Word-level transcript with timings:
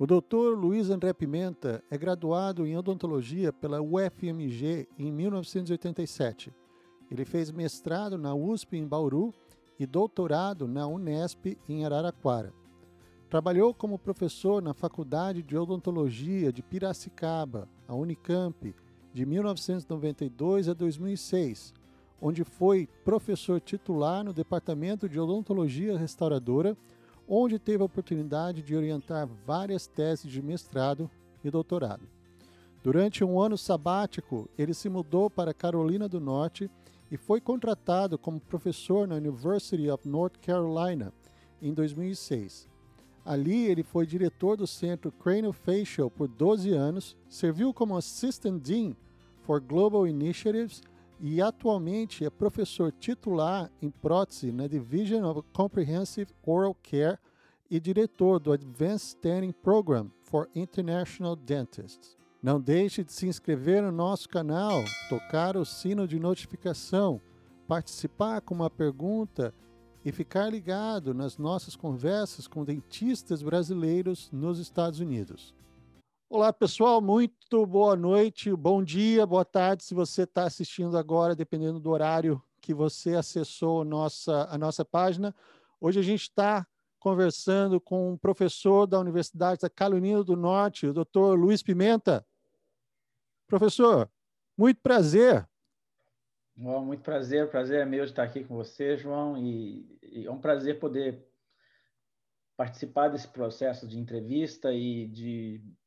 O 0.00 0.06
Dr. 0.06 0.56
Luiz 0.56 0.90
André 0.90 1.12
Pimenta 1.12 1.82
é 1.90 1.98
graduado 1.98 2.64
em 2.64 2.76
odontologia 2.76 3.52
pela 3.52 3.82
UFMG 3.82 4.86
em 4.96 5.10
1987. 5.10 6.54
Ele 7.10 7.24
fez 7.24 7.50
mestrado 7.50 8.16
na 8.16 8.32
USP 8.32 8.76
em 8.76 8.86
Bauru 8.86 9.34
e 9.76 9.84
doutorado 9.84 10.68
na 10.68 10.86
Unesp 10.86 11.58
em 11.68 11.84
Araraquara. 11.84 12.54
Trabalhou 13.28 13.74
como 13.74 13.98
professor 13.98 14.62
na 14.62 14.72
Faculdade 14.72 15.42
de 15.42 15.56
Odontologia 15.56 16.52
de 16.52 16.62
Piracicaba, 16.62 17.68
a 17.88 17.94
Unicamp, 17.96 18.72
de 19.12 19.26
1992 19.26 20.68
a 20.68 20.74
2006, 20.74 21.74
onde 22.22 22.44
foi 22.44 22.88
professor 23.04 23.60
titular 23.60 24.22
no 24.22 24.32
Departamento 24.32 25.08
de 25.08 25.18
Odontologia 25.18 25.98
Restauradora 25.98 26.76
onde 27.28 27.58
teve 27.58 27.82
a 27.82 27.86
oportunidade 27.86 28.62
de 28.62 28.74
orientar 28.74 29.28
várias 29.46 29.86
teses 29.86 30.30
de 30.30 30.40
mestrado 30.40 31.10
e 31.44 31.50
doutorado. 31.50 32.02
Durante 32.82 33.22
um 33.22 33.40
ano 33.40 33.58
sabático, 33.58 34.48
ele 34.56 34.72
se 34.72 34.88
mudou 34.88 35.28
para 35.28 35.52
Carolina 35.52 36.08
do 36.08 36.18
Norte 36.18 36.70
e 37.10 37.16
foi 37.16 37.40
contratado 37.40 38.16
como 38.16 38.40
professor 38.40 39.06
na 39.06 39.16
University 39.16 39.90
of 39.90 40.08
North 40.08 40.38
Carolina 40.40 41.12
em 41.60 41.74
2006. 41.74 42.68
Ali, 43.24 43.66
ele 43.66 43.82
foi 43.82 44.06
diretor 44.06 44.56
do 44.56 44.66
Centro 44.66 45.12
Craniofacial 45.12 46.10
por 46.10 46.28
12 46.28 46.72
anos, 46.72 47.16
serviu 47.28 47.74
como 47.74 47.96
Assistant 47.96 48.62
Dean 48.62 48.94
for 49.42 49.60
Global 49.60 50.06
Initiatives 50.06 50.82
e 51.20 51.42
atualmente 51.42 52.24
é 52.24 52.30
professor 52.30 52.92
titular 52.92 53.70
em 53.82 53.90
prótese 53.90 54.52
na 54.52 54.66
Division 54.66 55.24
of 55.24 55.42
Comprehensive 55.52 56.30
Oral 56.44 56.74
Care 56.74 57.18
e 57.70 57.80
diretor 57.80 58.38
do 58.38 58.52
Advanced 58.52 59.08
Standing 59.16 59.52
Program 59.52 60.10
for 60.22 60.48
International 60.54 61.34
Dentists. 61.34 62.16
Não 62.42 62.60
deixe 62.60 63.02
de 63.02 63.12
se 63.12 63.26
inscrever 63.26 63.82
no 63.82 63.90
nosso 63.90 64.28
canal, 64.28 64.84
tocar 65.08 65.56
o 65.56 65.64
sino 65.64 66.06
de 66.06 66.20
notificação, 66.20 67.20
participar 67.66 68.40
com 68.40 68.54
uma 68.54 68.70
pergunta 68.70 69.52
e 70.04 70.12
ficar 70.12 70.48
ligado 70.48 71.12
nas 71.12 71.36
nossas 71.36 71.74
conversas 71.74 72.46
com 72.46 72.64
dentistas 72.64 73.42
brasileiros 73.42 74.30
nos 74.32 74.58
Estados 74.58 75.00
Unidos. 75.00 75.52
Olá, 76.30 76.52
pessoal, 76.52 77.00
muito 77.00 77.64
boa 77.64 77.96
noite, 77.96 78.54
bom 78.54 78.84
dia, 78.84 79.24
boa 79.24 79.46
tarde, 79.46 79.82
se 79.82 79.94
você 79.94 80.24
está 80.24 80.44
assistindo 80.44 80.98
agora, 80.98 81.34
dependendo 81.34 81.80
do 81.80 81.88
horário 81.88 82.42
que 82.60 82.74
você 82.74 83.14
acessou 83.14 83.80
a 83.80 83.84
nossa, 83.86 84.46
a 84.50 84.58
nossa 84.58 84.84
página. 84.84 85.34
Hoje 85.80 86.00
a 86.00 86.02
gente 86.02 86.20
está 86.20 86.66
conversando 86.98 87.80
com 87.80 88.12
um 88.12 88.18
professor 88.18 88.86
da 88.86 89.00
Universidade 89.00 89.62
da 89.62 89.70
Carolina 89.70 90.22
do 90.22 90.36
Norte, 90.36 90.86
o 90.86 90.92
doutor 90.92 91.34
Luiz 91.34 91.62
Pimenta. 91.62 92.26
Professor, 93.46 94.06
muito 94.54 94.82
prazer. 94.82 95.48
Bom, 96.54 96.84
muito 96.84 97.02
prazer, 97.02 97.48
prazer 97.48 97.80
é 97.80 97.86
meu 97.86 98.04
de 98.04 98.10
estar 98.10 98.24
aqui 98.24 98.44
com 98.44 98.54
você, 98.54 98.98
João, 98.98 99.38
e, 99.38 99.98
e 100.02 100.26
é 100.26 100.30
um 100.30 100.38
prazer 100.38 100.78
poder 100.78 101.26
participar 102.54 103.08
desse 103.08 103.28
processo 103.28 103.88
de 103.88 103.98
entrevista 103.98 104.70
e 104.74 105.06
de 105.06 105.77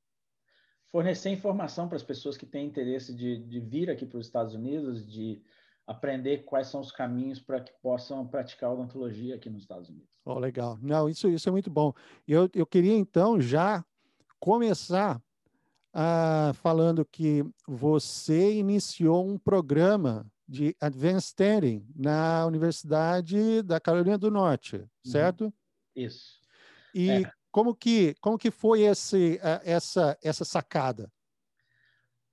fornecer 0.92 1.30
informação 1.30 1.88
para 1.88 1.95
as 1.95 2.03
pessoas 2.03 2.38
que 2.38 2.45
têm 2.45 2.67
interesse 2.67 3.14
de, 3.14 3.38
de 3.38 3.59
vir 3.59 3.89
aqui 3.89 4.06
para 4.06 4.20
os 4.20 4.25
Estados 4.25 4.53
Unidos, 4.53 5.09
de 5.09 5.42
aprender 5.88 6.39
quais 6.39 6.67
são 6.67 6.81
os 6.81 6.92
caminhos 6.92 7.39
para 7.39 7.61
que 7.61 7.72
possam 7.81 8.28
praticar 8.28 8.72
odontologia 8.72 9.36
aqui 9.36 9.50
nos 9.50 9.64
Estados 9.64 9.89
Unidos. 9.89 10.09
Oh, 10.25 10.38
legal. 10.38 10.78
Não, 10.81 11.09
isso, 11.09 11.30
isso 11.30 11.48
é 11.50 11.52
muito 11.52 11.70
bom. 11.70 11.94
Eu, 12.28 12.50
eu 12.53 12.66
queria, 12.66 12.95
então, 12.95 13.39
já 13.39 13.83
começar 14.39 15.22
uh, 15.95 16.53
falando 16.56 17.05
que 17.05 17.44
você 17.67 18.53
iniciou 18.53 19.26
um 19.28 19.38
programa 19.38 20.26
de 20.48 20.76
Advanced 20.81 21.30
Standing 21.30 21.88
na 21.95 22.45
Universidade 22.45 23.61
da 23.64 23.80
Carolina 23.80 24.17
do 24.17 24.30
Norte, 24.30 24.76
uhum. 24.76 24.88
certo? 25.05 25.45
Uhum. 25.45 25.54
Isso. 25.95 26.42
E 26.94 27.10
é. 27.10 27.32
Como 27.52 27.76
que, 27.76 28.16
como 28.22 28.38
que 28.38 28.50
foi 28.50 28.82
esse, 28.82 29.39
eh, 29.44 29.62
essa, 29.66 30.17
essa 30.23 30.45
sacada? 30.45 31.12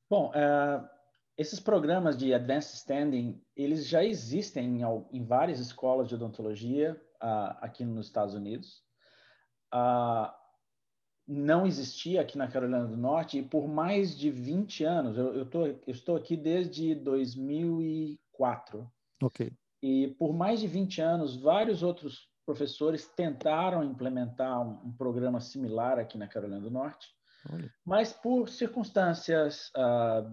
Bom, 0.08 0.30
uh, 0.30 0.88
esses 1.36 1.60
programas 1.60 2.16
de 2.16 2.32
Advanced 2.32 2.74
Standing, 2.76 3.42
eles 3.56 3.86
já 3.86 4.04
existem 4.04 4.80
em, 4.80 5.18
em 5.18 5.24
várias 5.24 5.58
escolas 5.58 6.08
de 6.08 6.14
odontologia 6.14 7.00
uh, 7.22 7.58
aqui 7.60 7.84
nos 7.84 8.06
Estados 8.06 8.34
Unidos. 8.34 8.82
Uh, 9.74 10.32
não 11.26 11.66
existia 11.66 12.22
aqui 12.22 12.38
na 12.38 12.48
Carolina 12.48 12.86
do 12.86 12.96
Norte 12.96 13.38
e 13.38 13.42
por 13.42 13.68
mais 13.68 14.16
de 14.16 14.30
20 14.30 14.84
anos, 14.84 15.18
eu, 15.18 15.34
eu, 15.34 15.44
tô, 15.44 15.66
eu 15.66 15.78
estou 15.86 16.16
aqui 16.16 16.36
desde 16.36 16.94
2004. 16.94 18.90
Ok. 19.22 19.52
E 19.82 20.08
por 20.18 20.32
mais 20.32 20.60
de 20.60 20.66
20 20.66 21.02
anos, 21.02 21.36
vários 21.36 21.82
outros 21.82 22.28
professores 22.48 23.06
tentaram 23.06 23.84
implementar 23.84 24.58
um, 24.66 24.88
um 24.88 24.92
programa 24.92 25.38
similar 25.38 25.98
aqui 25.98 26.16
na 26.16 26.26
Carolina 26.26 26.62
do 26.62 26.70
Norte, 26.70 27.06
Olha. 27.52 27.70
mas 27.84 28.10
por 28.10 28.48
circunstâncias 28.48 29.70
uh, 29.76 30.26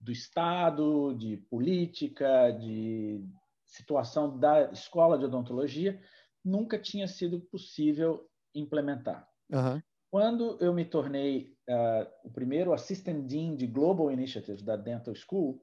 do 0.00 0.10
Estado, 0.10 1.14
de 1.14 1.36
política, 1.36 2.50
de 2.52 3.22
situação 3.66 4.38
da 4.38 4.72
escola 4.72 5.18
de 5.18 5.26
odontologia, 5.26 6.00
nunca 6.42 6.78
tinha 6.78 7.06
sido 7.06 7.38
possível 7.38 8.26
implementar. 8.54 9.28
Uhum. 9.50 9.82
Quando 10.10 10.56
eu 10.58 10.72
me 10.72 10.86
tornei 10.86 11.54
uh, 11.68 12.06
o 12.24 12.30
primeiro 12.30 12.72
Assistant 12.72 13.26
Dean 13.26 13.54
de 13.54 13.66
Global 13.66 14.10
Initiatives 14.10 14.62
da 14.62 14.74
Dental 14.74 15.14
School, 15.14 15.62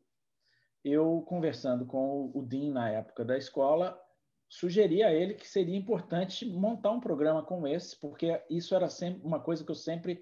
eu 0.86 1.24
conversando 1.28 1.84
com 1.84 2.30
o 2.32 2.44
Dean 2.44 2.74
na 2.74 2.92
época 2.92 3.26
da 3.26 3.36
escola, 3.36 4.00
sugeri 4.54 5.02
a 5.02 5.12
ele 5.12 5.34
que 5.34 5.48
seria 5.48 5.76
importante 5.76 6.46
montar 6.46 6.92
um 6.92 7.00
programa 7.00 7.42
como 7.42 7.68
esse, 7.68 8.00
porque 8.00 8.40
isso 8.48 8.76
era 8.76 8.88
sempre 8.88 9.26
uma 9.26 9.40
coisa 9.40 9.64
que 9.64 9.72
eu 9.72 9.76
sempre 9.76 10.22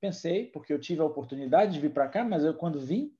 pensei, 0.00 0.46
porque 0.46 0.72
eu 0.72 0.78
tive 0.78 1.00
a 1.00 1.04
oportunidade 1.04 1.72
de 1.72 1.80
vir 1.80 1.92
para 1.92 2.08
cá, 2.08 2.24
mas 2.24 2.44
eu 2.44 2.54
quando 2.54 2.78
vim 2.78 3.12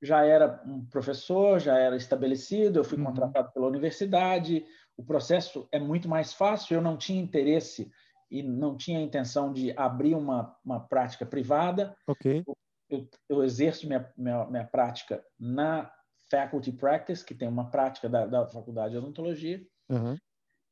já 0.00 0.24
era 0.24 0.62
um 0.64 0.86
professor, 0.86 1.60
já 1.60 1.76
era 1.76 1.94
estabelecido, 1.94 2.78
eu 2.78 2.84
fui 2.84 2.96
uhum. 2.96 3.04
contratado 3.04 3.52
pela 3.52 3.66
universidade, 3.66 4.64
o 4.96 5.04
processo 5.04 5.68
é 5.70 5.78
muito 5.78 6.08
mais 6.08 6.32
fácil, 6.32 6.76
eu 6.76 6.82
não 6.82 6.96
tinha 6.96 7.20
interesse 7.20 7.90
e 8.30 8.42
não 8.42 8.78
tinha 8.78 9.02
intenção 9.02 9.52
de 9.52 9.76
abrir 9.76 10.14
uma, 10.14 10.56
uma 10.64 10.80
prática 10.80 11.26
privada. 11.26 11.94
Ok. 12.06 12.44
Eu, 12.88 13.06
eu 13.28 13.44
exerço 13.44 13.86
minha, 13.86 14.10
minha, 14.16 14.46
minha 14.46 14.64
prática 14.64 15.22
na 15.38 15.92
Faculty 16.30 16.72
Practice, 16.72 17.24
que 17.24 17.34
tem 17.34 17.48
uma 17.48 17.70
prática 17.70 18.08
da, 18.08 18.24
da 18.24 18.46
Faculdade 18.46 18.92
de 18.92 18.98
Odontologia, 18.98 19.60
Uhum. 19.88 20.18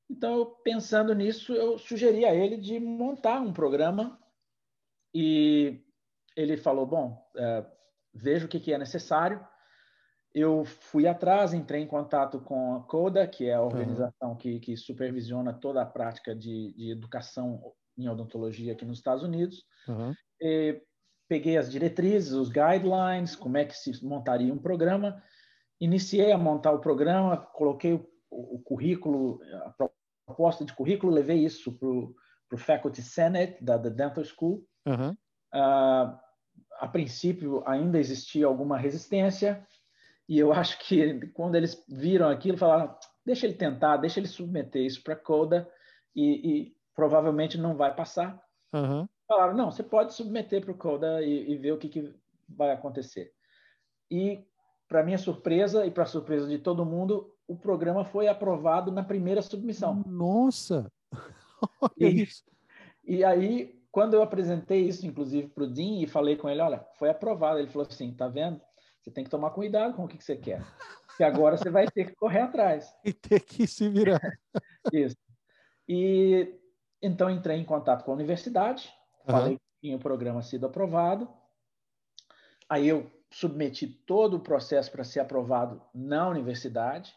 Então, 0.09 0.56
pensando 0.62 1.15
nisso, 1.15 1.53
eu 1.53 1.78
sugeri 1.78 2.25
a 2.25 2.34
ele 2.34 2.56
de 2.56 2.78
montar 2.78 3.41
um 3.41 3.53
programa 3.53 4.19
e 5.15 5.82
ele 6.37 6.56
falou: 6.56 6.87
Bom, 6.87 7.27
é, 7.37 7.66
veja 8.15 8.47
o 8.47 8.49
que, 8.49 8.60
que 8.60 8.72
é 8.72 8.78
necessário. 8.78 9.44
Eu 10.32 10.65
fui 10.65 11.09
atrás, 11.09 11.54
entrei 11.54 11.81
em 11.81 11.87
contato 11.87 12.38
com 12.41 12.75
a 12.77 12.82
CODA, 12.82 13.27
que 13.27 13.49
é 13.49 13.54
a 13.54 13.62
organização 13.62 14.31
uhum. 14.31 14.37
que, 14.37 14.60
que, 14.60 14.77
supervisiona 14.77 15.53
toda 15.54 15.81
a 15.81 15.87
prática 15.87 16.34
de, 16.34 16.75
de, 16.75 16.91
educação 16.91 17.72
em 17.97 18.06
odontologia 18.06 18.75
aqui 18.75 18.84
nos 18.84 18.98
Estados 18.98 19.25
Unidos. 19.25 19.65
Uhum. 19.88 20.15
peguei 21.27 21.56
as 21.56 21.71
diretrizes, 21.71 22.33
os 22.33 22.50
guidelines, 22.50 23.34
como 23.34 23.56
é 23.56 23.65
que 23.65 23.75
se 23.75 24.04
montaria 24.04 24.53
um 24.53 24.59
programa. 24.59 25.22
Iniciei 25.81 26.31
a 26.33 26.38
montar 26.38 26.72
o 26.72 26.81
programa, 26.81 27.38
coloquei 27.38 27.94
o 27.94 28.06
o, 28.31 28.59
currículo, 28.61 29.41
a 29.65 29.75
proposta 30.27 30.65
de 30.65 30.75
currículo, 30.75 31.13
levei 31.13 31.45
isso 31.45 31.73
para 31.79 31.89
o 31.89 32.59
Faculty 32.59 33.03
Senate 33.03 33.63
da, 33.63 33.77
da 33.77 33.89
Dental 33.89 34.25
School. 34.25 34.67
Uhum. 34.87 35.11
Uh, 35.55 36.19
a 36.78 36.89
princípio, 36.91 37.63
ainda 37.67 37.99
existia 37.99 38.47
alguma 38.47 38.77
resistência, 38.77 39.67
e 40.28 40.39
eu 40.39 40.53
acho 40.53 40.78
que 40.81 41.28
quando 41.28 41.55
eles 41.55 41.84
viram 41.89 42.28
aquilo, 42.28 42.59
falaram: 42.59 42.97
deixa 43.25 43.47
ele 43.47 43.55
tentar, 43.55 43.97
deixa 43.97 44.21
ele 44.21 44.29
submeter 44.29 44.83
isso 44.83 45.03
para 45.03 45.15
a 45.15 45.19
CODA, 45.19 45.69
e, 46.15 46.25
e, 46.25 46.77
provavelmente 46.95 47.59
não 47.59 47.77
vai 47.77 47.95
passar. 47.95 48.41
Uhum. 48.72 49.07
Falaram: 49.29 49.55
não, 49.55 49.71
você 49.71 49.83
pode 49.83 50.15
submeter 50.15 50.63
para 50.63 50.72
o 50.72 50.79
CODA 50.79 51.22
e, 51.22 51.53
e 51.53 51.57
ver 51.57 51.72
o 51.72 51.79
que, 51.79 51.89
que 51.89 52.15
vai 52.49 52.72
acontecer. 52.72 53.33
E, 54.11 54.45
para 54.89 55.03
minha 55.03 55.19
surpresa 55.19 55.84
e 55.87 55.91
para 55.91 56.07
surpresa 56.07 56.49
de 56.49 56.59
todo 56.59 56.84
mundo, 56.84 57.35
o 57.48 57.57
programa 57.57 58.04
foi 58.04 58.28
aprovado 58.28 58.91
na 58.91 59.03
primeira 59.03 59.43
submissão. 59.43 60.03
Nossa! 60.07 60.91
Olha 61.81 62.09
e, 62.09 62.22
isso. 62.22 62.45
E 63.04 63.25
aí, 63.25 63.81
quando 63.91 64.15
eu 64.15 64.22
apresentei 64.22 64.83
isso, 64.83 65.07
inclusive, 65.07 65.48
para 65.48 65.65
o 65.65 65.71
Dean 65.71 66.03
e 66.03 66.07
falei 66.07 66.37
com 66.37 66.51
ele, 66.51 66.60
olha, 66.60 66.84
foi 66.98 67.09
aprovado. 67.09 67.59
Ele 67.59 67.69
falou 67.69 67.87
assim, 67.89 68.13
tá 68.13 68.28
vendo? 68.28 68.60
Você 69.01 69.10
tem 69.10 69.25
que 69.25 69.31
tomar 69.31 69.51
cuidado 69.51 69.95
com 69.95 70.04
o 70.04 70.09
que, 70.09 70.19
que 70.19 70.25
você 70.25 70.37
quer. 70.37 70.63
Que 71.16 71.25
agora 71.25 71.57
você 71.57 71.71
vai 71.71 71.87
ter 71.87 72.07
que 72.07 72.15
correr 72.16 72.41
atrás. 72.41 72.93
E 73.04 73.13
ter 73.13 73.41
que 73.41 73.66
se 73.66 73.89
virar. 73.89 74.21
isso. 74.93 75.16
E 75.89 76.53
então 77.01 77.31
entrei 77.31 77.57
em 77.57 77.65
contato 77.65 78.04
com 78.04 78.10
a 78.10 78.15
universidade, 78.15 78.93
uhum. 79.21 79.33
falei 79.33 79.60
tinha 79.81 79.97
o 79.97 80.01
programa 80.01 80.43
sido 80.43 80.66
aprovado. 80.66 81.28
Aí 82.69 82.89
eu 82.89 83.10
submeti 83.31 83.87
todo 83.87 84.39
o 84.39 84.41
processo 84.41 84.91
para 84.91 85.04
ser 85.04 85.21
aprovado 85.21 85.81
na 85.95 86.28
universidade. 86.28 87.15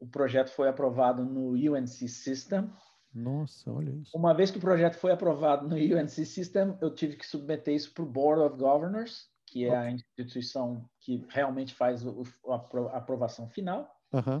O 0.00 0.06
projeto 0.06 0.50
foi 0.50 0.68
aprovado 0.68 1.24
no 1.24 1.52
UNC 1.52 2.08
System. 2.08 2.70
Nossa, 3.12 3.72
olha 3.72 3.90
isso. 3.90 4.16
Uma 4.16 4.34
vez 4.34 4.50
que 4.50 4.58
o 4.58 4.60
projeto 4.60 4.96
foi 4.96 5.10
aprovado 5.10 5.66
no 5.68 5.76
UNC 5.76 6.24
System, 6.24 6.76
eu 6.80 6.94
tive 6.94 7.16
que 7.16 7.26
submeter 7.26 7.74
isso 7.74 7.92
para 7.92 8.04
o 8.04 8.06
Board 8.06 8.42
of 8.42 8.56
Governors, 8.56 9.28
que 9.46 9.64
é 9.64 9.68
okay. 9.68 9.80
a 9.80 9.90
instituição 9.90 10.88
que 11.00 11.26
realmente 11.30 11.74
faz 11.74 12.06
a 12.06 12.96
aprovação 12.96 13.48
final. 13.48 13.90
Uhum. 14.12 14.40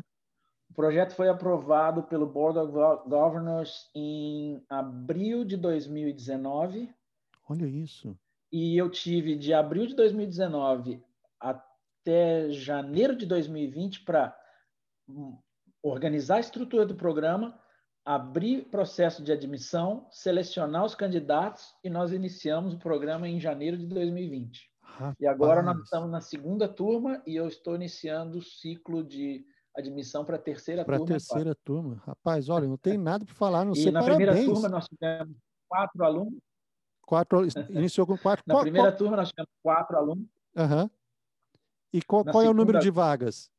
O 0.70 0.74
projeto 0.74 1.14
foi 1.14 1.28
aprovado 1.28 2.02
pelo 2.04 2.26
Board 2.26 2.58
of 2.58 2.72
Governors 3.08 3.90
em 3.94 4.62
abril 4.68 5.44
de 5.44 5.56
2019. 5.56 6.92
Olha 7.48 7.66
isso. 7.66 8.16
E 8.52 8.76
eu 8.76 8.90
tive 8.90 9.36
de 9.36 9.52
abril 9.52 9.86
de 9.86 9.96
2019 9.96 11.02
até 11.40 12.50
janeiro 12.50 13.16
de 13.16 13.26
2020 13.26 14.04
para 14.04 14.36
organizar 15.88 16.36
a 16.36 16.40
estrutura 16.40 16.86
do 16.86 16.94
programa, 16.94 17.58
abrir 18.04 18.64
processo 18.70 19.22
de 19.22 19.32
admissão, 19.32 20.06
selecionar 20.10 20.84
os 20.84 20.94
candidatos 20.94 21.74
e 21.84 21.90
nós 21.90 22.12
iniciamos 22.12 22.74
o 22.74 22.78
programa 22.78 23.28
em 23.28 23.38
janeiro 23.38 23.76
de 23.76 23.86
2020. 23.86 24.68
Rapaz. 24.80 25.14
E 25.20 25.26
agora 25.26 25.62
nós 25.62 25.78
estamos 25.80 26.10
na 26.10 26.20
segunda 26.20 26.66
turma 26.66 27.22
e 27.26 27.36
eu 27.36 27.46
estou 27.46 27.74
iniciando 27.74 28.38
o 28.38 28.42
ciclo 28.42 29.04
de 29.04 29.44
admissão 29.76 30.24
para 30.24 30.36
a 30.36 30.40
terceira 30.40 30.84
pra 30.84 30.96
turma. 30.96 31.06
Para 31.06 31.16
a 31.16 31.18
terceira 31.18 31.54
turma. 31.64 32.02
Rapaz, 32.04 32.48
olha, 32.48 32.66
não 32.66 32.78
tem 32.78 32.96
nada 32.96 33.24
para 33.24 33.34
falar, 33.34 33.64
não 33.64 33.72
e 33.72 33.76
sei 33.76 33.92
na 33.92 34.00
parabéns. 34.00 34.28
primeira 34.28 34.52
turma 34.52 34.68
nós 34.68 34.88
tivemos 34.88 35.36
quatro 35.68 36.04
alunos. 36.04 36.40
Quatro, 37.02 37.46
iniciou 37.70 38.06
com 38.06 38.18
quatro. 38.18 38.44
na 38.48 38.54
qual, 38.54 38.62
primeira 38.62 38.88
qual... 38.88 38.98
turma 38.98 39.16
nós 39.16 39.28
tivemos 39.28 39.50
quatro 39.62 39.96
alunos. 39.96 40.26
Uhum. 40.56 40.90
E 41.92 42.02
qual, 42.02 42.24
qual 42.24 42.42
é 42.42 42.48
o 42.48 42.54
número 42.54 42.78
de 42.80 42.90
vagas? 42.90 43.50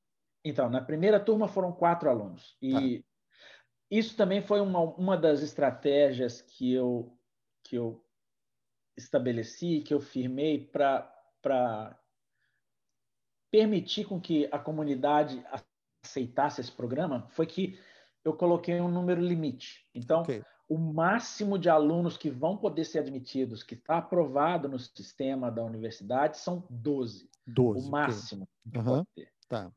Então, 0.44 0.70
na 0.70 0.82
primeira 0.82 1.20
turma 1.20 1.48
foram 1.48 1.72
quatro 1.72 2.10
alunos. 2.10 2.58
E 2.62 3.00
tá. 3.00 3.06
isso 3.92 4.16
também 4.16 4.42
foi 4.42 4.62
uma, 4.62 4.80
uma 4.80 5.18
das 5.18 5.42
estratégias 5.42 6.42
que 6.42 6.74
eu, 6.74 7.18
que 7.64 7.76
eu 7.76 8.04
estabeleci, 8.98 9.82
que 9.82 9.94
eu 9.94 10.00
firmei 10.00 10.66
para 10.66 12.00
permitir 13.52 14.06
com 14.06 14.20
que 14.20 14.48
a 14.52 14.60
comunidade 14.60 15.44
aceitasse 16.04 16.62
esse 16.62 16.72
programa, 16.72 17.28
foi 17.30 17.46
que 17.46 17.80
eu 18.24 18.34
coloquei 18.34 18.80
um 18.80 18.90
número 18.92 19.22
limite. 19.22 19.88
Então, 19.94 20.22
okay. 20.22 20.44
o 20.68 20.78
máximo 20.78 21.58
de 21.58 21.70
alunos 21.70 22.18
que 22.18 22.30
vão 22.30 22.58
poder 22.58 22.86
ser 22.86 23.00
admitidos, 23.00 23.64
que 23.64 23.74
está 23.74 23.98
aprovado 23.98 24.68
no 24.68 24.78
sistema 24.78 25.52
da 25.52 25.64
universidade, 25.64 26.38
são 26.38 26.66
12. 26.70 27.30
12 27.48 27.88
o 27.88 27.92
máximo 27.92 28.48
okay. 28.68 28.82
uhum. 28.82 28.86
pode 28.86 29.08
ter. 29.16 29.32
Tá. 29.48 29.72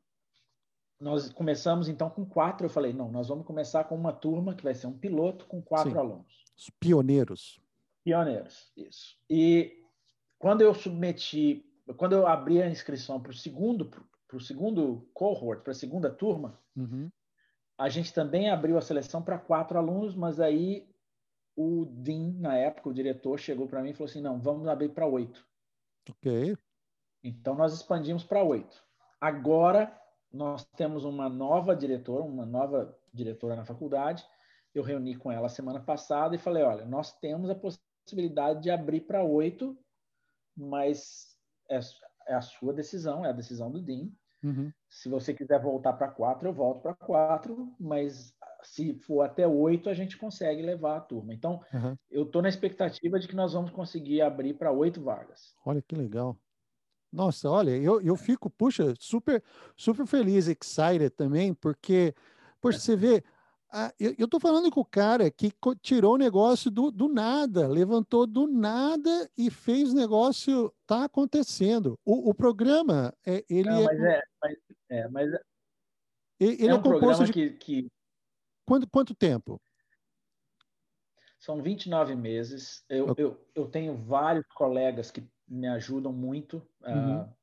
Nós 0.99 1.29
começamos 1.31 1.87
então 1.87 2.09
com 2.09 2.25
quatro. 2.25 2.65
Eu 2.65 2.69
falei, 2.69 2.93
não, 2.93 3.11
nós 3.11 3.27
vamos 3.27 3.45
começar 3.45 3.83
com 3.85 3.95
uma 3.95 4.13
turma 4.13 4.55
que 4.55 4.63
vai 4.63 4.73
ser 4.73 4.87
um 4.87 4.97
piloto 4.97 5.45
com 5.47 5.61
quatro 5.61 5.91
Sim. 5.91 5.97
alunos. 5.97 6.43
Os 6.57 6.69
pioneiros. 6.69 7.59
Pioneiros, 8.03 8.71
isso. 8.75 9.17
E 9.29 9.81
quando 10.37 10.61
eu 10.61 10.73
submeti, 10.73 11.65
quando 11.97 12.13
eu 12.13 12.27
abri 12.27 12.61
a 12.61 12.69
inscrição 12.69 13.21
para 13.21 13.31
o 13.31 13.35
segundo, 13.35 13.85
para 14.27 14.37
o 14.37 14.41
segundo 14.41 15.09
cohort, 15.13 15.63
para 15.63 15.71
a 15.71 15.75
segunda 15.75 16.09
turma, 16.09 16.59
uhum. 16.75 17.09
a 17.77 17.89
gente 17.89 18.13
também 18.13 18.49
abriu 18.49 18.77
a 18.77 18.81
seleção 18.81 19.21
para 19.21 19.37
quatro 19.37 19.77
alunos, 19.77 20.15
mas 20.15 20.39
aí 20.39 20.87
o 21.55 21.85
Dean, 21.85 22.33
na 22.39 22.57
época, 22.57 22.89
o 22.89 22.93
diretor, 22.93 23.39
chegou 23.39 23.67
para 23.67 23.81
mim 23.81 23.91
e 23.91 23.93
falou 23.93 24.09
assim: 24.09 24.21
não, 24.21 24.39
vamos 24.39 24.67
abrir 24.67 24.89
para 24.89 25.05
oito. 25.05 25.45
Ok. 26.09 26.57
Então 27.23 27.55
nós 27.55 27.73
expandimos 27.73 28.23
para 28.23 28.43
oito. 28.43 28.83
Agora 29.21 29.97
nós 30.33 30.65
temos 30.75 31.05
uma 31.05 31.29
nova 31.29 31.75
diretora, 31.75 32.23
uma 32.23 32.45
nova 32.45 32.97
diretora 33.13 33.55
na 33.55 33.63
faculdade. 33.63 34.25
Eu 34.73 34.81
reuni 34.81 35.15
com 35.15 35.31
ela 35.31 35.47
semana 35.47 35.79
passada 35.79 36.35
e 36.35 36.39
falei: 36.39 36.63
olha, 36.63 36.85
nós 36.85 37.11
temos 37.19 37.49
a 37.49 37.55
possibilidade 37.55 38.63
de 38.63 38.71
abrir 38.71 39.01
para 39.01 39.23
oito, 39.23 39.77
mas 40.57 41.37
é, 41.69 41.79
é, 42.27 42.33
a 42.33 42.41
sua 42.41 42.73
decisão, 42.73 43.23
é 43.23 43.29
a 43.29 43.33
decisão 43.33 43.71
do 43.71 43.79
Dean. 43.79 44.09
Uhum. 44.43 44.71
Se 44.89 45.07
você 45.07 45.33
quiser 45.33 45.61
voltar 45.61 45.93
para 45.93 46.09
quatro, 46.09 46.49
eu 46.49 46.53
volto 46.53 46.81
para 46.81 46.95
quatro, 46.95 47.73
mas 47.79 48.35
se 48.63 48.93
for 48.95 49.21
até 49.21 49.47
oito, 49.47 49.89
a 49.89 49.93
gente 49.93 50.17
consegue 50.17 50.61
levar 50.61 50.97
a 50.97 51.01
turma. 51.01 51.33
Então, 51.33 51.61
uhum. 51.71 51.95
eu 52.09 52.23
estou 52.23 52.41
na 52.41 52.49
expectativa 52.49 53.19
de 53.19 53.27
que 53.27 53.35
nós 53.35 53.53
vamos 53.53 53.71
conseguir 53.71 54.21
abrir 54.21 54.55
para 54.55 54.71
oito 54.71 55.01
vagas. 55.01 55.55
Olha 55.65 55.81
que 55.81 55.95
legal. 55.95 56.37
Nossa, 57.13 57.47
olha, 57.47 57.69
eu, 57.77 58.01
eu 58.01 58.15
fico, 58.15 58.49
puxa, 58.49 58.95
super, 58.99 59.43
super 59.77 60.07
feliz, 60.07 60.47
excited 60.47 61.11
também, 61.11 61.53
porque, 61.53 62.15
poxa, 62.59 62.79
você 62.79 62.95
vê, 62.95 63.23
ah, 63.71 63.93
eu, 63.99 64.15
eu 64.17 64.27
tô 64.27 64.39
falando 64.39 64.71
com 64.71 64.81
o 64.81 64.85
cara 64.85 65.29
que 65.29 65.51
tirou 65.79 66.15
o 66.15 66.17
negócio 66.17 66.71
do, 66.71 66.89
do 66.89 67.07
nada, 67.07 67.67
levantou 67.67 68.25
do 68.25 68.47
nada 68.47 69.29
e 69.37 69.51
fez 69.51 69.93
o 69.93 69.95
negócio 69.95 70.73
tá 70.87 71.05
acontecendo. 71.05 71.99
O, 72.03 72.31
o 72.31 72.33
programa, 72.33 73.13
é, 73.25 73.45
ele 73.47 73.69
Não, 73.69 73.81
é, 73.81 73.83
mas 73.83 73.99
é, 73.99 74.21
mas, 74.41 74.57
é, 74.89 75.07
mas 75.07 75.31
ele 76.39 76.67
é 76.67 76.73
um 76.73 76.79
um 76.79 76.81
composto 76.81 77.25
de 77.25 77.31
que, 77.31 77.49
que... 77.51 77.87
Quanto, 78.65 78.89
quanto 78.89 79.13
tempo? 79.13 79.61
São 81.37 81.61
29 81.61 82.15
meses. 82.15 82.83
Eu, 82.89 83.13
eu, 83.17 83.47
eu 83.53 83.67
tenho 83.67 83.97
vários 83.97 84.47
colegas 84.55 85.11
que 85.11 85.27
me 85.53 85.67
ajudam 85.67 86.11
muito. 86.11 86.65
Uhum. 86.81 87.21
Uh, 87.21 87.33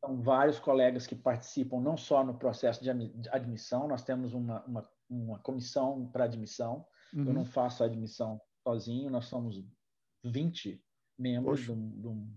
são 0.00 0.20
vários 0.20 0.58
colegas 0.58 1.06
que 1.06 1.14
participam 1.14 1.80
não 1.80 1.96
só 1.96 2.24
no 2.24 2.34
processo 2.34 2.82
de 2.82 2.90
admissão, 3.30 3.86
nós 3.86 4.02
temos 4.02 4.34
uma, 4.34 4.64
uma, 4.64 4.90
uma 5.08 5.38
comissão 5.38 6.08
para 6.08 6.24
admissão. 6.24 6.84
Uhum. 7.14 7.26
Eu 7.26 7.32
não 7.32 7.44
faço 7.44 7.82
a 7.82 7.86
admissão 7.86 8.40
sozinho, 8.64 9.10
nós 9.10 9.26
somos 9.26 9.62
20 10.24 10.82
membros 11.16 11.60
de 11.60 11.70
um, 11.70 12.00
de, 12.00 12.08
um, 12.08 12.34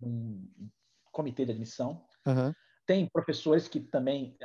de 0.00 0.06
um, 0.06 0.70
comitê 1.10 1.46
de 1.46 1.52
admissão. 1.52 2.04
Uhum. 2.26 2.52
Tem 2.86 3.08
professores 3.08 3.66
que 3.66 3.80
também, 3.80 4.36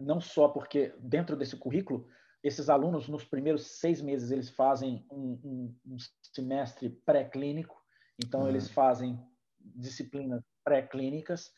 não 0.00 0.20
só 0.20 0.48
porque 0.48 0.94
dentro 0.98 1.36
desse 1.36 1.56
currículo, 1.56 2.08
esses 2.42 2.68
alunos, 2.70 3.08
nos 3.08 3.24
primeiros 3.24 3.66
seis 3.66 4.00
meses, 4.00 4.30
eles 4.30 4.48
fazem 4.48 5.06
um, 5.10 5.40
um, 5.44 5.76
um 5.86 5.96
semestre 6.22 6.90
pré-clínico, 6.90 7.83
então, 8.22 8.42
uhum. 8.42 8.48
eles 8.48 8.68
fazem 8.70 9.18
disciplinas 9.58 10.42
pré-clínicas 10.62 11.52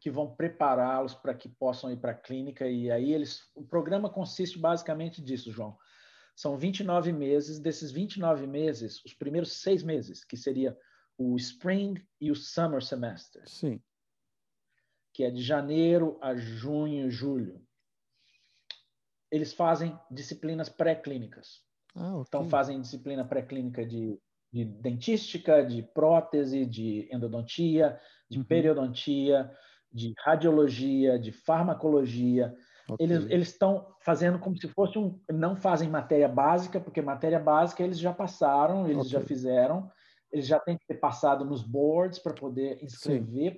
que 0.00 0.10
vão 0.10 0.34
prepará-los 0.34 1.14
para 1.14 1.34
que 1.34 1.48
possam 1.48 1.92
ir 1.92 1.98
para 1.98 2.12
a 2.12 2.14
clínica. 2.14 2.66
E 2.66 2.90
aí, 2.90 3.12
eles, 3.12 3.42
o 3.54 3.62
programa 3.62 4.08
consiste 4.08 4.58
basicamente 4.58 5.22
disso, 5.22 5.52
João. 5.52 5.76
São 6.34 6.56
29 6.56 7.12
meses. 7.12 7.58
Desses 7.58 7.90
29 7.90 8.46
meses, 8.46 9.04
os 9.04 9.12
primeiros 9.12 9.60
seis 9.60 9.82
meses, 9.82 10.24
que 10.24 10.36
seria 10.36 10.76
o 11.18 11.36
Spring 11.36 12.02
e 12.18 12.30
o 12.30 12.34
Summer 12.34 12.82
Semester. 12.82 13.46
Sim. 13.46 13.80
Que 15.12 15.24
é 15.24 15.30
de 15.30 15.42
janeiro 15.42 16.18
a 16.22 16.34
junho, 16.34 17.10
julho. 17.10 17.62
Eles 19.30 19.52
fazem 19.52 19.98
disciplinas 20.10 20.70
pré-clínicas. 20.70 21.62
Ah, 21.94 22.16
okay. 22.16 22.24
Então, 22.28 22.48
fazem 22.48 22.80
disciplina 22.80 23.24
pré-clínica 23.24 23.84
de 23.84 24.18
de 24.52 24.64
dentística, 24.64 25.64
de 25.64 25.82
prótese, 25.82 26.66
de 26.66 27.08
endodontia, 27.12 27.98
de 28.28 28.38
uhum. 28.38 28.44
periodontia, 28.44 29.50
de 29.92 30.12
radiologia, 30.18 31.18
de 31.18 31.32
farmacologia. 31.32 32.54
Okay. 32.88 33.06
Eles 33.06 33.48
estão 33.48 33.94
fazendo 34.00 34.38
como 34.38 34.56
se 34.56 34.68
fosse 34.68 34.98
um. 34.98 35.20
Não 35.30 35.54
fazem 35.54 35.88
matéria 35.88 36.28
básica, 36.28 36.80
porque 36.80 37.00
matéria 37.00 37.38
básica 37.38 37.82
eles 37.82 37.98
já 37.98 38.12
passaram, 38.12 38.86
eles 38.86 39.06
okay. 39.06 39.10
já 39.10 39.20
fizeram, 39.20 39.90
eles 40.32 40.46
já 40.46 40.58
têm 40.58 40.76
que 40.76 40.86
ter 40.86 40.94
passado 40.94 41.44
nos 41.44 41.62
boards 41.62 42.18
para 42.18 42.34
poder 42.34 42.82
inscrever 42.82 43.56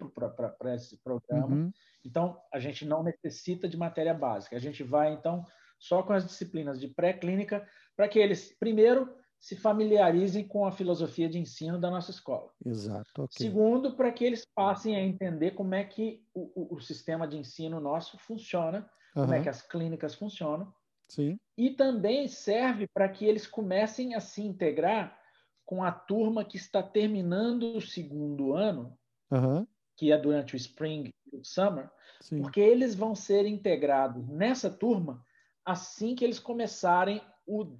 para 0.58 0.74
esse 0.74 0.98
programa. 1.02 1.54
Uhum. 1.54 1.72
Então, 2.04 2.36
a 2.52 2.58
gente 2.58 2.84
não 2.84 3.02
necessita 3.02 3.68
de 3.68 3.76
matéria 3.76 4.12
básica. 4.12 4.56
A 4.56 4.60
gente 4.60 4.82
vai, 4.82 5.12
então, 5.12 5.44
só 5.78 6.02
com 6.02 6.12
as 6.12 6.26
disciplinas 6.26 6.80
de 6.80 6.88
pré-clínica, 6.88 7.66
para 7.96 8.08
que 8.08 8.18
eles, 8.18 8.56
primeiro, 8.58 9.08
se 9.42 9.56
familiarizem 9.56 10.46
com 10.46 10.64
a 10.64 10.70
filosofia 10.70 11.28
de 11.28 11.36
ensino 11.36 11.76
da 11.76 11.90
nossa 11.90 12.12
escola. 12.12 12.48
Exato. 12.64 13.24
Okay. 13.24 13.48
Segundo, 13.48 13.96
para 13.96 14.12
que 14.12 14.24
eles 14.24 14.46
passem 14.54 14.94
a 14.94 15.00
entender 15.00 15.50
como 15.50 15.74
é 15.74 15.82
que 15.82 16.24
o, 16.32 16.76
o, 16.76 16.80
sistema 16.80 17.26
de 17.26 17.36
ensino 17.36 17.80
nosso 17.80 18.16
funciona, 18.18 18.88
uhum. 19.16 19.22
como 19.22 19.34
é 19.34 19.42
que 19.42 19.48
as 19.48 19.60
clínicas 19.60 20.14
funcionam. 20.14 20.72
Sim. 21.08 21.40
E 21.58 21.70
também 21.70 22.28
serve 22.28 22.86
para 22.94 23.08
que 23.08 23.24
eles 23.24 23.44
comecem 23.44 24.14
a 24.14 24.20
se 24.20 24.42
integrar 24.42 25.18
com 25.66 25.82
a 25.82 25.90
turma 25.90 26.44
que 26.44 26.56
está 26.56 26.80
terminando 26.80 27.76
o 27.76 27.80
segundo 27.80 28.54
ano, 28.54 28.96
uhum. 29.28 29.66
que 29.96 30.12
é 30.12 30.18
durante 30.18 30.54
o 30.54 30.56
Spring 30.56 31.10
e 31.32 31.36
o 31.36 31.44
Summer, 31.44 31.90
Sim. 32.20 32.42
porque 32.42 32.60
eles 32.60 32.94
vão 32.94 33.12
ser 33.12 33.44
integrados 33.44 34.24
nessa 34.28 34.70
turma 34.70 35.20
assim 35.64 36.14
que 36.14 36.24
eles 36.24 36.38
começarem 36.38 37.20
o 37.44 37.76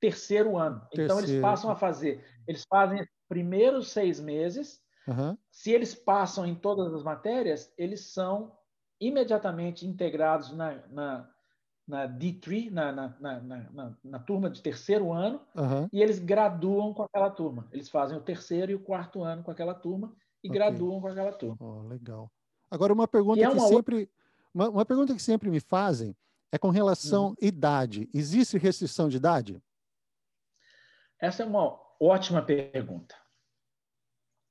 terceiro 0.00 0.56
ano. 0.56 0.80
Terceiro. 0.90 1.04
Então 1.04 1.18
eles 1.20 1.40
passam 1.40 1.70
a 1.70 1.76
fazer, 1.76 2.24
eles 2.46 2.64
fazem 2.68 3.00
os 3.00 3.08
primeiros 3.28 3.90
seis 3.90 4.20
meses. 4.20 4.82
Uhum. 5.06 5.36
Se 5.50 5.70
eles 5.70 5.94
passam 5.94 6.46
em 6.46 6.54
todas 6.54 6.92
as 6.94 7.02
matérias, 7.02 7.72
eles 7.76 8.12
são 8.12 8.52
imediatamente 9.00 9.86
integrados 9.86 10.52
na, 10.52 10.82
na, 10.88 11.30
na 11.86 12.08
D3, 12.08 12.70
na, 12.70 12.92
na, 12.92 13.16
na, 13.20 13.96
na, 14.02 14.18
turma 14.18 14.48
de 14.48 14.62
terceiro 14.62 15.12
ano, 15.12 15.40
uhum. 15.54 15.88
e 15.92 16.00
eles 16.00 16.18
graduam 16.18 16.94
com 16.94 17.02
aquela 17.02 17.30
turma. 17.30 17.68
Eles 17.70 17.88
fazem 17.88 18.16
o 18.16 18.22
terceiro 18.22 18.72
e 18.72 18.74
o 18.74 18.80
quarto 18.80 19.22
ano 19.22 19.42
com 19.42 19.50
aquela 19.50 19.74
turma 19.74 20.14
e 20.42 20.48
okay. 20.48 20.58
graduam 20.58 21.00
com 21.00 21.08
aquela 21.08 21.32
turma. 21.32 21.56
Oh, 21.60 21.82
legal. 21.82 22.30
Agora, 22.70 22.92
uma 22.92 23.06
pergunta 23.06 23.40
é 23.40 23.46
que 23.46 23.52
uma 23.52 23.68
sempre. 23.68 23.96
Outra... 23.96 24.14
Uma, 24.54 24.68
uma, 24.70 24.84
pergunta 24.84 25.14
que 25.14 25.22
sempre 25.22 25.50
me 25.50 25.60
fazem 25.60 26.16
é 26.50 26.58
com 26.58 26.70
relação 26.70 27.28
uhum. 27.28 27.34
à 27.42 27.46
idade. 27.46 28.08
Existe 28.14 28.56
restrição 28.56 29.08
de 29.08 29.16
idade? 29.16 29.62
Essa 31.24 31.42
é 31.42 31.46
uma 31.46 31.80
ótima 31.98 32.42
pergunta. 32.42 33.14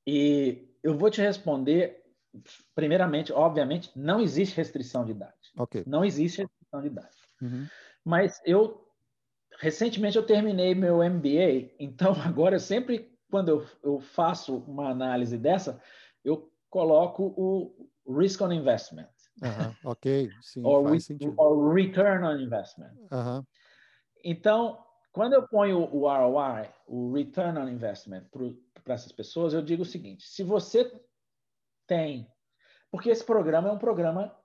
E 0.07 0.75
eu 0.81 0.97
vou 0.97 1.09
te 1.09 1.21
responder, 1.21 2.03
primeiramente, 2.73 3.31
obviamente, 3.31 3.91
não 3.95 4.19
existe 4.19 4.57
restrição 4.57 5.05
de 5.05 5.11
idade. 5.11 5.51
Okay. 5.55 5.83
Não 5.85 6.03
existe 6.03 6.41
restrição 6.41 6.81
de 6.81 6.87
idade. 6.87 7.15
Uhum. 7.41 7.67
Mas 8.03 8.41
eu, 8.43 8.85
recentemente, 9.59 10.17
eu 10.17 10.25
terminei 10.25 10.73
meu 10.73 10.97
MBA, 11.03 11.75
então 11.79 12.13
agora 12.25 12.57
sempre 12.57 13.13
quando 13.29 13.49
eu, 13.49 13.67
eu 13.83 13.99
faço 13.99 14.57
uma 14.67 14.89
análise 14.89 15.37
dessa, 15.37 15.81
eu 16.23 16.51
coloco 16.69 17.33
o 17.37 17.89
risk 18.19 18.41
on 18.41 18.51
investment. 18.51 19.09
Uhum, 19.41 19.91
ok, 19.91 20.29
sim, 20.41 20.61
or, 20.63 20.89
faz 20.89 21.05
sentido. 21.05 21.33
Or 21.37 21.73
return 21.73 22.23
on 22.23 22.39
investment. 22.39 22.93
Uhum. 23.11 23.43
Então, 24.23 24.83
quando 25.13 25.33
eu 25.33 25.47
ponho 25.47 25.87
o 25.93 26.09
ROI, 26.09 26.69
o 26.87 27.13
return 27.13 27.59
on 27.59 27.69
investment, 27.69 28.25
para 28.83 28.95
essas 28.95 29.11
pessoas, 29.11 29.53
eu 29.53 29.61
digo 29.61 29.83
o 29.83 29.85
seguinte: 29.85 30.27
se 30.27 30.43
você 30.43 30.91
tem. 31.87 32.27
Porque 32.91 33.09
esse 33.09 33.23
programa 33.23 33.69
é 33.69 33.71
um 33.71 33.77
programa 33.77 34.35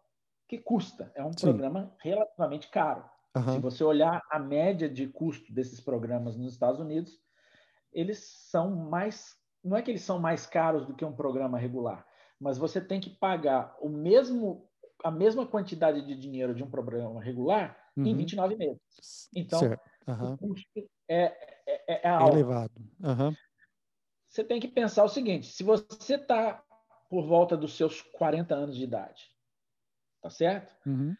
que 0.46 0.58
custa, 0.58 1.10
é 1.14 1.24
um 1.24 1.32
sim. 1.32 1.46
programa 1.46 1.94
relativamente 2.00 2.68
caro. 2.68 3.04
Uhum. 3.34 3.54
Se 3.54 3.58
você 3.58 3.82
olhar 3.82 4.22
a 4.30 4.38
média 4.38 4.88
de 4.88 5.06
custo 5.06 5.52
desses 5.52 5.80
programas 5.80 6.36
nos 6.36 6.52
Estados 6.52 6.80
Unidos, 6.80 7.18
eles 7.90 8.18
são 8.18 8.70
mais. 8.70 9.36
Não 9.64 9.76
é 9.76 9.82
que 9.82 9.90
eles 9.90 10.02
são 10.02 10.18
mais 10.18 10.46
caros 10.46 10.86
do 10.86 10.94
que 10.94 11.04
um 11.04 11.16
programa 11.16 11.58
regular, 11.58 12.06
mas 12.38 12.58
você 12.58 12.80
tem 12.80 13.00
que 13.00 13.10
pagar 13.10 13.74
o 13.80 13.88
mesmo 13.88 14.68
a 15.04 15.10
mesma 15.10 15.46
quantidade 15.46 16.02
de 16.02 16.14
dinheiro 16.14 16.54
de 16.54 16.62
um 16.62 16.70
programa 16.70 17.22
regular 17.22 17.76
uhum. 17.96 18.04
em 18.04 18.16
29 18.16 18.56
meses. 18.56 19.30
Então, 19.34 19.60
uhum. 20.12 20.34
o 20.34 20.38
custo 20.38 20.90
é, 21.08 21.24
é, 21.66 21.94
é, 21.94 22.00
é 22.04 22.08
alto. 22.08 22.36
elevado. 22.36 22.72
Uhum. 23.00 23.34
Você 24.28 24.44
tem 24.44 24.60
que 24.60 24.68
pensar 24.68 25.04
o 25.04 25.08
seguinte: 25.08 25.46
se 25.46 25.62
você 25.62 26.14
está 26.14 26.62
por 27.08 27.26
volta 27.26 27.56
dos 27.56 27.76
seus 27.76 28.02
40 28.02 28.54
anos 28.54 28.76
de 28.76 28.84
idade, 28.84 29.30
tá 30.20 30.30
certo? 30.30 30.74
Uhum. 30.86 31.14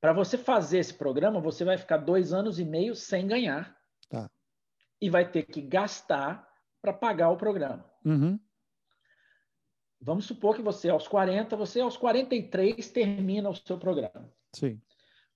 Para 0.00 0.14
você 0.14 0.38
fazer 0.38 0.78
esse 0.78 0.94
programa, 0.94 1.40
você 1.40 1.64
vai 1.64 1.76
ficar 1.76 1.98
dois 1.98 2.32
anos 2.32 2.58
e 2.58 2.64
meio 2.64 2.94
sem 2.94 3.26
ganhar. 3.26 3.76
Tá. 4.08 4.30
E 5.00 5.10
vai 5.10 5.30
ter 5.30 5.42
que 5.42 5.60
gastar 5.60 6.48
para 6.80 6.92
pagar 6.92 7.30
o 7.30 7.36
programa. 7.36 7.84
Uhum. 8.04 8.40
Vamos 10.00 10.24
supor 10.24 10.56
que 10.56 10.62
você, 10.62 10.88
aos 10.88 11.06
40, 11.06 11.54
você 11.56 11.80
aos 11.80 11.98
43 11.98 12.88
termina 12.90 13.50
o 13.50 13.54
seu 13.54 13.78
programa. 13.78 14.32
Sim. 14.54 14.80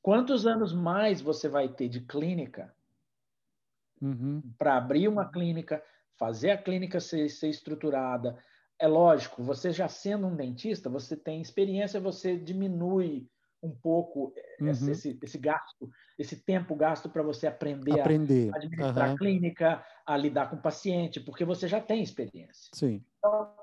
Quantos 0.05 0.47
anos 0.47 0.75
mais 0.75 1.23
você 1.23 1.49
vai 1.49 1.67
ter 1.67 1.89
de 1.89 2.03
clínica 2.03 2.71
uhum. 4.03 4.43
para 4.59 4.77
abrir 4.77 5.09
uma 5.09 5.25
clínica, 5.31 5.83
fazer 6.19 6.51
a 6.51 6.59
clínica 6.59 7.01
ser, 7.01 7.27
ser 7.31 7.49
estruturada? 7.49 8.39
É 8.79 8.87
lógico, 8.87 9.43
você 9.43 9.73
já 9.73 9.89
sendo 9.89 10.27
um 10.27 10.37
dentista, 10.37 10.91
você 10.91 11.17
tem 11.17 11.41
experiência, 11.41 11.99
você 11.99 12.37
diminui 12.37 13.27
um 13.63 13.75
pouco 13.75 14.35
uhum. 14.61 14.69
esse, 14.69 14.91
esse, 14.91 15.19
esse, 15.23 15.39
gasto, 15.39 15.91
esse 16.19 16.37
tempo 16.37 16.75
gasto 16.75 17.09
para 17.09 17.23
você 17.23 17.47
aprender, 17.47 17.99
aprender, 17.99 18.53
a 18.53 18.59
administrar 18.59 19.09
uhum. 19.09 19.15
a 19.15 19.19
clínica, 19.19 19.87
a 20.05 20.19
lidar 20.19 20.51
com 20.51 20.57
o 20.57 20.63
paciente, 20.63 21.19
porque 21.19 21.47
você 21.47 21.67
já 21.67 21.81
tem 21.81 22.03
experiência. 22.03 22.69
Sim. 22.75 23.03
Então, 23.17 23.57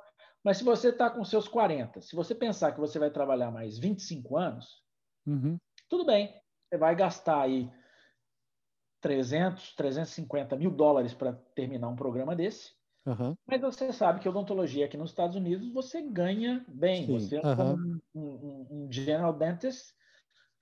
mas 0.43 0.57
se 0.57 0.63
você 0.63 0.89
está 0.89 1.07
com 1.07 1.23
seus 1.23 1.47
40, 1.47 2.01
se 2.01 2.15
você 2.15 2.33
pensar 2.33 2.71
que 2.71 2.79
você 2.79 2.97
vai 2.97 3.11
trabalhar 3.11 3.51
mais 3.51 3.77
25 3.77 4.37
anos, 4.37 4.81
uhum. 5.27 5.59
Tudo 5.91 6.05
bem. 6.05 6.33
Você 6.69 6.77
vai 6.77 6.95
gastar 6.95 7.41
aí 7.41 7.69
300, 9.01 9.75
350 9.75 10.55
mil 10.55 10.71
dólares 10.71 11.13
para 11.13 11.33
terminar 11.53 11.89
um 11.89 11.97
programa 11.97 12.33
desse. 12.33 12.71
Uhum. 13.05 13.35
Mas 13.45 13.59
você 13.59 13.91
sabe 13.91 14.21
que 14.21 14.29
odontologia 14.29 14.85
aqui 14.85 14.95
nos 14.95 15.09
Estados 15.09 15.35
Unidos 15.35 15.69
você 15.73 16.01
ganha 16.01 16.63
bem. 16.69 17.05
Sim. 17.05 17.13
Você 17.19 17.35
é 17.35 17.41
uhum. 17.45 17.99
um, 18.15 18.21
um, 18.21 18.67
um, 18.71 18.91
general 18.91 19.33
dentist 19.33 19.93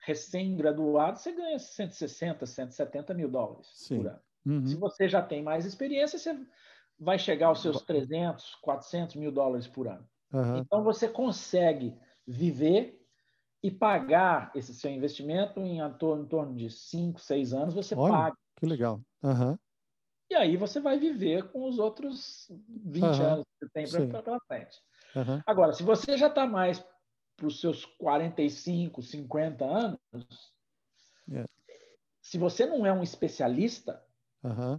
recém-graduado, 0.00 1.18
você 1.18 1.30
ganha 1.32 1.58
160, 1.58 2.46
170 2.46 3.14
mil 3.14 3.28
dólares 3.28 3.70
Sim. 3.74 3.98
por 3.98 4.06
ano. 4.08 4.20
Uhum. 4.46 4.66
Se 4.66 4.74
você 4.74 5.08
já 5.08 5.22
tem 5.22 5.42
mais 5.42 5.64
experiência, 5.64 6.18
você 6.18 6.36
vai 6.98 7.18
chegar 7.18 7.48
aos 7.48 7.62
seus 7.62 7.82
300, 7.82 8.56
400 8.56 9.14
mil 9.14 9.30
dólares 9.30 9.68
por 9.68 9.86
ano. 9.86 10.08
Então, 10.58 10.82
você 10.82 11.08
consegue 11.08 11.96
viver 12.26 12.99
e 13.62 13.70
pagar 13.70 14.50
esse 14.54 14.74
seu 14.74 14.90
investimento 14.90 15.60
em, 15.60 15.80
em 15.80 15.92
torno 16.26 16.54
de 16.54 16.70
5, 16.70 17.20
6 17.20 17.52
anos, 17.52 17.74
você 17.74 17.94
Olha, 17.94 18.12
paga. 18.12 18.36
Que 18.56 18.66
legal. 18.66 19.00
Uhum. 19.22 19.56
E 20.30 20.34
aí 20.34 20.56
você 20.56 20.80
vai 20.80 20.98
viver 20.98 21.50
com 21.50 21.68
os 21.68 21.78
outros 21.78 22.50
20 22.68 23.02
uhum. 23.02 23.26
anos 23.26 23.44
que 23.58 23.66
você 23.66 24.06
tem 24.06 24.10
para 24.10 24.40
frente. 24.46 24.78
Uhum. 25.14 25.42
Agora, 25.44 25.72
se 25.72 25.82
você 25.82 26.16
já 26.16 26.28
está 26.28 26.46
mais 26.46 26.82
para 27.36 27.46
os 27.46 27.60
seus 27.60 27.84
45, 27.84 29.02
50 29.02 29.64
anos, 29.64 29.98
yeah. 31.28 31.48
se 32.22 32.38
você 32.38 32.66
não 32.66 32.86
é 32.86 32.92
um 32.92 33.02
especialista. 33.02 34.02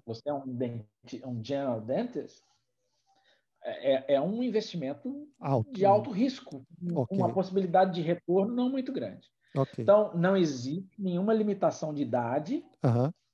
Você 0.08 0.28
é 0.28 0.34
um, 0.34 0.48
denti, 0.48 1.22
um 1.24 1.44
general 1.44 1.82
dentist, 1.82 2.42
é, 3.64 4.14
é, 4.14 4.16
é 4.16 4.22
um 4.22 4.42
investimento 4.42 5.28
alto. 5.40 5.72
de 5.72 5.86
alto 5.86 6.10
risco, 6.10 6.66
okay. 6.94 7.18
uma 7.18 7.32
possibilidade 7.32 7.94
de 7.94 8.02
retorno 8.02 8.54
não 8.54 8.70
muito 8.70 8.92
grande. 8.92 9.30
Okay. 9.56 9.84
Então, 9.84 10.16
não 10.16 10.36
existe 10.36 10.90
nenhuma 10.98 11.34
limitação 11.34 11.94
de 11.94 12.02
idade, 12.02 12.64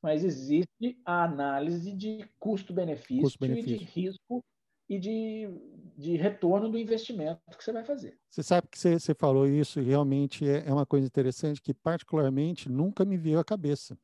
mas 0.01 0.23
existe 0.23 0.99
a 1.05 1.23
análise 1.23 1.91
de 1.91 2.27
custo-benefício 2.39 3.23
custo 3.23 3.45
e 3.45 3.61
de 3.61 3.75
risco 3.75 4.43
e 4.89 4.97
de, 4.97 5.49
de 5.97 6.15
retorno 6.15 6.69
do 6.69 6.77
investimento 6.77 7.41
que 7.57 7.63
você 7.63 7.71
vai 7.71 7.83
fazer. 7.83 8.17
Você 8.29 8.41
sabe 8.41 8.67
que 8.67 8.79
você, 8.79 8.99
você 8.99 9.13
falou 9.13 9.47
isso 9.47 9.79
e 9.79 9.83
realmente 9.83 10.47
é, 10.47 10.67
é 10.67 10.73
uma 10.73 10.85
coisa 10.85 11.05
interessante 11.05 11.61
que 11.61 11.73
particularmente 11.73 12.69
nunca 12.69 13.03
me 13.03 13.17
veio 13.17 13.39
à 13.39 13.43
cabeça. 13.43 13.97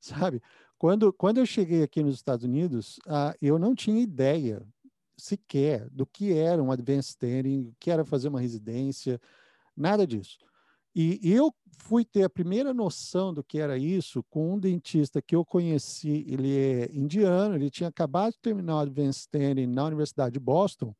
Sabe? 0.00 0.42
Quando, 0.78 1.12
quando 1.12 1.38
eu 1.38 1.46
cheguei 1.46 1.82
aqui 1.82 2.02
nos 2.02 2.16
Estados 2.16 2.44
Unidos, 2.44 2.98
uh, 3.06 3.34
eu 3.40 3.58
não 3.58 3.74
tinha 3.74 4.00
ideia 4.00 4.62
sequer 5.16 5.88
do 5.90 6.06
que 6.06 6.32
era 6.32 6.62
um 6.62 6.70
advanced 6.70 7.10
standing, 7.10 7.68
o 7.68 7.74
que 7.78 7.90
era 7.90 8.04
fazer 8.04 8.28
uma 8.28 8.40
residência, 8.40 9.20
nada 9.76 10.06
disso. 10.06 10.38
E, 10.94 11.20
eu 11.22 11.54
fui 11.78 12.04
ter 12.04 12.22
a 12.22 12.30
primeira 12.30 12.72
noção 12.72 13.32
do 13.32 13.44
que 13.44 13.58
era 13.58 13.76
isso 13.76 14.24
com 14.30 14.54
um 14.54 14.58
dentista 14.58 15.20
que 15.20 15.36
eu 15.36 15.44
conheci, 15.44 16.24
ele 16.26 16.56
é 16.56 16.90
indiano, 16.92 17.54
ele 17.54 17.70
tinha 17.70 17.88
acabado 17.88 18.32
de 18.32 18.40
terminar 18.40 18.76
o 18.76 18.80
advanced 18.80 19.20
standing 19.22 19.66
na 19.66 19.84
Universidade 19.84 20.32
de 20.32 20.40
Boston, 20.40 20.94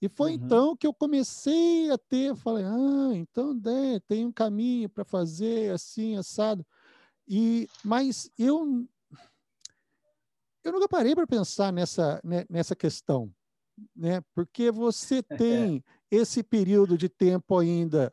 e 0.00 0.08
foi 0.08 0.30
uhum. 0.30 0.36
então 0.36 0.76
que 0.76 0.86
eu 0.86 0.94
comecei 0.94 1.90
a 1.90 1.98
ter, 1.98 2.34
falei, 2.36 2.64
ah, 2.64 3.10
então 3.14 3.52
né, 3.52 4.00
tem 4.06 4.24
um 4.24 4.32
caminho 4.32 4.88
para 4.88 5.04
fazer 5.04 5.72
assim, 5.72 6.16
assado. 6.16 6.64
E, 7.26 7.68
mas 7.84 8.30
eu 8.38 8.86
eu 10.64 10.72
nunca 10.72 10.88
parei 10.88 11.14
para 11.14 11.26
pensar 11.26 11.72
nessa, 11.72 12.20
né, 12.22 12.44
nessa 12.48 12.76
questão, 12.76 13.32
né? 13.94 14.22
Porque 14.34 14.70
você 14.70 15.22
tem 15.72 15.84
esse 16.10 16.42
período 16.42 16.96
de 16.96 17.08
tempo 17.08 17.58
ainda 17.58 18.12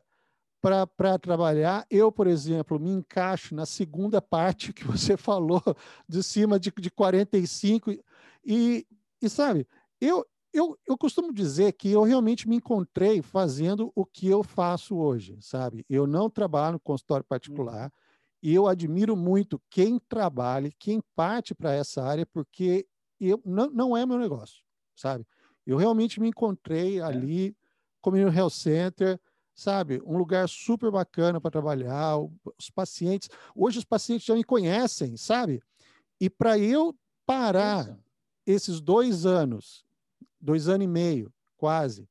para 0.60 1.18
trabalhar. 1.18 1.86
Eu, 1.88 2.10
por 2.10 2.26
exemplo, 2.26 2.78
me 2.80 2.90
encaixo 2.90 3.54
na 3.54 3.64
segunda 3.64 4.20
parte 4.20 4.72
que 4.72 4.84
você 4.84 5.16
falou, 5.18 5.62
de 6.08 6.22
cima 6.22 6.58
de, 6.58 6.72
de 6.76 6.90
45. 6.90 7.92
E, 8.44 8.86
e 9.22 9.28
sabe, 9.28 9.66
eu, 10.00 10.26
eu, 10.52 10.76
eu 10.86 10.98
costumo 10.98 11.32
dizer 11.32 11.72
que 11.72 11.90
eu 11.90 12.02
realmente 12.02 12.48
me 12.48 12.56
encontrei 12.56 13.22
fazendo 13.22 13.92
o 13.94 14.04
que 14.04 14.26
eu 14.26 14.42
faço 14.42 14.96
hoje, 14.96 15.36
sabe? 15.40 15.84
Eu 15.88 16.06
não 16.06 16.28
trabalho 16.28 16.74
no 16.74 16.80
consultório 16.80 17.24
particular. 17.24 17.84
Uhum 17.84 18.06
e 18.46 18.54
eu 18.54 18.68
admiro 18.68 19.16
muito 19.16 19.60
quem 19.68 19.98
trabalha, 19.98 20.70
quem 20.78 21.02
parte 21.14 21.52
para 21.54 21.72
essa 21.72 22.02
área, 22.02 22.24
porque 22.26 22.86
eu, 23.18 23.40
não, 23.44 23.68
não 23.70 23.96
é 23.96 24.04
meu 24.04 24.18
negócio, 24.18 24.62
sabe? 24.94 25.26
Eu 25.66 25.76
realmente 25.76 26.20
me 26.20 26.28
encontrei 26.28 26.98
é. 26.98 27.02
ali, 27.02 27.56
como 28.00 28.16
no 28.16 28.32
Health 28.32 28.50
Center, 28.50 29.20
sabe? 29.54 30.00
Um 30.04 30.16
lugar 30.16 30.48
super 30.48 30.90
bacana 30.90 31.40
para 31.40 31.50
trabalhar. 31.50 32.18
Os 32.58 32.70
pacientes, 32.70 33.28
hoje 33.54 33.78
os 33.78 33.84
pacientes 33.84 34.26
já 34.26 34.34
me 34.34 34.44
conhecem, 34.44 35.16
sabe? 35.16 35.60
E 36.20 36.30
para 36.30 36.58
eu 36.58 36.96
parar 37.24 37.98
esses 38.46 38.80
dois 38.80 39.26
anos, 39.26 39.84
dois 40.40 40.68
anos 40.68 40.84
e 40.84 40.88
meio, 40.88 41.32
quase, 41.56 42.08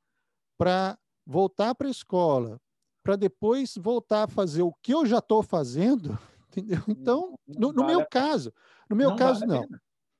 para 0.58 0.98
voltar 1.26 1.74
para 1.76 1.88
a 1.88 1.92
escola, 1.92 2.60
para 3.02 3.16
depois 3.16 3.78
voltar 3.78 4.24
a 4.24 4.28
fazer 4.28 4.64
o 4.64 4.74
que 4.82 4.94
eu 4.94 5.06
já 5.06 5.20
estou 5.20 5.42
fazendo, 5.42 6.18
entendeu? 6.50 6.84
Então, 6.88 7.40
no, 7.48 7.72
no 7.72 7.86
meu 7.86 8.06
caso, 8.06 8.54
no 8.90 8.96
meu 8.96 9.12
não 9.12 9.16
caso, 9.16 9.46
não. 9.46 9.64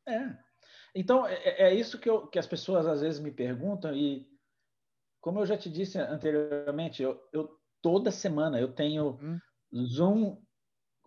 É. 0.08 0.45
Então, 0.96 1.28
é, 1.28 1.36
é, 1.44 1.64
é 1.64 1.74
isso 1.76 2.00
que, 2.00 2.10
eu, 2.10 2.26
que 2.26 2.40
as 2.40 2.48
pessoas 2.48 2.88
às 2.88 3.02
vezes 3.02 3.20
me 3.20 3.30
perguntam 3.30 3.94
e 3.94 4.26
como 5.20 5.40
eu 5.40 5.46
já 5.46 5.58
te 5.58 5.70
disse 5.70 6.00
anteriormente, 6.00 7.04
eu, 7.04 7.20
eu 7.34 7.50
toda 7.82 8.12
semana 8.12 8.60
eu 8.60 8.72
tenho 8.72 9.20
hum. 9.22 9.40
Zoom 9.84 10.38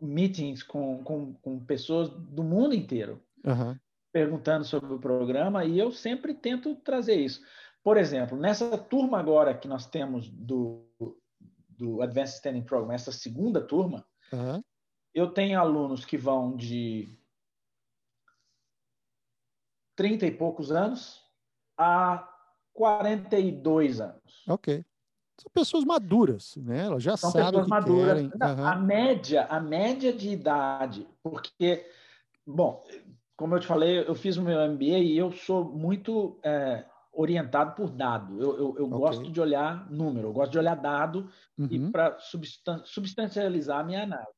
meetings 0.00 0.62
com, 0.62 1.02
com, 1.02 1.35
com, 1.35 1.64
pessoas 1.64 2.09
do 2.09 2.45
mundo 2.45 2.75
inteiro 2.75 3.23
uhum. 3.45 3.76
perguntando 4.12 4.64
sobre 4.64 4.92
o 4.92 4.99
programa 4.99 5.64
e 5.64 5.78
eu 5.78 5.90
sempre 5.90 6.35
tento 6.35 6.76
trazer 6.76 7.14
isso. 7.14 7.40
Por 7.83 7.97
exemplo, 7.97 8.37
nessa 8.37 8.76
turma 8.76 9.18
agora 9.18 9.57
que 9.57 9.66
nós 9.66 9.87
temos 9.87 10.28
do, 10.28 10.87
do 11.68 12.02
Advanced 12.02 12.37
Standing 12.37 12.62
Program, 12.62 12.92
essa 12.92 13.11
segunda 13.11 13.61
turma, 13.61 14.07
uhum. 14.33 14.62
eu 15.14 15.28
tenho 15.33 15.59
alunos 15.59 16.04
que 16.04 16.18
vão 16.18 16.57
de 16.57 17.17
30 19.98 20.26
e 20.26 20.30
poucos 20.30 20.70
anos 20.70 21.20
a 21.76 22.24
42 22.72 24.00
anos. 24.00 24.44
Ok. 24.48 24.84
São 25.36 25.50
pessoas 25.52 25.84
maduras, 25.84 26.54
né? 26.56 26.86
Elas 26.86 27.02
já 27.02 27.16
São 27.16 27.32
sabem 27.32 27.60
o 27.60 27.64
que 27.64 27.68
maduras. 27.68 28.06
querem. 28.06 28.26
Uhum. 28.26 28.66
A 28.66 28.76
média, 28.76 29.46
a 29.46 29.58
média 29.58 30.12
de 30.12 30.30
idade, 30.30 31.06
porque, 31.20 31.84
bom, 32.46 32.84
como 33.36 33.56
eu 33.56 33.60
te 33.60 33.66
falei, 33.66 33.98
eu 34.06 34.14
fiz 34.14 34.36
o 34.36 34.42
meu 34.42 34.60
MBA 34.70 34.98
e 34.98 35.18
eu 35.18 35.32
sou 35.32 35.64
muito 35.64 36.38
é, 36.44 36.84
orientado 37.12 37.74
por 37.74 37.90
dado. 37.90 38.40
Eu, 38.40 38.56
eu, 38.56 38.76
eu 38.78 38.86
okay. 38.86 38.98
gosto 38.98 39.30
de 39.32 39.40
olhar 39.40 39.90
número, 39.90 40.28
eu 40.28 40.32
gosto 40.32 40.52
de 40.52 40.58
olhar 40.58 40.76
dado 40.76 41.28
uhum. 41.58 41.68
e 41.68 41.90
para 41.90 42.16
substan 42.20 42.82
substancializar 42.84 43.80
a 43.80 43.84
minha 43.84 44.04
análise. 44.04 44.38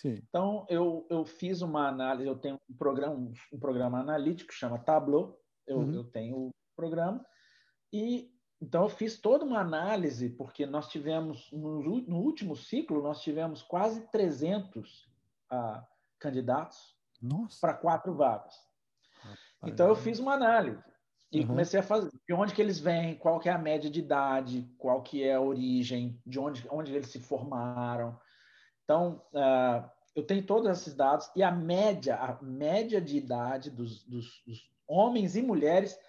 Sim. 0.00 0.14
Então, 0.28 0.64
eu, 0.68 1.04
eu 1.10 1.24
fiz 1.24 1.60
uma 1.60 1.88
análise, 1.88 2.28
eu 2.28 2.38
tenho 2.38 2.56
um 2.70 2.74
programa, 2.76 3.32
um 3.52 3.58
programa 3.58 3.98
analítico, 3.98 4.52
chama 4.52 4.78
Tableau, 4.78 5.36
eu, 5.66 5.78
uhum. 5.78 5.92
eu 5.92 6.04
tenho 6.04 6.36
o 6.36 6.54
programa, 6.76 7.24
e 7.92 8.32
então 8.62 8.84
eu 8.84 8.88
fiz 8.88 9.20
toda 9.20 9.44
uma 9.44 9.58
análise, 9.58 10.30
porque 10.30 10.66
nós 10.66 10.88
tivemos, 10.88 11.50
no, 11.52 12.00
no 12.02 12.16
último 12.18 12.54
ciclo, 12.54 13.02
nós 13.02 13.22
tivemos 13.22 13.60
quase 13.60 14.00
300 14.12 15.10
ah, 15.50 15.84
candidatos 16.20 16.96
para 17.60 17.74
quatro 17.74 18.14
vagas. 18.14 18.54
Rapaz. 19.20 19.38
Então 19.66 19.88
eu 19.88 19.96
fiz 19.96 20.20
uma 20.20 20.34
análise 20.34 20.82
e 21.32 21.40
uhum. 21.40 21.48
comecei 21.48 21.80
a 21.80 21.82
fazer 21.84 22.10
de 22.26 22.34
onde 22.34 22.54
que 22.54 22.62
eles 22.62 22.78
vêm, 22.78 23.16
qual 23.16 23.40
que 23.40 23.48
é 23.48 23.52
a 23.52 23.58
média 23.58 23.90
de 23.90 23.98
idade, 23.98 24.72
qual 24.78 25.02
que 25.02 25.24
é 25.24 25.34
a 25.34 25.40
origem, 25.40 26.20
de 26.24 26.38
onde, 26.38 26.66
onde 26.70 26.94
eles 26.94 27.08
se 27.08 27.18
formaram. 27.18 28.18
Então, 28.88 29.20
uh, 29.34 29.86
eu 30.16 30.22
tenho 30.22 30.42
todos 30.42 30.70
esses 30.70 30.94
dados 30.94 31.30
e 31.36 31.42
a 31.42 31.50
média, 31.50 32.16
a 32.16 32.42
média 32.42 33.02
de 33.02 33.18
idade 33.18 33.70
dos, 33.70 34.02
dos, 34.04 34.42
dos 34.46 34.70
homens 34.86 35.36
e 35.36 35.42
mulheres 35.42 36.00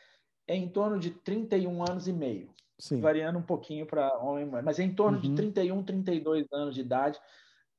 é 0.47 0.55
em 0.55 0.69
torno 0.69 0.97
de 0.97 1.11
31 1.11 1.83
anos 1.83 2.07
e 2.07 2.13
meio. 2.13 2.55
Sim. 2.79 3.01
Variando 3.01 3.37
um 3.37 3.43
pouquinho 3.43 3.85
para 3.85 4.17
homem, 4.19 4.45
mas 4.45 4.79
é 4.79 4.83
em 4.83 4.95
torno 4.95 5.17
uhum. 5.17 5.21
de 5.21 5.35
31, 5.35 5.83
32 5.83 6.47
anos 6.53 6.73
de 6.73 6.79
idade 6.79 7.19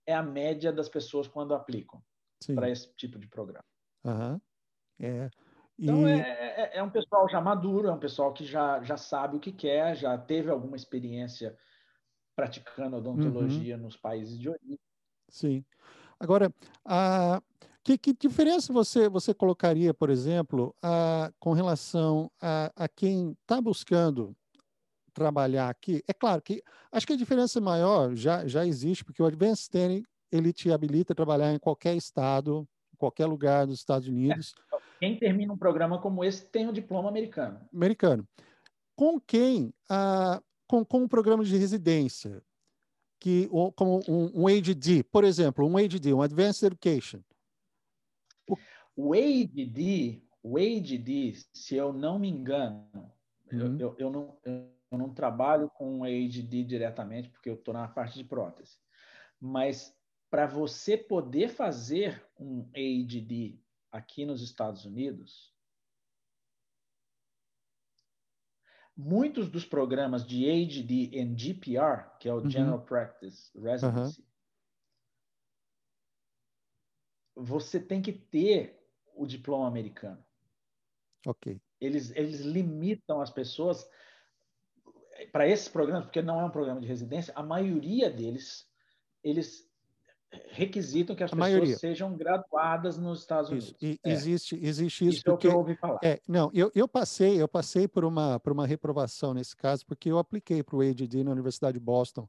é 0.06 0.14
a 0.14 0.22
média 0.22 0.70
das 0.70 0.88
pessoas 0.88 1.26
quando 1.26 1.54
aplicam 1.54 2.02
para 2.54 2.68
esse 2.68 2.94
tipo 2.94 3.18
de 3.18 3.26
programa. 3.26 3.64
Uhum. 4.04 4.38
É. 5.00 5.30
Então, 5.78 5.96
e... 5.96 6.02
Então 6.02 6.08
é, 6.08 6.20
é, 6.20 6.70
é, 6.76 6.82
um 6.82 6.90
pessoal 6.90 7.26
já 7.26 7.40
maduro, 7.40 7.88
é 7.88 7.92
um 7.92 7.98
pessoal 7.98 8.34
que 8.34 8.44
já, 8.44 8.82
já 8.82 8.98
sabe 8.98 9.38
o 9.38 9.40
que 9.40 9.50
quer, 9.50 9.96
já 9.96 10.18
teve 10.18 10.50
alguma 10.50 10.76
experiência 10.76 11.56
praticando 12.36 12.98
odontologia 12.98 13.76
uhum. 13.76 13.84
nos 13.84 13.96
países 13.96 14.38
de 14.38 14.50
origem. 14.50 14.89
Sim. 15.30 15.64
Agora, 16.18 16.52
a, 16.84 17.40
que, 17.82 17.96
que 17.96 18.12
diferença 18.12 18.72
você, 18.72 19.08
você 19.08 19.32
colocaria, 19.32 19.94
por 19.94 20.10
exemplo, 20.10 20.74
a, 20.82 21.32
com 21.38 21.52
relação 21.52 22.30
a, 22.40 22.70
a 22.76 22.88
quem 22.88 23.36
está 23.42 23.60
buscando 23.60 24.36
trabalhar 25.14 25.70
aqui? 25.70 26.02
É 26.06 26.12
claro 26.12 26.42
que 26.42 26.62
acho 26.92 27.06
que 27.06 27.14
a 27.14 27.16
diferença 27.16 27.60
maior 27.60 28.14
já, 28.14 28.46
já 28.46 28.66
existe, 28.66 29.04
porque 29.04 29.22
o 29.22 29.26
Advanced 29.26 29.62
Standing 29.62 30.04
ele 30.30 30.52
te 30.52 30.70
habilita 30.70 31.12
a 31.12 31.16
trabalhar 31.16 31.52
em 31.52 31.58
qualquer 31.58 31.96
estado, 31.96 32.68
em 32.92 32.96
qualquer 32.96 33.26
lugar 33.26 33.66
dos 33.66 33.78
Estados 33.78 34.06
é, 34.06 34.10
Unidos. 34.10 34.54
É. 34.72 34.78
Quem 35.00 35.18
termina 35.18 35.52
um 35.52 35.58
programa 35.58 35.98
como 35.98 36.22
esse 36.22 36.44
tem 36.44 36.68
um 36.68 36.72
diploma 36.72 37.08
americano. 37.08 37.58
Americano. 37.72 38.28
Com 38.94 39.18
quem? 39.18 39.72
Ah, 39.88 40.40
com, 40.68 40.84
com 40.84 40.98
um 40.98 41.08
programa 41.08 41.42
de 41.42 41.56
residência, 41.56 42.42
que 43.20 43.48
como 43.76 44.00
um, 44.08 44.42
um 44.42 44.46
ADD, 44.48 45.04
por 45.12 45.22
exemplo, 45.24 45.66
um 45.66 45.76
ADD, 45.76 46.12
um 46.14 46.22
Advanced 46.22 46.64
Education, 46.64 47.20
o 48.96 49.14
ADD, 49.14 50.22
o 50.42 50.56
ADD, 50.56 51.34
se 51.54 51.76
eu 51.76 51.92
não 51.92 52.18
me 52.18 52.28
engano, 52.28 52.88
uhum. 53.52 53.78
eu, 53.78 53.78
eu, 53.78 53.96
eu, 53.98 54.10
não, 54.10 54.38
eu 54.44 54.98
não 54.98 55.14
trabalho 55.14 55.70
com 55.70 56.04
ADD 56.04 56.64
diretamente, 56.64 57.28
porque 57.28 57.48
eu 57.48 57.54
estou 57.54 57.72
na 57.72 57.88
parte 57.88 58.18
de 58.18 58.24
prótese. 58.24 58.78
Mas 59.40 59.94
para 60.30 60.46
você 60.46 60.96
poder 60.96 61.48
fazer 61.48 62.24
um 62.38 62.68
ADD 62.74 63.58
aqui 63.90 64.24
nos 64.24 64.42
Estados 64.42 64.84
Unidos, 64.84 65.52
muitos 69.00 69.48
dos 69.48 69.64
programas 69.64 70.26
de 70.26 70.48
ADD 70.48 71.16
em 71.16 71.36
GPR, 71.36 72.18
que 72.18 72.28
é 72.28 72.34
o 72.34 72.38
uhum. 72.38 72.50
General 72.50 72.80
Practice 72.80 73.50
Residency, 73.58 74.24
uhum. 77.34 77.44
você 77.44 77.80
tem 77.80 78.02
que 78.02 78.12
ter 78.12 78.78
o 79.14 79.26
diploma 79.26 79.66
americano. 79.66 80.22
Ok. 81.26 81.60
Eles, 81.80 82.10
eles 82.14 82.40
limitam 82.40 83.20
as 83.20 83.30
pessoas 83.30 83.88
para 85.32 85.48
esses 85.48 85.68
programas, 85.68 86.04
porque 86.04 86.22
não 86.22 86.40
é 86.40 86.44
um 86.44 86.50
programa 86.50 86.80
de 86.80 86.86
residência, 86.86 87.32
a 87.36 87.42
maioria 87.42 88.10
deles, 88.10 88.68
eles 89.22 89.69
requisitam 90.50 91.16
que 91.16 91.24
as 91.24 91.32
a 91.32 91.36
pessoas 91.36 91.52
maioria. 91.52 91.76
sejam 91.76 92.16
graduadas 92.16 92.96
nos 92.96 93.20
Estados 93.20 93.50
Unidos. 93.50 93.68
Isso. 93.68 93.76
E, 93.82 94.00
é. 94.04 94.12
Existe, 94.12 94.54
existe 94.62 95.06
isso. 95.06 95.16
Isso 95.16 95.24
porque, 95.24 95.46
é 95.46 95.50
o 95.50 95.52
que 95.52 95.56
eu 95.56 95.58
ouvi 95.58 95.76
falar. 95.76 95.98
É, 96.02 96.20
não, 96.26 96.50
eu, 96.54 96.70
eu 96.74 96.86
passei, 96.86 97.40
eu 97.40 97.48
passei 97.48 97.88
por 97.88 98.04
uma, 98.04 98.38
por 98.40 98.52
uma 98.52 98.66
reprovação 98.66 99.34
nesse 99.34 99.56
caso, 99.56 99.84
porque 99.86 100.10
eu 100.10 100.18
apliquei 100.18 100.62
para 100.62 100.76
o 100.76 100.80
ADD 100.80 101.24
na 101.24 101.32
Universidade 101.32 101.74
de 101.74 101.84
Boston 101.84 102.28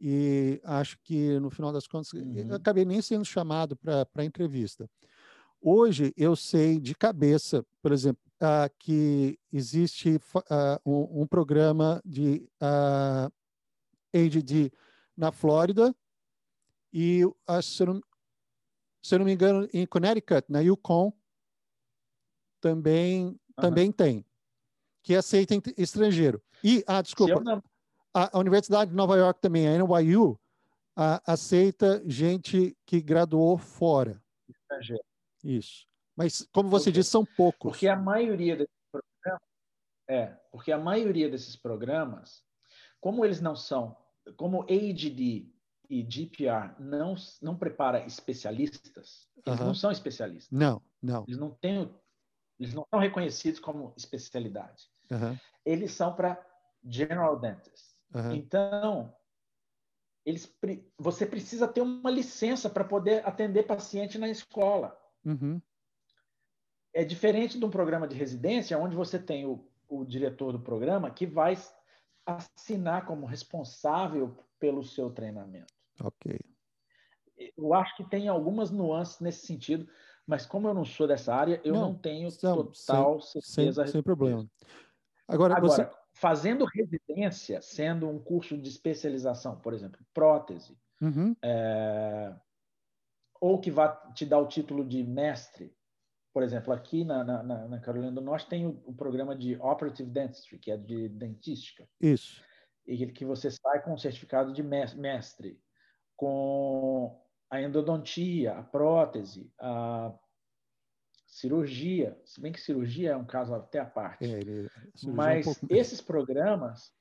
e 0.00 0.60
acho 0.64 0.98
que 1.02 1.38
no 1.38 1.50
final 1.50 1.72
das 1.72 1.86
contas 1.86 2.12
uhum. 2.12 2.34
eu 2.48 2.56
acabei 2.56 2.84
nem 2.84 3.00
sendo 3.00 3.24
chamado 3.24 3.76
para 3.76 4.06
a 4.16 4.24
entrevista. 4.24 4.88
Hoje 5.60 6.12
eu 6.16 6.36
sei 6.36 6.78
de 6.78 6.94
cabeça, 6.94 7.64
por 7.80 7.92
exemplo, 7.92 8.22
uh, 8.42 8.70
que 8.78 9.38
existe 9.52 10.16
uh, 10.16 10.40
um, 10.84 11.22
um, 11.22 11.26
programa 11.26 12.02
de 12.04 12.46
uh, 12.60 12.60
ah, 12.60 13.30
ADD 14.14 14.70
na 15.16 15.32
Flórida 15.32 15.94
e, 16.94 17.22
se 17.60 17.82
eu, 17.82 17.86
não, 17.88 18.00
se 19.02 19.14
eu 19.16 19.18
não 19.18 19.26
me 19.26 19.32
engano, 19.32 19.68
em 19.72 19.84
Connecticut, 19.84 20.44
na 20.48 20.60
Yukon, 20.60 21.12
também, 22.60 23.26
uhum. 23.26 23.36
também 23.56 23.90
tem, 23.90 24.24
que 25.02 25.16
aceita 25.16 25.60
estrangeiro. 25.76 26.40
E, 26.62 26.84
ah, 26.86 27.02
desculpa, 27.02 27.42
a, 28.14 28.36
a, 28.36 28.38
Universidade 28.38 28.92
de 28.92 28.96
Nova 28.96 29.16
York 29.16 29.40
também, 29.40 29.66
a 29.66 29.76
NYU, 29.76 30.38
aceita 31.26 32.00
gente 32.06 32.76
que 32.86 33.00
graduou 33.00 33.58
fora. 33.58 34.22
Estrangeiro. 34.48 35.04
Isso. 35.42 35.88
Mas, 36.14 36.48
como 36.52 36.68
você 36.68 36.92
disse, 36.92 37.10
são 37.10 37.26
poucos. 37.36 37.72
Porque 37.72 37.88
a 37.88 37.96
maioria 37.96 38.56
desses 38.56 38.78
programas. 38.92 39.42
É, 40.08 40.26
porque 40.52 40.70
a 40.70 40.78
maioria 40.78 41.28
desses 41.28 41.56
programas, 41.56 42.44
como 43.00 43.24
eles 43.24 43.40
não 43.40 43.56
são, 43.56 43.96
como 44.36 44.62
ADD 44.62 45.52
e 45.88 46.04
GPR 46.08 46.74
não, 46.78 47.14
não 47.42 47.56
prepara 47.56 48.04
especialistas, 48.06 49.28
eles 49.46 49.60
não 49.60 49.74
são 49.74 49.90
especialistas. 49.90 50.50
Não, 50.50 50.82
não. 51.02 51.24
Eles 51.26 51.38
não 51.38 51.50
têm, 51.50 51.90
eles 52.58 52.74
não 52.74 52.86
são 52.88 52.98
reconhecidos 52.98 53.60
como 53.60 53.92
especialidade. 53.96 54.88
Eles 55.64 55.92
são 55.92 56.14
para 56.14 56.44
general 56.84 57.38
dentists. 57.38 57.94
Então, 58.32 59.14
eles, 60.24 60.50
você 60.98 61.26
precisa 61.26 61.68
ter 61.68 61.82
uma 61.82 62.10
licença 62.10 62.70
para 62.70 62.84
poder 62.84 63.26
atender 63.26 63.64
paciente 63.64 64.18
na 64.18 64.28
escola. 64.28 64.98
Uhum. 65.24 65.60
É 66.92 67.04
diferente 67.04 67.58
de 67.58 67.64
um 67.64 67.70
programa 67.70 68.06
de 68.06 68.16
residência, 68.16 68.78
onde 68.78 68.96
você 68.96 69.18
tem 69.18 69.44
o, 69.44 69.68
o 69.88 70.04
diretor 70.04 70.52
do 70.52 70.60
programa 70.60 71.10
que 71.10 71.26
vai 71.26 71.56
assinar 72.26 73.04
como 73.06 73.26
responsável 73.26 74.36
pelo 74.58 74.82
seu 74.82 75.10
treinamento. 75.10 75.72
Ok. 76.00 76.40
Eu 77.56 77.74
acho 77.74 77.96
que 77.96 78.04
tem 78.04 78.28
algumas 78.28 78.70
nuances 78.70 79.20
nesse 79.20 79.46
sentido, 79.46 79.88
mas 80.26 80.46
como 80.46 80.68
eu 80.68 80.74
não 80.74 80.84
sou 80.84 81.06
dessa 81.06 81.34
área, 81.34 81.60
eu 81.64 81.74
não, 81.74 81.88
não 81.90 81.94
tenho 81.94 82.28
não, 82.42 82.56
total 82.56 83.20
sem, 83.20 83.42
certeza. 83.42 83.84
Sem, 83.84 83.92
sem 83.92 84.02
problema. 84.02 84.48
Agora, 85.28 85.56
Agora 85.56 85.68
você... 85.68 85.90
fazendo 86.12 86.64
residência, 86.64 87.60
sendo 87.60 88.08
um 88.08 88.18
curso 88.18 88.56
de 88.56 88.68
especialização, 88.68 89.58
por 89.60 89.74
exemplo, 89.74 90.00
prótese, 90.12 90.78
uhum. 91.00 91.34
é... 91.42 92.34
ou 93.40 93.60
que 93.60 93.70
vai 93.70 93.94
te 94.12 94.24
dar 94.24 94.38
o 94.38 94.46
título 94.46 94.84
de 94.84 95.02
mestre, 95.02 95.74
por 96.34 96.42
exemplo, 96.42 96.72
aqui 96.72 97.04
na, 97.04 97.22
na, 97.22 97.42
na 97.68 97.78
Carolina 97.78 98.10
do 98.10 98.20
Norte 98.20 98.48
tem 98.48 98.66
o, 98.66 98.82
o, 98.84 98.92
programa 98.92 99.36
de 99.36 99.54
Operative 99.60 100.10
Dentistry, 100.10 100.58
que 100.58 100.72
é 100.72 100.76
de 100.76 101.08
dentística. 101.08 101.88
Isso. 102.00 102.42
E 102.84 103.06
que 103.06 103.24
você 103.24 103.52
sai 103.52 103.80
com 103.82 103.94
o 103.94 103.98
certificado 103.98 104.52
de 104.52 104.60
mestre, 104.60 105.62
com 106.16 107.24
a 107.48 107.62
endodontia, 107.62 108.52
a 108.58 108.64
prótese, 108.64 109.48
a 109.60 110.12
cirurgia, 111.28 112.20
se 112.24 112.40
bem 112.40 112.50
que 112.50 112.60
cirurgia 112.60 113.12
é 113.12 113.16
um 113.16 113.24
caso 113.24 113.54
até 113.54 113.78
à 113.78 113.86
parte. 113.86 114.24
É, 114.24 114.40
ele, 114.40 114.68
Mas 115.04 115.46
é 115.46 115.50
um 115.50 115.54
pouco... 115.54 115.74
esses 115.74 116.00
programas, 116.00 116.92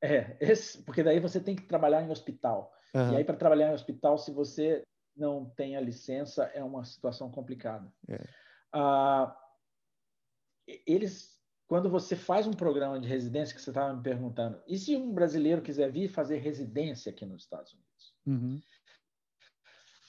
é, 0.00 0.36
esse, 0.40 0.80
porque 0.84 1.02
daí 1.02 1.18
você 1.18 1.40
tem 1.40 1.56
que 1.56 1.66
trabalhar 1.66 2.02
em 2.02 2.10
hospital. 2.10 2.72
Uhum. 2.94 3.14
E 3.14 3.16
aí, 3.16 3.24
para 3.24 3.36
trabalhar 3.36 3.70
em 3.70 3.74
hospital, 3.74 4.16
se 4.16 4.30
você 4.30 4.84
não 5.18 5.50
tem 5.50 5.76
a 5.76 5.80
licença, 5.80 6.44
é 6.54 6.62
uma 6.62 6.84
situação 6.84 7.30
complicada. 7.30 7.92
É. 8.08 8.18
Ah, 8.72 9.36
eles, 10.86 11.38
quando 11.66 11.90
você 11.90 12.14
faz 12.14 12.46
um 12.46 12.52
programa 12.52 13.00
de 13.00 13.08
residência, 13.08 13.54
que 13.54 13.60
você 13.60 13.70
estava 13.70 13.94
me 13.94 14.02
perguntando, 14.02 14.62
e 14.66 14.78
se 14.78 14.96
um 14.96 15.12
brasileiro 15.12 15.62
quiser 15.62 15.90
vir 15.90 16.08
fazer 16.08 16.38
residência 16.38 17.10
aqui 17.10 17.26
nos 17.26 17.42
Estados 17.42 17.72
Unidos? 17.72 18.14
Uhum. 18.26 18.60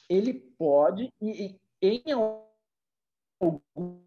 Ele 0.10 0.34
pode, 0.34 1.14
e, 1.22 1.60
em 1.82 2.04
alguns 2.12 4.02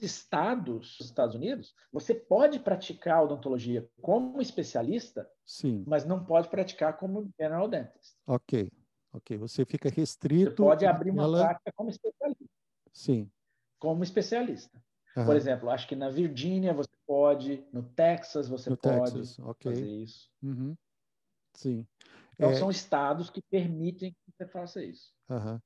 estados 0.00 0.96
dos 0.96 1.06
Estados 1.06 1.34
Unidos, 1.34 1.74
você 1.92 2.14
pode 2.14 2.60
praticar 2.60 3.24
odontologia 3.24 3.88
como 4.00 4.40
especialista, 4.40 5.28
Sim. 5.44 5.84
mas 5.86 6.04
não 6.04 6.24
pode 6.24 6.48
praticar 6.48 6.96
como 6.96 7.28
general 7.38 7.68
dentist. 7.68 8.16
Ok. 8.26 8.70
Ok, 9.16 9.36
você 9.38 9.64
fica 9.64 9.88
restrito. 9.88 10.50
Você 10.50 10.56
pode 10.56 10.86
abrir 10.86 11.10
uma 11.10 11.22
ela... 11.22 11.44
prática 11.44 11.72
como 11.74 11.88
especialista. 11.90 12.44
Sim. 12.92 13.30
Como 13.78 14.02
especialista. 14.02 14.82
Por 15.24 15.34
exemplo, 15.34 15.70
acho 15.70 15.88
que 15.88 15.96
na 15.96 16.10
Virgínia 16.10 16.74
você 16.74 16.90
pode, 17.06 17.66
no 17.72 17.82
Texas 17.82 18.48
você 18.48 18.68
no 18.68 18.76
pode 18.76 19.12
Texas. 19.12 19.38
Okay. 19.38 19.72
fazer 19.72 19.88
isso. 19.88 20.30
Uhum. 20.42 20.76
Sim. 21.54 21.86
Então, 22.34 22.50
é... 22.50 22.54
são 22.54 22.70
estados 22.70 23.30
que 23.30 23.40
permitem 23.40 24.12
que 24.12 24.32
você 24.32 24.46
faça 24.46 24.84
isso. 24.84 25.14
Uhum. 25.30 25.58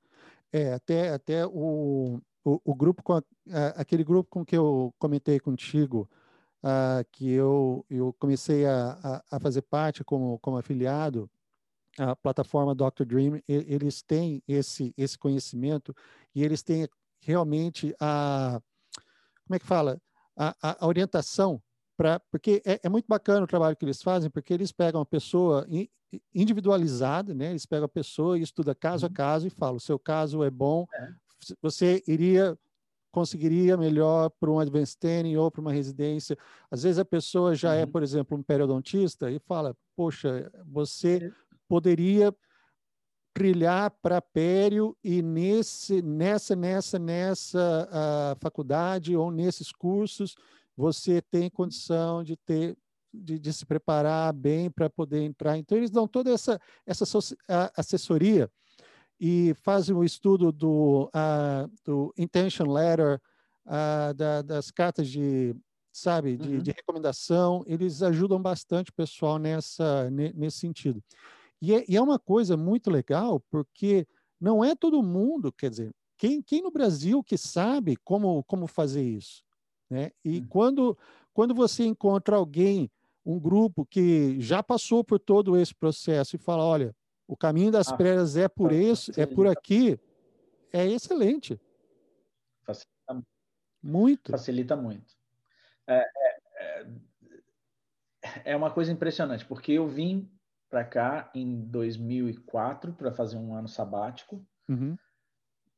É, 0.53 0.73
até, 0.73 1.11
até 1.11 1.47
o, 1.47 2.21
o, 2.45 2.61
o 2.65 2.75
grupo, 2.77 3.03
com 3.03 3.15
a, 3.15 3.23
aquele 3.75 4.05
grupo 4.05 4.31
com 4.31 4.45
que 4.45 4.57
eu 4.57 4.95
comentei 5.01 5.41
contigo, 5.41 6.09
uh, 6.63 7.05
que 7.11 7.29
eu, 7.29 7.85
eu 7.91 8.15
comecei 8.21 8.65
a, 8.67 8.99
a, 9.03 9.37
a 9.37 9.41
fazer 9.41 9.63
parte 9.63 10.05
como, 10.05 10.39
como 10.39 10.59
afiliado, 10.59 11.29
a 11.98 12.14
plataforma 12.16 12.74
Dr. 12.74 13.05
Dream, 13.05 13.42
eles 13.48 14.03
têm 14.03 14.42
esse, 14.46 14.94
esse 14.96 15.18
conhecimento 15.18 15.94
e 16.35 16.42
eles 16.42 16.62
têm 16.62 16.88
realmente 17.20 17.94
a, 18.00 18.61
como 19.46 19.57
é 19.57 19.59
que 19.59 19.66
fala, 19.66 20.00
a, 20.37 20.55
a 20.62 20.87
orientação 20.87 21.61
para, 21.96 22.20
porque 22.31 22.62
é, 22.64 22.81
é, 22.83 22.88
muito 22.88 23.07
bacana 23.07 23.44
o 23.44 23.48
trabalho 23.48 23.76
que 23.76 23.85
eles 23.85 24.03
fazem, 24.03 24.31
porque 24.31 24.55
eles 24.55 24.72
pegam 24.72 25.00
a 25.00 25.07
pessoa 25.07 25.66
individualizada, 26.35 27.35
né? 27.35 27.50
Eles 27.50 27.66
pegam 27.66 27.85
a 27.85 27.88
pessoa 27.88 28.38
e 28.38 28.42
estuda 28.42 28.74
caso 28.74 29.05
a 29.05 29.09
uhum. 29.09 29.14
caso 29.14 29.46
e 29.46 29.50
falam, 29.50 29.76
o 29.76 29.81
seu 29.81 29.98
caso 29.98 30.42
é 30.42 30.50
bom, 30.50 30.87
é. 30.94 31.12
você 31.61 32.03
iria 32.07 32.59
conseguiria 33.12 33.76
melhor 33.76 34.31
para 34.31 34.50
um 34.50 34.61
advanced 34.61 34.96
training 34.98 35.37
ou 35.37 35.50
para 35.50 35.61
uma 35.61 35.72
residência. 35.72 36.38
Às 36.70 36.85
vezes 36.85 36.98
a 36.98 37.05
pessoa 37.05 37.57
já 37.57 37.74
é, 37.74 37.79
uhum. 37.79 37.83
é, 37.83 37.87
por 37.87 38.03
exemplo, 38.03 38.38
um 38.38 38.42
periodontista 38.42 39.31
e 39.31 39.40
fala, 39.40 39.76
poxa, 39.96 40.50
você 40.64 41.33
poderia 41.70 42.35
trilhar 43.33 43.92
para 44.02 44.20
Pério 44.20 44.96
e 45.04 45.22
nesse, 45.22 46.02
nessa, 46.02 46.56
nessa, 46.56 46.98
nessa 46.98 47.88
uh, 47.88 48.40
faculdade 48.40 49.16
ou 49.16 49.30
nesses 49.30 49.70
cursos 49.70 50.35
você 50.76 51.22
tem 51.22 51.48
condição 51.48 52.24
de 52.24 52.37
ter 52.37 52.76
de, 53.12 53.38
de 53.38 53.52
se 53.52 53.66
preparar 53.66 54.33
bem 54.33 54.70
para 54.70 54.88
poder 54.88 55.22
entrar. 55.22 55.59
Então 55.59 55.76
eles 55.78 55.90
dão 55.90 56.09
toda 56.09 56.33
essa 56.33 56.61
essa 56.85 57.04
assessoria 57.76 58.50
e 59.20 59.54
fazem 59.62 59.94
o 59.94 60.02
estudo 60.02 60.50
do, 60.50 61.09
uh, 61.14 61.70
do 61.85 62.12
intention 62.16 62.72
letter, 62.72 63.20
uh, 63.66 64.14
da, 64.14 64.42
das 64.42 64.72
cartas 64.72 65.09
de 65.09 65.54
sabe 65.92 66.37
de, 66.37 66.56
uhum. 66.56 66.62
de 66.62 66.72
recomendação. 66.72 67.62
Eles 67.66 68.02
ajudam 68.02 68.42
bastante 68.42 68.90
o 68.90 68.94
pessoal 68.94 69.38
nessa 69.38 70.11
nesse 70.11 70.59
sentido. 70.59 71.00
E 71.61 71.75
é, 71.75 71.85
e 71.88 71.96
é 71.96 72.01
uma 72.01 72.18
coisa 72.18 72.57
muito 72.57 72.90
legal, 72.90 73.40
porque 73.51 74.07
não 74.40 74.64
é 74.64 74.75
todo 74.75 75.03
mundo, 75.03 75.53
quer 75.53 75.70
dizer, 75.70 75.94
quem, 76.16 76.42
quem 76.42 76.62
no 76.62 76.70
Brasil 76.70 77.23
que 77.23 77.37
sabe 77.37 77.96
como, 77.96 78.42
como 78.44 78.66
fazer 78.66 79.03
isso? 79.03 79.42
Né? 79.88 80.11
E 80.25 80.40
hum. 80.40 80.46
quando, 80.49 80.99
quando 81.33 81.55
você 81.55 81.85
encontra 81.85 82.37
alguém, 82.37 82.90
um 83.25 83.38
grupo 83.38 83.85
que 83.85 84.40
já 84.40 84.62
passou 84.62 85.05
por 85.05 85.18
todo 85.18 85.57
esse 85.57 85.75
processo 85.75 86.37
e 86.37 86.38
fala, 86.38 86.64
olha, 86.64 86.96
o 87.27 87.37
caminho 87.37 87.70
das 87.70 87.88
ah, 87.88 87.96
é 88.40 88.49
por 88.49 88.73
isso, 88.73 89.12
é 89.20 89.27
por 89.27 89.46
aqui, 89.46 89.99
é 90.73 90.87
excelente. 90.87 91.61
Facilita 92.62 93.27
muito. 93.83 94.31
Facilita 94.33 94.77
muito. 94.77 95.14
É, 95.87 96.07
é, 96.16 96.38
é, 96.57 98.42
é 98.53 98.57
uma 98.57 98.70
coisa 98.70 98.90
impressionante, 98.90 99.44
porque 99.44 99.73
eu 99.73 99.87
vim 99.87 100.31
para 100.70 100.85
cá 100.85 101.30
em 101.35 101.62
2004 101.66 102.92
para 102.94 103.12
fazer 103.12 103.37
um 103.37 103.54
ano 103.54 103.68
sabático. 103.68 104.46
Uhum. 104.68 104.96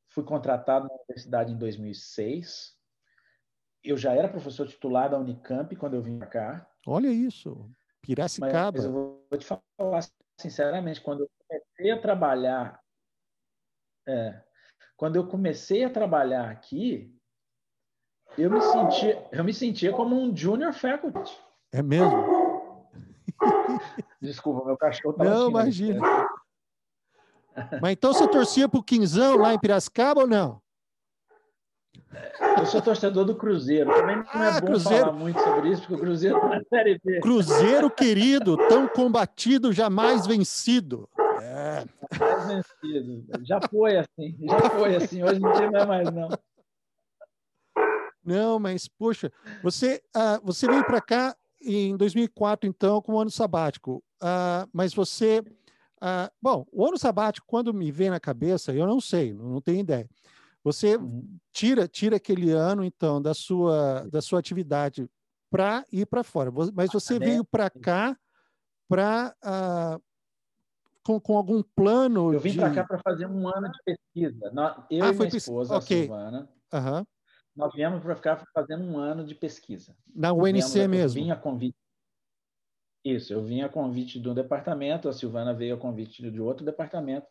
Fui 0.08 0.22
contratado 0.22 0.86
na 0.86 0.94
universidade 0.94 1.52
em 1.52 1.56
2006. 1.56 2.76
Eu 3.82 3.96
já 3.96 4.12
era 4.12 4.28
professor 4.28 4.68
titular 4.68 5.10
da 5.10 5.18
Unicamp 5.18 5.74
quando 5.74 5.94
eu 5.94 6.02
vim 6.02 6.18
para 6.18 6.26
cá. 6.26 6.70
Olha 6.86 7.08
isso, 7.08 7.68
Piracicaba. 8.02 8.76
Mas 8.76 8.84
eu 8.84 8.92
vou 8.92 9.38
te 9.38 9.46
falar 9.46 10.02
sinceramente, 10.38 11.00
quando 11.00 11.22
eu 11.22 11.30
comecei 11.48 11.90
a 11.90 12.00
trabalhar, 12.00 12.80
é, 14.06 14.42
quando 14.96 15.16
eu 15.16 15.26
comecei 15.26 15.84
a 15.84 15.90
trabalhar 15.90 16.50
aqui, 16.50 17.16
eu 18.36 18.50
me 18.50 18.60
sentia, 18.60 19.28
eu 19.30 19.44
me 19.44 19.54
sentia 19.54 19.92
como 19.92 20.16
um 20.16 20.36
junior 20.36 20.72
faculty. 20.72 21.32
É 21.72 21.82
mesmo? 21.82 22.41
Desculpa, 24.22 24.64
meu 24.64 24.76
cachorro 24.76 25.14
tá 25.14 25.24
Não, 25.24 25.50
imagina. 25.50 26.00
Mas 27.82 27.92
então 27.92 28.14
você 28.14 28.28
torcia 28.28 28.68
pro 28.68 28.82
Quinzão 28.82 29.36
lá 29.36 29.52
em 29.52 29.58
Piracicaba 29.58 30.20
ou 30.20 30.28
não? 30.28 30.62
Eu 32.56 32.66
sou 32.66 32.80
torcedor 32.80 33.24
do 33.24 33.34
Cruzeiro. 33.34 33.92
Também 33.92 34.16
não 34.16 34.22
é 34.22 34.28
ah, 34.32 34.56
é 34.56 34.60
bom 34.60 34.66
Cruzeiro. 34.68 35.04
falar 35.06 35.12
muito 35.18 35.40
sobre 35.40 35.70
isso, 35.70 35.80
porque 35.82 35.94
o 35.94 35.98
Cruzeiro 35.98 36.40
tá 36.40 36.48
na 36.48 36.62
Série 36.64 37.00
B. 37.02 37.20
Cruzeiro 37.20 37.90
querido, 37.90 38.56
tão 38.68 38.86
combatido, 38.86 39.72
jamais 39.72 40.24
vencido. 40.24 41.08
É. 41.40 41.84
Jamais 42.12 42.46
vencido. 42.46 43.44
Já 43.44 43.60
foi 43.68 43.96
assim, 43.98 44.36
já 44.40 44.70
foi 44.70 44.96
assim. 44.96 45.22
Hoje 45.24 45.36
em 45.36 45.52
dia 45.52 45.70
não 45.70 45.80
é 45.80 45.86
mais, 45.86 46.12
não. 46.12 46.28
Não, 48.24 48.58
mas, 48.60 48.86
poxa, 48.86 49.32
você, 49.64 50.00
uh, 50.16 50.40
você 50.44 50.68
veio 50.68 50.84
para 50.84 51.00
cá 51.00 51.36
em 51.64 51.96
2004, 51.96 52.68
então, 52.68 53.00
com 53.00 53.14
o 53.14 53.20
ano 53.20 53.30
sabático. 53.30 54.02
Uh, 54.22 54.68
mas 54.72 54.94
você. 54.94 55.40
Uh, 56.00 56.30
bom, 56.40 56.66
o 56.72 56.86
ano 56.86 56.98
sabático, 56.98 57.46
quando 57.46 57.74
me 57.74 57.90
vem 57.90 58.10
na 58.10 58.20
cabeça, 58.20 58.72
eu 58.72 58.86
não 58.86 59.00
sei, 59.00 59.32
não, 59.32 59.60
tenho 59.60 59.80
ideia. 59.80 60.08
Você 60.64 60.96
uhum. 60.96 61.38
tira, 61.52 61.88
tira 61.88 62.16
aquele 62.16 62.50
ano, 62.50 62.84
então, 62.84 63.20
da 63.20 63.34
sua, 63.34 64.06
da 64.10 64.20
sua 64.20 64.38
atividade 64.38 65.08
para 65.50 65.84
ir 65.92 66.06
para 66.06 66.22
fora. 66.22 66.50
Mas 66.74 66.90
você 66.92 67.18
veio 67.18 67.44
para 67.44 67.68
cá 67.68 68.16
para. 68.88 69.34
Uh, 69.44 70.02
com, 71.04 71.18
com 71.18 71.36
algum 71.36 71.62
plano. 71.62 72.32
Eu 72.32 72.38
vim 72.38 72.52
de... 72.52 72.58
para 72.58 72.72
cá 72.72 72.84
para 72.84 72.98
fazer 72.98 73.26
um 73.26 73.48
ano 73.48 73.68
de 73.70 73.78
pesquisa. 73.84 74.52
Eu 74.88 75.04
ah, 75.04 75.10
e 75.10 75.12
minha 75.12 75.36
esposa, 75.36 75.76
okay. 75.76 76.02
a 76.02 76.02
Silvana. 76.02 76.48
Uhum 76.72 77.06
nós 77.54 77.72
viemos 77.74 78.02
para 78.02 78.16
ficar 78.16 78.44
fazendo 78.54 78.84
um 78.84 78.98
ano 78.98 79.24
de 79.24 79.34
pesquisa. 79.34 79.94
Na 80.14 80.32
UNC 80.32 80.88
mesmo? 80.88 81.22
Vim 81.22 81.30
a 81.30 81.36
convite. 81.36 81.76
Isso, 83.04 83.32
eu 83.32 83.42
vim 83.42 83.62
a 83.62 83.68
convite 83.68 84.18
do 84.18 84.34
departamento, 84.34 85.08
a 85.08 85.12
Silvana 85.12 85.52
veio 85.52 85.74
a 85.74 85.78
convite 85.78 86.30
de 86.30 86.40
outro 86.40 86.64
departamento, 86.64 87.26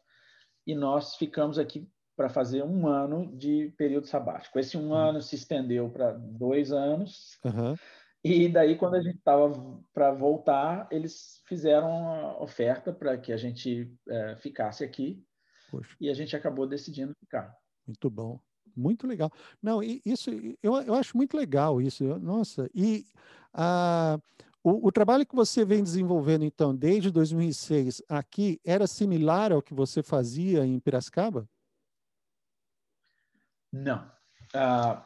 e 0.68 0.76
nós 0.76 1.16
ficamos 1.16 1.58
aqui 1.58 1.88
para 2.16 2.30
fazer 2.30 2.64
um 2.64 2.88
ano 2.88 3.36
de 3.38 3.74
período 3.78 4.06
sabático. 4.06 4.60
Esse 4.60 4.78
um 4.78 4.90
uhum. 4.90 4.94
ano 4.94 5.22
se 5.22 5.36
estendeu 5.36 5.90
para 5.90 6.12
dois 6.12 6.72
anos, 6.72 7.40
uhum. 7.46 7.76
E 8.24 8.48
daí, 8.48 8.78
quando 8.78 8.96
a 8.96 9.02
gente 9.02 9.18
estava 9.18 9.52
para 9.92 10.12
voltar, 10.12 10.88
eles 10.92 11.42
fizeram 11.48 11.90
a 11.90 12.42
oferta 12.42 12.94
para 12.94 13.18
que 13.18 13.34
a 13.34 13.38
gente 13.38 13.92
é, 14.08 14.36
ficasse 14.36 14.84
aqui. 14.84 15.24
Poxa. 15.72 15.96
E 16.00 16.08
a 16.08 16.14
gente 16.14 16.36
acabou 16.36 16.68
decidindo 16.68 17.16
ficar. 17.20 17.56
Muito 17.86 18.10
bom. 18.12 18.40
Muito 18.76 19.08
legal. 19.08 19.32
Não, 19.62 19.82
isso 19.84 20.30
eu, 20.62 20.76
eu 20.84 20.94
acho 20.94 21.18
muito 21.18 21.36
legal 21.36 21.82
isso. 21.82 22.04
Nossa, 22.20 22.70
e 22.76 23.06
a, 23.54 24.20
o, 24.64 24.88
o, 24.88 24.92
trabalho 24.92 25.26
que 25.26 25.36
você 25.36 25.66
vem 25.66 25.84
desenvolvendo, 25.84 26.44
então, 26.44 26.76
desde 26.76 27.10
2006 27.10 28.04
aqui, 28.08 28.60
era 28.66 28.86
similar 28.86 29.52
ao 29.52 29.62
que 29.62 29.74
você 29.74 30.04
fazia 30.04 30.66
em 30.66 30.80
Piracicaba? 30.80 31.48
Não. 33.72 34.06
Uh, 34.54 35.02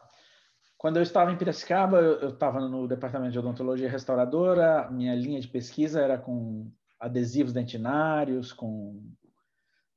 quando 0.77 0.97
eu 0.97 1.03
estava 1.03 1.31
em 1.31 1.37
Piracicaba, 1.37 1.99
eu 1.99 2.29
estava 2.29 2.59
no 2.59 2.87
departamento 2.87 3.31
de 3.31 3.39
odontologia 3.39 3.89
restauradora, 3.89 4.89
minha 4.91 5.15
linha 5.15 5.39
de 5.39 5.47
pesquisa 5.47 6.01
era 6.01 6.17
com 6.17 6.71
adesivos 6.99 7.53
dentinários, 7.53 8.51
com, 8.51 9.01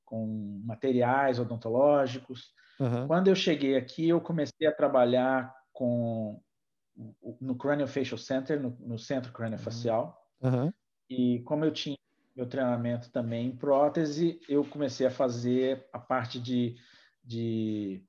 com 0.04 0.62
materiais 0.64 1.38
odontológicos. 1.38 2.52
Uhum. 2.78 3.06
Quando 3.06 3.28
eu 3.28 3.34
cheguei 3.34 3.76
aqui, 3.76 4.08
eu 4.08 4.20
comecei 4.20 4.66
a 4.66 4.72
trabalhar 4.72 5.52
com 5.72 6.40
no 7.40 7.54
Craniofacial 7.56 8.18
Center, 8.18 8.60
no, 8.60 8.76
no 8.80 8.98
Centro 8.98 9.32
Craniofacial. 9.32 10.20
Uhum. 10.40 10.72
E 11.08 11.40
como 11.40 11.64
eu 11.64 11.72
tinha 11.72 11.96
meu 12.36 12.46
treinamento 12.46 13.10
também 13.10 13.48
em 13.48 13.56
prótese, 13.56 14.40
eu 14.48 14.64
comecei 14.64 15.06
a 15.06 15.10
fazer 15.10 15.88
a 15.92 15.98
parte 15.98 16.38
de, 16.38 16.76
de 17.24 18.00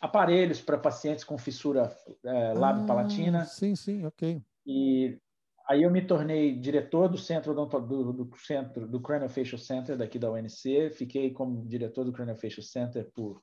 aparelhos 0.00 0.60
para 0.60 0.76
pacientes 0.76 1.24
com 1.24 1.38
fissura 1.38 1.94
é, 2.22 2.52
lábio-palatina. 2.52 3.40
Ah, 3.40 3.44
sim, 3.46 3.74
sim, 3.74 4.04
ok. 4.04 4.42
E 4.66 5.18
aí 5.66 5.82
eu 5.82 5.90
me 5.90 6.02
tornei 6.02 6.54
diretor 6.54 7.08
do 7.08 7.16
centro 7.16 7.54
do, 7.54 7.64
do, 7.66 8.12
do 8.12 8.36
centro 8.36 8.86
do 8.86 9.00
Craniofacial 9.00 9.58
Center 9.58 9.96
daqui 9.96 10.18
da 10.18 10.30
UNC. 10.30 10.90
Fiquei 10.90 11.30
como 11.30 11.66
diretor 11.66 12.04
do 12.04 12.12
Craniofacial 12.12 12.62
Center 12.62 13.10
por 13.14 13.42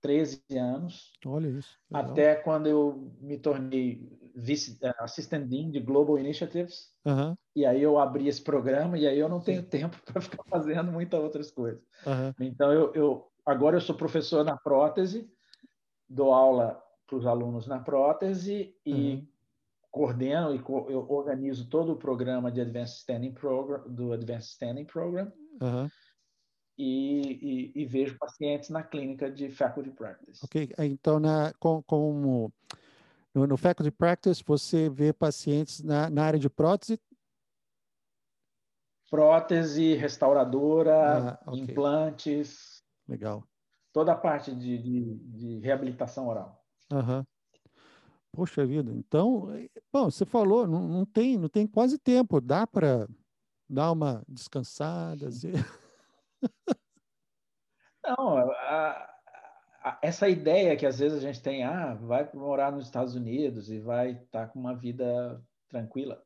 13 0.00 0.42
anos. 0.52 1.12
Olha 1.24 1.48
isso. 1.48 1.78
Legal. 1.90 2.10
Até 2.10 2.34
quando 2.36 2.66
eu 2.66 3.12
me 3.20 3.38
tornei 3.38 4.08
vice 4.34 4.78
uh, 4.82 4.92
assistant 5.00 5.46
dean 5.46 5.70
de 5.70 5.80
Global 5.80 6.18
Initiatives. 6.18 6.92
Uhum. 7.04 7.36
E 7.54 7.66
aí 7.66 7.82
eu 7.82 7.98
abri 7.98 8.28
esse 8.28 8.42
programa 8.42 8.96
e 8.98 9.06
aí 9.06 9.18
eu 9.18 9.28
não 9.28 9.40
tenho 9.40 9.62
tempo 9.68 9.96
para 10.04 10.20
ficar 10.20 10.42
fazendo 10.44 10.90
muitas 10.90 11.20
outras 11.20 11.50
coisas. 11.50 11.82
Uhum. 12.06 12.34
Então 12.40 12.72
eu, 12.72 12.92
eu 12.94 13.26
agora 13.44 13.76
eu 13.76 13.80
sou 13.80 13.94
professor 13.94 14.44
na 14.44 14.56
prótese 14.56 15.30
dou 16.10 16.32
aula 16.32 16.82
para 17.06 17.16
os 17.16 17.24
alunos 17.24 17.68
na 17.68 17.78
prótese 17.78 18.74
e 18.84 19.14
uhum. 19.14 19.28
coordeno 19.90 20.54
e 20.54 20.58
co 20.58 20.86
eu 20.90 21.08
organizo 21.08 21.68
todo 21.68 21.92
o 21.92 21.96
programa 21.96 22.50
de 22.50 22.60
Advanced 22.60 22.98
Standing 22.98 23.32
Program 23.32 23.88
do 23.88 24.12
Advanced 24.12 24.50
Standing 24.50 24.84
Program 24.84 25.32
uhum. 25.62 25.88
E, 26.82 27.72
e, 27.74 27.82
e, 27.82 27.86
vejo 27.86 28.18
pacientes 28.18 28.70
na 28.70 28.82
clínica 28.82 29.30
de 29.30 29.50
Faculty 29.50 29.90
Practice. 29.90 30.44
Ok, 30.44 30.72
então 30.78 31.20
na 31.20 31.52
com, 31.58 31.82
como 31.82 32.52
no, 33.34 33.46
no, 33.46 33.56
Faculty 33.56 33.90
Practice 33.90 34.42
você 34.46 34.88
vê 34.88 35.12
pacientes 35.12 35.82
na, 35.82 36.08
na 36.08 36.24
área 36.24 36.38
de 36.38 36.48
prótese 36.48 36.98
prótese, 39.10 39.94
restauradora, 39.94 41.40
ah, 41.44 41.50
okay. 41.50 41.62
implantes. 41.62 42.80
Legal 43.08 43.44
toda 43.92 44.12
a 44.12 44.16
parte 44.16 44.54
de, 44.54 44.78
de, 44.78 45.14
de 45.16 45.58
reabilitação 45.58 46.28
oral. 46.28 46.64
Uhum. 46.92 47.24
Poxa 48.32 48.64
vida, 48.64 48.92
então, 48.92 49.48
bom, 49.92 50.08
você 50.08 50.24
falou, 50.24 50.66
não, 50.66 50.86
não 50.86 51.04
tem, 51.04 51.36
não 51.36 51.48
tem 51.48 51.66
quase 51.66 51.98
tempo, 51.98 52.40
dá 52.40 52.64
para 52.64 53.08
dar 53.68 53.90
uma 53.90 54.22
descansada? 54.28 55.28
Assim? 55.28 55.52
Não, 58.04 58.38
a, 58.38 59.10
a, 59.82 59.98
essa 60.02 60.28
ideia 60.28 60.76
que 60.76 60.86
às 60.86 60.98
vezes 60.98 61.18
a 61.18 61.20
gente 61.20 61.42
tem, 61.42 61.64
ah, 61.64 61.94
vai 61.94 62.28
morar 62.34 62.72
nos 62.72 62.86
Estados 62.86 63.14
Unidos 63.14 63.70
e 63.70 63.78
vai 63.78 64.12
estar 64.12 64.46
tá 64.46 64.48
com 64.48 64.58
uma 64.58 64.74
vida 64.74 65.42
tranquila. 65.68 66.22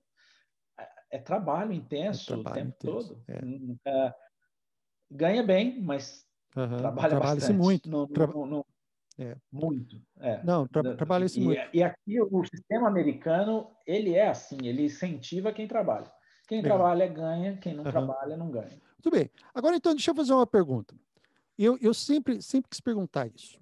É, 0.79 0.89
é 1.13 1.19
trabalho 1.19 1.73
intenso 1.73 2.33
é 2.33 2.35
trabalho 2.35 2.51
o 2.51 2.55
tempo 2.55 2.77
intenso, 2.77 3.09
todo. 3.09 3.25
É. 3.29 3.41
É, 3.91 4.15
ganha 5.11 5.43
bem, 5.43 5.83
mas 5.83 6.25
Uhum. 6.57 6.77
Trabalha, 6.77 7.19
bastante. 7.19 7.53
muito. 7.53 7.91
No, 7.91 8.07
Tra... 8.07 8.27
no, 8.27 8.47
no, 8.47 8.67
é. 9.19 9.37
Muito. 9.53 10.01
É. 10.19 10.43
Não, 10.45 10.67
tra 10.67 10.97
trabalha-se 10.97 11.41
muito. 11.41 11.61
E 11.73 11.83
aqui 11.83 12.21
o 12.21 12.45
sistema 12.45 12.89
americano, 12.89 13.71
ele 13.87 14.15
é 14.15 14.29
assim, 14.29 14.59
ele 14.63 14.85
incentiva 14.85 15.53
quem 15.53 15.67
trabalha. 15.67 16.11
Quem 16.47 16.61
Legal. 16.61 16.79
trabalha 16.79 17.07
ganha, 17.09 17.57
quem 17.57 17.75
não 17.75 17.85
uhum. 17.85 17.91
trabalha 17.91 18.37
não 18.37 18.51
ganha. 18.51 18.81
Muito 19.05 19.11
bem. 19.11 19.31
Agora, 19.55 19.77
então, 19.77 19.95
deixa 19.95 20.11
eu 20.11 20.15
fazer 20.15 20.33
uma 20.33 20.47
pergunta. 20.47 20.95
Eu, 21.59 21.79
eu 21.81 21.95
sempre, 21.95 22.43
sempre 22.43 22.69
quis 22.69 22.81
perguntar 22.81 23.27
isso. 23.35 23.59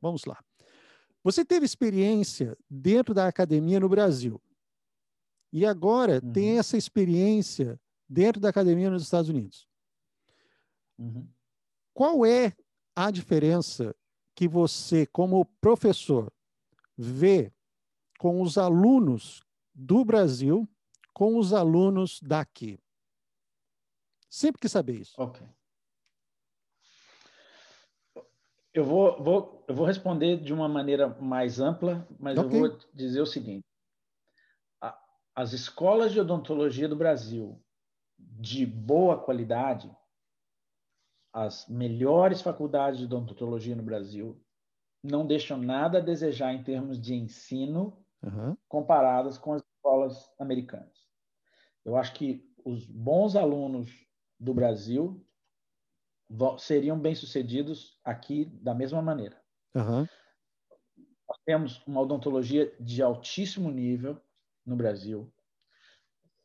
Vamos 0.00 0.24
lá. 0.24 0.42
Você 1.22 1.44
teve 1.44 1.66
experiência 1.66 2.56
dentro 2.68 3.12
da 3.12 3.26
academia 3.26 3.78
no 3.80 3.88
Brasil. 3.88 4.40
E 5.52 5.66
agora 5.66 6.20
uhum. 6.22 6.32
tem 6.32 6.58
essa 6.58 6.76
experiência 6.76 7.80
dentro 8.08 8.40
da 8.40 8.48
academia 8.48 8.90
nos 8.90 9.02
Estados 9.02 9.28
Unidos. 9.28 9.68
Uhum. 10.98 11.28
Qual 11.92 12.24
é 12.24 12.54
a 12.94 13.10
diferença 13.10 13.94
que 14.34 14.48
você, 14.48 15.06
como 15.06 15.44
professor, 15.60 16.32
vê 16.96 17.52
com 18.18 18.42
os 18.42 18.58
alunos 18.58 19.42
do 19.74 20.04
Brasil 20.04 20.68
com 21.12 21.38
os 21.38 21.52
alunos 21.52 22.20
daqui? 22.20 22.78
Sempre 24.28 24.60
quis 24.60 24.72
saber 24.72 25.00
isso. 25.00 25.14
Ok. 25.18 25.46
Eu 28.72 28.84
vou, 28.84 29.20
vou, 29.22 29.64
eu 29.66 29.74
vou 29.74 29.84
responder 29.84 30.40
de 30.40 30.52
uma 30.52 30.68
maneira 30.68 31.08
mais 31.20 31.58
ampla, 31.58 32.06
mas 32.18 32.38
okay. 32.38 32.56
eu 32.56 32.68
vou 32.68 32.78
dizer 32.94 33.20
o 33.20 33.26
seguinte: 33.26 33.64
as 35.34 35.52
escolas 35.52 36.12
de 36.12 36.20
odontologia 36.20 36.88
do 36.88 36.94
Brasil 36.94 37.60
de 38.16 38.64
boa 38.64 39.18
qualidade 39.18 39.90
as 41.32 41.68
melhores 41.68 42.42
faculdades 42.42 42.98
de 42.98 43.06
odontologia 43.06 43.76
no 43.76 43.82
Brasil 43.82 44.40
não 45.02 45.26
deixam 45.26 45.56
nada 45.56 45.98
a 45.98 46.02
desejar 46.02 46.52
em 46.52 46.62
termos 46.62 47.00
de 47.00 47.14
ensino 47.14 48.04
uhum. 48.22 48.56
comparadas 48.68 49.38
com 49.38 49.54
as 49.54 49.62
escolas 49.62 50.30
americanas. 50.38 50.99
Eu 51.84 51.96
acho 51.96 52.14
que 52.14 52.48
os 52.64 52.86
bons 52.86 53.36
alunos 53.36 53.90
do 54.38 54.54
Brasil 54.54 55.24
seriam 56.58 56.98
bem-sucedidos 56.98 57.98
aqui 58.04 58.44
da 58.44 58.74
mesma 58.74 59.02
maneira. 59.02 59.40
Uhum. 59.74 60.06
Nós 61.28 61.38
temos 61.44 61.82
uma 61.86 62.00
odontologia 62.00 62.74
de 62.80 63.02
altíssimo 63.02 63.70
nível 63.70 64.20
no 64.64 64.76
Brasil. 64.76 65.32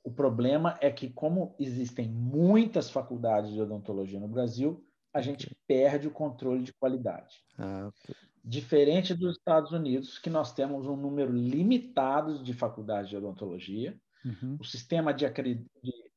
O 0.04 0.12
problema 0.12 0.78
é 0.82 0.92
que, 0.92 1.10
como 1.10 1.56
existem 1.60 2.08
muitas 2.08 2.90
faculdades 2.90 3.52
de 3.52 3.62
odontologia 3.62 4.20
no 4.20 4.28
Brasil, 4.28 4.86
a 5.14 5.22
gente 5.22 5.56
perde 5.68 6.08
o 6.08 6.12
controle 6.12 6.62
de 6.62 6.74
qualidade. 6.74 7.44
Ah, 7.58 7.88
okay. 7.88 8.16
Diferente 8.44 9.16
dos 9.16 9.38
Estados 9.38 9.72
Unidos, 9.72 10.20
que 10.20 10.30
nós 10.30 10.54
temos 10.54 10.86
um 10.86 10.96
número 10.96 11.32
limitado 11.32 12.44
de 12.44 12.54
faculdades 12.54 13.10
de 13.10 13.18
odontologia, 13.18 14.00
uhum. 14.26 14.58
o 14.60 14.64
sistema 14.64 15.14
de, 15.14 15.26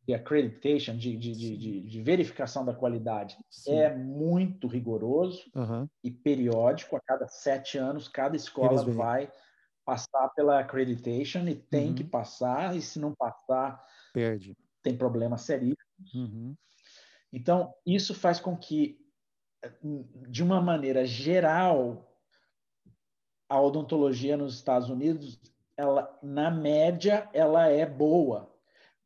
de 0.07 0.14
accreditation, 0.14 0.97
de, 0.97 1.16
de, 1.16 1.83
de, 1.83 2.03
verificação 2.03 2.64
da 2.64 2.73
qualidade, 2.73 3.37
Sim. 3.51 3.75
é 3.75 3.94
muito 3.94 4.66
rigoroso 4.66 5.44
uhum. 5.55 5.87
e 6.03 6.11
periódico. 6.11 6.97
A 6.97 7.01
cada 7.01 7.29
sete 7.29 7.77
anos, 7.77 8.09
cada 8.09 8.35
escola 8.35 8.83
vai 8.85 9.31
passar 9.85 10.29
pela 10.31 10.61
accreditation 10.61 11.47
e 11.47 11.55
tem 11.55 11.88
uhum. 11.88 11.94
que 11.94 12.05
passar, 12.05 12.77
e 12.77 12.81
se 12.81 12.99
não 12.99 13.14
passar, 13.14 13.85
perde. 14.12 14.57
Tem 14.83 14.97
problemas 14.97 15.42
seríssimos. 15.42 16.14
Uhum. 16.14 16.55
Então, 17.33 17.75
isso 17.85 18.14
faz 18.14 18.40
com 18.40 18.57
que, 18.57 18.99
de 20.29 20.42
uma 20.42 20.61
maneira 20.61 21.05
geral, 21.05 22.09
a 23.49 23.61
odontologia 23.61 24.37
nos 24.37 24.55
Estados 24.55 24.88
Unidos, 24.88 25.38
ela, 25.79 26.19
na 26.21 26.51
média, 26.51 27.31
ela 27.33 27.69
é 27.69 27.87
boa. 27.87 28.53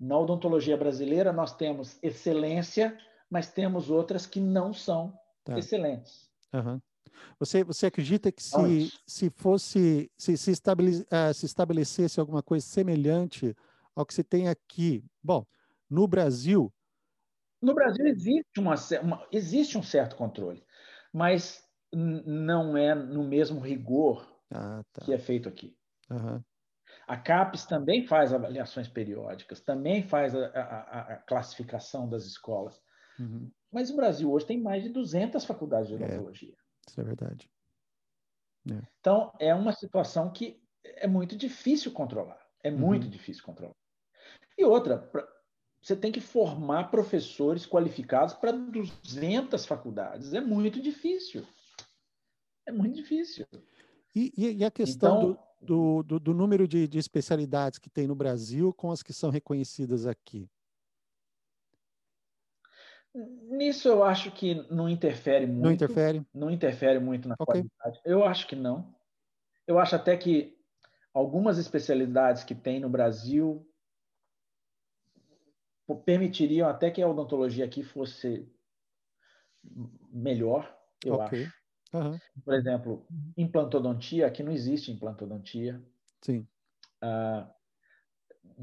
Na 0.01 0.19
odontologia 0.19 0.77
brasileira, 0.77 1.31
nós 1.31 1.55
temos 1.55 1.99
excelência, 2.03 2.99
mas 3.29 3.53
temos 3.53 3.91
outras 3.91 4.27
que 4.27 4.41
não 4.41 4.73
são 4.73 5.17
tá. 5.45 5.59
excelentes. 5.59 6.31
Uhum. 6.53 6.81
Você, 7.39 7.63
você 7.63 7.87
acredita 7.87 8.33
que 8.33 8.43
se, 8.43 8.91
se 9.07 9.31
fosse, 9.31 10.11
se, 10.17 10.37
se, 10.37 10.51
estabele, 10.51 11.03
uh, 11.03 11.35
se 11.35 11.45
estabelecesse 11.45 12.19
alguma 12.19 12.43
coisa 12.43 12.65
semelhante 12.65 13.55
ao 13.95 14.07
que 14.07 14.15
se 14.15 14.25
tem 14.25 14.49
aqui, 14.49 15.05
bom, 15.23 15.45
no 15.91 16.09
Brasil? 16.09 16.73
No 17.61 17.75
Brasil 17.75 18.07
existe, 18.07 18.59
uma, 18.59 18.75
uma 19.03 19.27
existe 19.31 19.77
um 19.77 19.83
certo 19.83 20.17
controle, 20.17 20.65
mas 21.13 21.63
não 21.93 22.77
é 22.77 22.95
no 22.95 23.23
mesmo 23.23 23.61
rigor 23.61 24.27
ah, 24.51 24.83
tá. 24.91 25.05
que 25.05 25.13
é 25.13 25.19
feito 25.19 25.49
aqui. 25.49 25.77
Uhum. 26.11 26.43
A 27.07 27.17
CAPES 27.17 27.67
também 27.67 28.07
faz 28.07 28.33
avaliações 28.33 28.89
periódicas, 28.89 29.61
também 29.61 30.03
faz 30.03 30.35
a, 30.35 30.47
a, 30.47 31.01
a 31.15 31.17
classificação 31.17 32.09
das 32.09 32.25
escolas. 32.25 32.81
Uhum. 33.19 33.51
Mas 33.71 33.91
o 33.91 33.97
Brasil 33.97 34.31
hoje 34.31 34.47
tem 34.47 34.61
mais 34.61 34.83
de 34.83 34.89
200 34.89 35.45
faculdades 35.45 35.89
de 35.89 35.95
é, 35.95 35.97
odontologia. 35.97 36.53
É, 36.55 36.91
isso 36.91 37.01
é 37.01 37.05
verdade. 37.05 37.51
É. 38.71 38.81
Então, 39.01 39.33
é 39.39 39.55
uma 39.55 39.73
situação 39.73 40.31
que 40.31 40.63
é 40.85 41.07
muito 41.07 41.37
difícil 41.37 41.93
controlar. 41.93 42.41
É 42.63 42.71
muito 42.71 43.05
uhum. 43.05 43.11
difícil 43.11 43.43
controlar. 43.43 43.75
E 44.57 44.65
outra, 44.65 45.11
você 45.81 45.97
tem 45.97 46.13
que 46.13 46.21
formar 46.21 46.91
professores 46.91 47.67
qualificados 47.67 48.35
para 48.35 48.53
200 48.53 49.65
faculdades. 49.67 50.33
É 50.33 50.41
muito 50.41 50.81
difícil. 50.81 51.45
É 52.67 52.71
muito 52.71 52.95
difícil. 52.95 53.47
E, 54.15 54.33
e, 54.37 54.59
e 54.59 54.65
a 54.65 54.71
questão 54.71 55.17
então, 55.17 55.33
do, 55.33 55.41
do, 55.63 56.03
do, 56.03 56.35
número 56.35 56.67
de, 56.67 56.89
de, 56.89 56.99
especialidades 56.99 57.79
que 57.79 57.89
tem 57.89 58.07
no 58.07 58.15
Brasil 58.15 58.73
com 58.73 58.91
as 58.91 59.03
que 59.03 59.13
são 59.13 59.31
reconhecidas 59.31 60.07
aqui? 60.07 60.49
Nisso 63.15 63.89
eu 63.89 64.03
acho 64.03 64.31
que 64.33 64.55
não 64.71 64.89
interfere 64.89 65.47
muito. 65.47 65.63
Não 65.63 65.73
interfere? 65.73 66.27
Não 66.33 66.51
interfere 66.51 66.99
muito 66.99 67.29
na 67.29 67.35
okay. 67.39 67.63
qualidade. 67.63 68.01
Eu 68.05 68.25
acho 68.25 68.47
que 68.47 68.57
não. 68.57 68.95
Eu 69.67 69.79
acho 69.79 69.95
até 69.95 70.17
que 70.17 70.59
algumas 71.13 71.59
especialidades 71.59 72.43
que 72.43 72.55
tem 72.55 72.81
no 72.81 72.89
Brasil 72.89 73.67
permitiriam 76.07 76.69
até 76.69 76.91
que 76.91 77.03
a 77.03 77.09
odontologia 77.09 77.67
aqui 77.67 77.83
fosse 77.83 78.51
melhor, 80.11 80.75
eu 81.05 81.15
okay. 81.15 81.45
acho. 81.45 81.62
Uhum. 81.93 82.19
Por 82.45 82.55
exemplo, 82.55 83.07
implantodontia, 83.37 84.27
aqui 84.27 84.43
não 84.43 84.53
existe 84.53 84.91
implantodontia. 84.91 85.83
Sim. 86.23 86.47
Uh, 87.03 87.47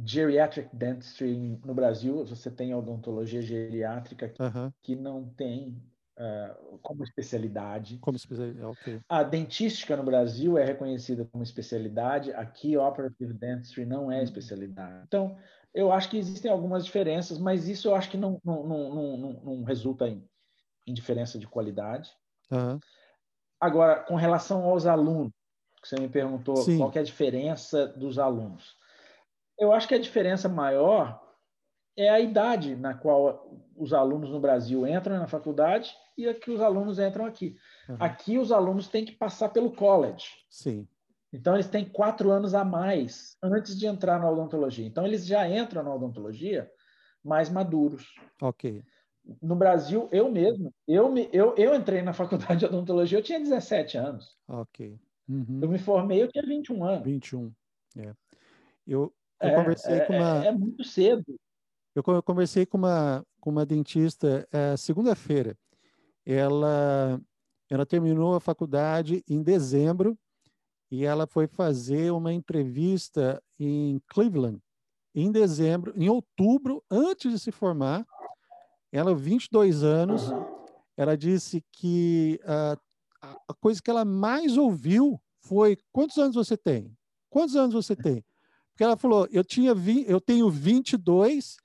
geriatric 0.05 0.69
dentistry 0.75 1.59
no 1.63 1.73
Brasil, 1.73 2.25
você 2.25 2.49
tem 2.49 2.73
odontologia 2.73 3.41
geriátrica 3.41 4.29
que, 4.29 4.41
uhum. 4.41 4.71
que 4.81 4.95
não 4.95 5.29
tem 5.29 5.81
uh, 6.17 6.77
como 6.79 7.03
especialidade. 7.03 7.97
Como 7.99 8.17
especialidade, 8.17 8.65
ok. 8.65 9.01
A 9.07 9.23
dentística 9.23 9.95
no 9.95 10.03
Brasil 10.03 10.57
é 10.57 10.65
reconhecida 10.65 11.25
como 11.25 11.43
especialidade, 11.43 12.31
aqui 12.33 12.77
operative 12.77 13.33
dentistry 13.33 13.85
não 13.85 14.11
é 14.11 14.19
hum. 14.19 14.23
especialidade. 14.23 15.03
Então, 15.07 15.37
eu 15.73 15.91
acho 15.91 16.09
que 16.09 16.17
existem 16.17 16.51
algumas 16.51 16.85
diferenças, 16.85 17.37
mas 17.37 17.67
isso 17.67 17.87
eu 17.87 17.95
acho 17.95 18.09
que 18.09 18.17
não, 18.17 18.39
não, 18.43 18.67
não, 18.67 19.17
não, 19.17 19.33
não 19.43 19.63
resulta 19.63 20.07
em, 20.07 20.27
em, 20.87 20.93
diferença 20.93 21.37
de 21.37 21.47
qualidade. 21.47 22.11
Uhum. 22.51 22.79
Agora, 23.59 23.99
com 23.99 24.15
relação 24.15 24.63
aos 24.63 24.85
alunos, 24.85 25.31
que 25.81 25.87
você 25.87 25.99
me 25.99 26.09
perguntou 26.09 26.57
Sim. 26.57 26.77
qual 26.77 26.91
é 26.95 26.99
a 26.99 27.03
diferença 27.03 27.87
dos 27.87 28.19
alunos. 28.19 28.75
Eu 29.57 29.73
acho 29.73 29.87
que 29.87 29.95
a 29.95 29.99
diferença 29.99 30.47
maior 30.47 31.21
é 31.97 32.09
a 32.09 32.19
idade 32.19 32.75
na 32.75 32.93
qual 32.93 33.67
os 33.75 33.93
alunos 33.93 34.29
no 34.29 34.39
Brasil 34.39 34.87
entram 34.87 35.17
na 35.17 35.27
faculdade 35.27 35.93
e 36.17 36.27
a 36.27 36.33
que 36.33 36.51
os 36.51 36.61
alunos 36.61 36.99
entram 36.99 37.25
aqui. 37.25 37.57
Uhum. 37.87 37.97
Aqui 37.99 38.37
os 38.37 38.51
alunos 38.51 38.87
têm 38.87 39.03
que 39.03 39.11
passar 39.11 39.49
pelo 39.49 39.71
college. 39.71 40.27
Sim. 40.49 40.87
Então, 41.31 41.53
eles 41.53 41.67
têm 41.67 41.85
quatro 41.85 42.31
anos 42.31 42.55
a 42.55 42.63
mais 42.63 43.37
antes 43.43 43.77
de 43.77 43.85
entrar 43.85 44.19
na 44.19 44.29
odontologia. 44.29 44.85
Então, 44.85 45.05
eles 45.05 45.25
já 45.25 45.47
entram 45.47 45.83
na 45.83 45.93
odontologia 45.93 46.69
mais 47.23 47.49
maduros. 47.49 48.07
Ok. 48.41 48.83
No 49.41 49.55
Brasil, 49.55 50.07
eu 50.11 50.31
mesmo, 50.31 50.73
eu, 50.87 51.11
me, 51.11 51.29
eu, 51.31 51.55
eu 51.55 51.75
entrei 51.75 52.01
na 52.01 52.13
faculdade 52.13 52.59
de 52.59 52.65
odontologia, 52.65 53.17
eu 53.17 53.23
tinha 53.23 53.39
17 53.39 53.97
anos. 53.97 54.37
Ok. 54.47 54.97
Uhum. 55.27 55.59
Eu 55.61 55.69
me 55.69 55.77
formei, 55.77 56.21
eu 56.21 56.27
tinha 56.27 56.43
21 56.45 56.83
anos. 56.83 57.03
21, 57.03 57.51
é. 57.97 58.13
Eu, 58.87 59.13
eu 59.41 59.49
é, 59.49 59.55
conversei 59.55 59.95
é, 59.95 60.05
com 60.05 60.13
uma... 60.13 60.43
É, 60.43 60.47
é, 60.47 60.51
muito 60.51 60.83
cedo. 60.83 61.23
Eu 61.95 62.03
conversei 62.23 62.65
com 62.65 62.77
uma, 62.77 63.25
com 63.39 63.49
uma 63.49 63.65
dentista 63.65 64.47
é, 64.51 64.75
segunda-feira. 64.77 65.57
Ela, 66.25 67.19
ela 67.69 67.85
terminou 67.85 68.35
a 68.35 68.39
faculdade 68.39 69.23
em 69.27 69.43
dezembro 69.43 70.17
e 70.89 71.05
ela 71.05 71.27
foi 71.27 71.47
fazer 71.47 72.11
uma 72.11 72.33
entrevista 72.33 73.41
em 73.59 74.01
Cleveland 74.07 74.59
em 75.13 75.31
dezembro, 75.31 75.93
em 75.95 76.09
outubro, 76.09 76.83
antes 76.89 77.31
de 77.31 77.39
se 77.39 77.51
formar. 77.51 78.05
Ela, 78.91 79.13
22 79.13 79.83
anos, 79.83 80.31
ela 80.97 81.15
disse 81.15 81.63
que 81.71 82.39
uh, 82.43 82.79
a 83.47 83.53
coisa 83.53 83.81
que 83.81 83.89
ela 83.89 84.03
mais 84.03 84.57
ouviu 84.57 85.21
foi: 85.41 85.77
quantos 85.91 86.17
anos 86.17 86.35
você 86.35 86.57
tem? 86.57 86.95
Quantos 87.29 87.55
anos 87.55 87.73
você 87.73 87.95
tem? 87.95 88.23
Porque 88.71 88.83
ela 88.83 88.97
falou: 88.97 89.27
eu, 89.31 89.43
tinha 89.43 89.73
vi, 89.73 90.05
eu 90.07 90.19
tenho 90.19 90.49
22, 90.49 91.57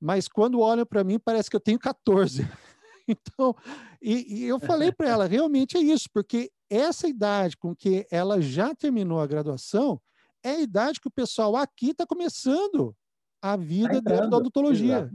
mas 0.00 0.28
quando 0.28 0.60
olham 0.60 0.86
para 0.86 1.04
mim 1.04 1.18
parece 1.18 1.50
que 1.50 1.56
eu 1.56 1.60
tenho 1.60 1.78
14. 1.78 2.42
então, 3.08 3.54
e, 4.00 4.40
e 4.40 4.44
eu 4.44 4.60
falei 4.60 4.92
para 4.92 5.08
ela: 5.08 5.26
realmente 5.26 5.76
é 5.76 5.80
isso, 5.80 6.08
porque 6.12 6.50
essa 6.70 7.08
idade 7.08 7.56
com 7.56 7.74
que 7.74 8.06
ela 8.10 8.40
já 8.40 8.74
terminou 8.74 9.20
a 9.20 9.26
graduação 9.26 10.00
é 10.42 10.50
a 10.50 10.60
idade 10.60 11.00
que 11.00 11.08
o 11.08 11.12
pessoal 11.12 11.56
aqui 11.56 11.90
está 11.90 12.06
começando 12.06 12.94
a 13.42 13.56
vida 13.56 14.02
tá 14.02 14.10
dentro 14.10 14.30
da 14.30 14.36
odontologia. 14.36 15.10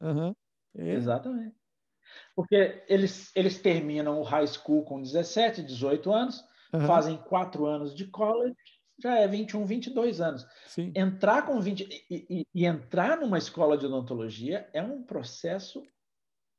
Uhum. 0.00 0.34
É. 0.76 0.94
Exatamente. 0.94 1.54
Porque 2.34 2.84
eles, 2.88 3.30
eles 3.34 3.60
terminam 3.60 4.20
o 4.20 4.22
high 4.22 4.46
school 4.46 4.84
com 4.84 5.00
17, 5.00 5.62
18 5.62 6.12
anos, 6.12 6.44
uhum. 6.72 6.86
fazem 6.86 7.16
quatro 7.16 7.66
anos 7.66 7.94
de 7.94 8.06
college, 8.06 8.56
já 8.98 9.16
é 9.16 9.26
21, 9.26 9.64
22 9.64 10.20
anos. 10.20 10.46
Sim. 10.66 10.92
Entrar 10.94 11.46
com 11.46 11.60
20 11.60 12.04
e, 12.10 12.26
e, 12.30 12.46
e 12.54 12.66
entrar 12.66 13.18
numa 13.18 13.38
escola 13.38 13.76
de 13.76 13.86
odontologia 13.86 14.68
é 14.72 14.82
um 14.82 15.02
processo 15.02 15.82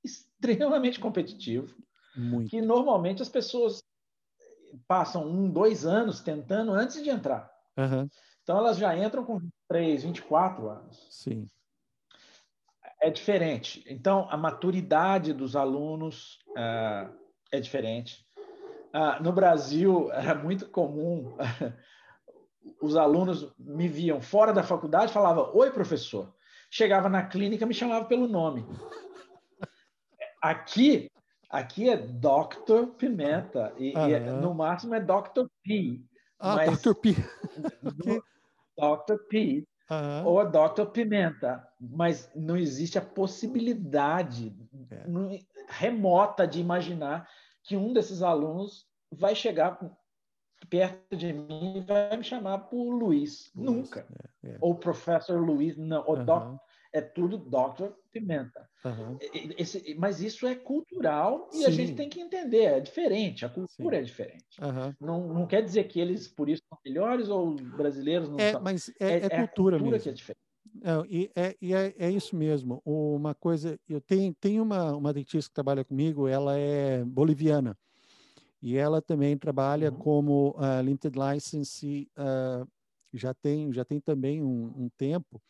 extremamente 0.03 0.99
competitivo. 0.99 1.75
Muito. 2.15 2.49
Que 2.49 2.61
normalmente 2.61 3.21
as 3.21 3.29
pessoas 3.29 3.81
passam 4.87 5.27
um, 5.27 5.49
dois 5.49 5.85
anos 5.85 6.21
tentando 6.21 6.73
antes 6.73 7.01
de 7.01 7.09
entrar. 7.09 7.51
Uhum. 7.77 8.07
Então 8.43 8.57
elas 8.57 8.77
já 8.77 8.95
entram 8.97 9.23
com 9.23 9.39
23, 9.39 10.03
24 10.03 10.69
anos. 10.69 11.07
Sim. 11.09 11.47
É 13.03 13.09
diferente. 13.09 13.83
Então 13.85 14.29
a 14.29 14.37
maturidade 14.37 15.33
dos 15.33 15.57
alunos 15.57 16.39
uh, 16.51 17.13
é 17.51 17.59
diferente. 17.59 18.25
Uh, 18.95 19.21
no 19.21 19.33
Brasil 19.33 20.09
era 20.15 20.33
muito 20.33 20.69
comum 20.69 21.35
os 22.81 22.95
alunos 22.95 23.53
me 23.59 23.89
viam 23.89 24.21
fora 24.21 24.53
da 24.53 24.63
faculdade, 24.63 25.11
falava 25.11 25.51
oi 25.53 25.69
professor. 25.69 26.33
Chegava 26.71 27.09
na 27.09 27.23
clínica 27.23 27.65
me 27.65 27.73
chamava 27.73 28.05
pelo 28.05 28.25
nome. 28.25 28.65
Aqui 30.41 31.11
Aqui 31.49 31.89
é 31.89 31.97
Dr. 31.97 32.87
Pimenta 32.97 33.73
e, 33.77 33.89
e 33.89 34.13
é, 34.13 34.19
no 34.19 34.55
máximo 34.55 34.95
é 34.95 34.99
Dr. 35.01 35.45
P. 35.61 36.01
Ah, 36.39 36.65
Dr. 36.65 36.95
P. 36.95 37.13
Dr. 38.75 39.17
P. 39.29 39.67
Ou 40.25 40.41
é 40.41 40.45
Dr. 40.45 40.85
Pimenta, 40.91 41.67
mas 41.79 42.31
não 42.35 42.55
existe 42.55 42.97
a 42.97 43.01
possibilidade 43.01 44.55
é. 44.89 45.05
remota 45.67 46.47
de 46.47 46.59
imaginar 46.59 47.27
que 47.63 47.75
um 47.75 47.93
desses 47.93 48.21
alunos 48.21 48.87
vai 49.11 49.35
chegar 49.35 49.77
perto 50.69 51.15
de 51.15 51.33
mim 51.33 51.77
e 51.77 51.81
vai 51.81 52.15
me 52.15 52.23
chamar 52.23 52.59
por 52.59 52.89
Luiz. 52.91 53.51
Luiz 53.55 53.69
Nunca. 53.69 54.07
É, 54.43 54.51
é. 54.51 54.57
Ou 54.61 54.75
professor 54.75 55.39
Luiz, 55.39 55.77
não. 55.77 56.03
Ou 56.07 56.23
doc, 56.23 56.59
é 56.93 57.01
tudo 57.01 57.37
Dr. 57.37 57.91
Pimenta. 58.11 58.69
Uhum. 58.85 59.17
Esse, 59.57 59.95
mas 59.97 60.21
isso 60.21 60.45
é 60.45 60.53
cultural 60.53 61.49
e 61.51 61.57
Sim. 61.57 61.65
a 61.65 61.69
gente 61.71 61.95
tem 61.95 62.07
que 62.07 62.21
entender, 62.21 62.65
é 62.65 62.79
diferente, 62.79 63.43
a 63.43 63.49
cultura 63.49 63.95
Sim. 63.97 64.01
é 64.01 64.03
diferente. 64.03 64.61
Uhum. 64.61 64.93
Não, 65.01 65.33
não 65.33 65.47
quer 65.47 65.63
dizer 65.63 65.85
que 65.85 65.99
eles, 65.99 66.27
por 66.27 66.47
isso, 66.47 66.61
são 66.69 66.77
melhores 66.85 67.29
ou 67.29 67.55
brasileiros 67.55 68.29
não 68.29 68.39
é, 68.39 68.51
são. 68.51 68.61
Mas 68.61 68.89
é, 68.99 69.07
é, 69.07 69.15
é 69.15 69.29
cultura, 69.29 69.77
cultura 69.77 69.79
mesmo. 69.79 70.03
que 70.03 70.09
é 70.09 70.13
diferente. 70.13 70.43
Não, 70.81 71.05
e 71.05 71.31
é, 71.35 71.55
e 71.61 71.73
é, 71.73 71.93
é, 71.97 72.09
isso 72.11 72.35
mesmo. 72.35 72.81
Uma 72.85 73.33
coisa, 73.33 73.79
eu 73.87 73.99
tenho, 73.99 74.33
tenho 74.39 74.63
uma, 74.63 74.95
uma 74.95 75.13
dentista 75.13 75.49
que 75.49 75.53
trabalha 75.53 75.83
comigo, 75.83 76.27
ela 76.27 76.57
é 76.57 77.03
boliviana. 77.03 77.77
E 78.61 78.77
ela 78.77 79.01
também 79.01 79.37
trabalha 79.37 79.91
uhum. 79.91 79.97
como 79.97 80.49
uh, 80.51 80.81
limited 80.81 81.17
license, 81.17 82.09
uh, 82.17 82.67
já, 83.13 83.33
tem, 83.33 83.71
já 83.73 83.83
tem 83.83 83.99
também 83.99 84.41
um, 84.41 84.73
um 84.77 84.89
tempo. 84.97 85.41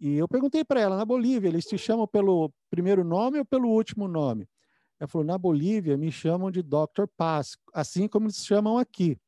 E 0.00 0.16
eu 0.16 0.28
perguntei 0.28 0.64
para 0.64 0.80
ela, 0.80 0.96
na 0.96 1.04
Bolívia, 1.04 1.48
eles 1.48 1.64
te 1.64 1.78
chamam 1.78 2.06
pelo 2.06 2.52
primeiro 2.70 3.04
nome 3.04 3.38
ou 3.38 3.44
pelo 3.44 3.68
último 3.68 4.08
nome? 4.08 4.48
Ela 4.98 5.08
falou, 5.08 5.26
na 5.26 5.38
Bolívia 5.38 5.96
me 5.96 6.10
chamam 6.10 6.50
de 6.50 6.62
Dr. 6.62 7.06
Paz, 7.16 7.56
assim 7.72 8.08
como 8.08 8.26
eles 8.26 8.44
chamam 8.44 8.78
aqui. 8.78 9.18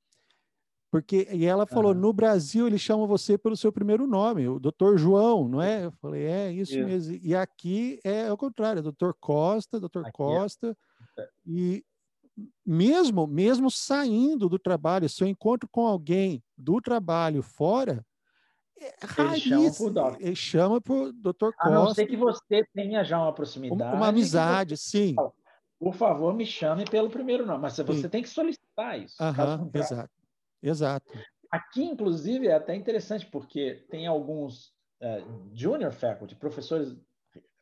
Porque, 0.91 1.29
e 1.33 1.45
ela 1.45 1.67
falou, 1.67 1.93
uhum. 1.93 1.99
no 1.99 2.13
Brasil 2.13 2.67
eles 2.67 2.81
chamam 2.81 3.07
você 3.07 3.37
pelo 3.37 3.57
seu 3.57 3.73
primeiro 3.73 4.07
nome, 4.07 4.49
o 4.49 4.59
Dr. 4.59 4.97
João, 4.97 5.49
não 5.49 5.61
é? 5.61 5.85
Eu 5.85 5.93
falei, 5.93 6.25
é 6.25 6.53
isso, 6.53 6.73
isso. 6.73 6.85
mesmo. 6.87 7.19
E 7.23 7.35
aqui 7.35 8.01
é 8.05 8.33
o 8.33 8.37
contrário, 8.37 8.83
Dr. 8.83 9.11
Costa, 9.21 9.81
Dr. 9.81 9.99
Aqui 9.99 10.09
é 10.09 10.13
Costa. 10.13 10.79
É. 11.19 11.29
E 11.45 11.85
mesmo, 12.65 13.27
mesmo 13.27 13.71
saindo 13.71 14.49
do 14.49 14.59
trabalho, 14.59 15.09
se 15.09 15.23
eu 15.23 15.29
encontro 15.29 15.69
com 15.71 15.87
alguém 15.87 16.43
do 16.57 16.81
trabalho 16.81 17.43
fora, 17.43 18.05
Eles 19.19 19.43
chamam 19.43 19.73
por 19.73 20.37
chamam 20.37 20.81
por 20.81 21.13
Dr. 21.13 21.53
Costa. 21.53 21.57
A 21.61 21.71
não 21.71 21.95
ser 21.95 22.07
que 22.07 22.17
você 22.17 22.65
tenha 22.75 23.03
já 23.03 23.19
uma 23.19 23.33
proximidade. 23.33 23.83
Uma, 23.83 23.95
uma 23.95 24.09
amizade, 24.09 24.77
você... 24.77 24.91
sim. 24.91 25.17
Por 25.79 25.95
favor, 25.95 26.35
me 26.35 26.47
chame 26.47 26.85
pelo 26.85 27.11
primeiro 27.11 27.47
nome. 27.47 27.63
Mas 27.63 27.77
você 27.77 28.03
sim. 28.03 28.09
tem 28.09 28.23
que 28.23 28.29
solicitar 28.29 28.99
isso. 28.99 29.17
Aham, 29.21 29.71
exato. 29.75 30.11
Exato. 30.63 31.19
Aqui, 31.51 31.85
inclusive, 31.85 32.49
é 32.49 32.55
até 32.55 32.75
interessante, 32.75 33.27
porque 33.27 33.87
tem 33.91 34.07
alguns 34.07 34.69
uh, 35.01 35.51
junior 35.55 35.93
faculty, 35.93 36.35
professores 36.35 36.97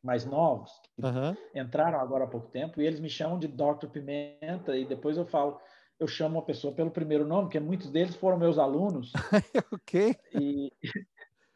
mais 0.02 0.24
novos, 0.24 0.70
que 0.94 1.04
uhum. 1.04 1.36
entraram 1.54 1.98
agora 1.98 2.24
há 2.24 2.26
pouco 2.26 2.48
tempo, 2.50 2.80
e 2.80 2.86
eles 2.86 3.00
me 3.00 3.08
chamam 3.08 3.38
de 3.38 3.48
Dr. 3.48 3.86
Pimenta, 3.90 4.76
e 4.76 4.84
depois 4.84 5.16
eu 5.16 5.24
falo, 5.24 5.58
eu 5.98 6.06
chamo 6.06 6.38
a 6.38 6.42
pessoa 6.42 6.74
pelo 6.74 6.90
primeiro 6.90 7.26
nome, 7.26 7.44
porque 7.44 7.60
muitos 7.60 7.90
deles 7.90 8.16
foram 8.16 8.38
meus 8.38 8.58
alunos. 8.58 9.12
ok. 9.72 10.16
E, 10.34 10.72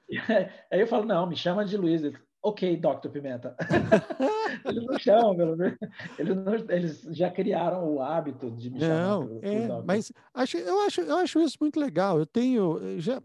aí 0.70 0.80
eu 0.80 0.86
falo, 0.86 1.04
não, 1.04 1.26
me 1.26 1.36
chama 1.36 1.64
de 1.64 1.76
Luiz. 1.76 2.02
ok, 2.42 2.76
Dr. 2.76 3.08
Pimenta. 3.10 3.56
eles 4.64 4.84
não 4.84 4.98
chamam, 4.98 5.36
pelo 5.36 5.56
menos. 5.56 5.78
Eles, 6.18 6.36
não, 6.36 6.54
eles 6.54 7.02
já 7.10 7.30
criaram 7.30 7.92
o 7.92 8.00
hábito 8.00 8.50
de 8.50 8.70
me 8.70 8.78
não, 8.78 8.86
chamar. 8.86 9.26
Não, 9.26 9.40
é, 9.42 9.82
mas 9.84 10.12
acho, 10.32 10.56
eu, 10.58 10.80
acho, 10.82 11.00
eu 11.00 11.16
acho 11.16 11.40
isso 11.40 11.58
muito 11.60 11.78
legal. 11.78 12.18
Eu 12.18 12.26
tenho. 12.26 13.00
Já, 13.00 13.20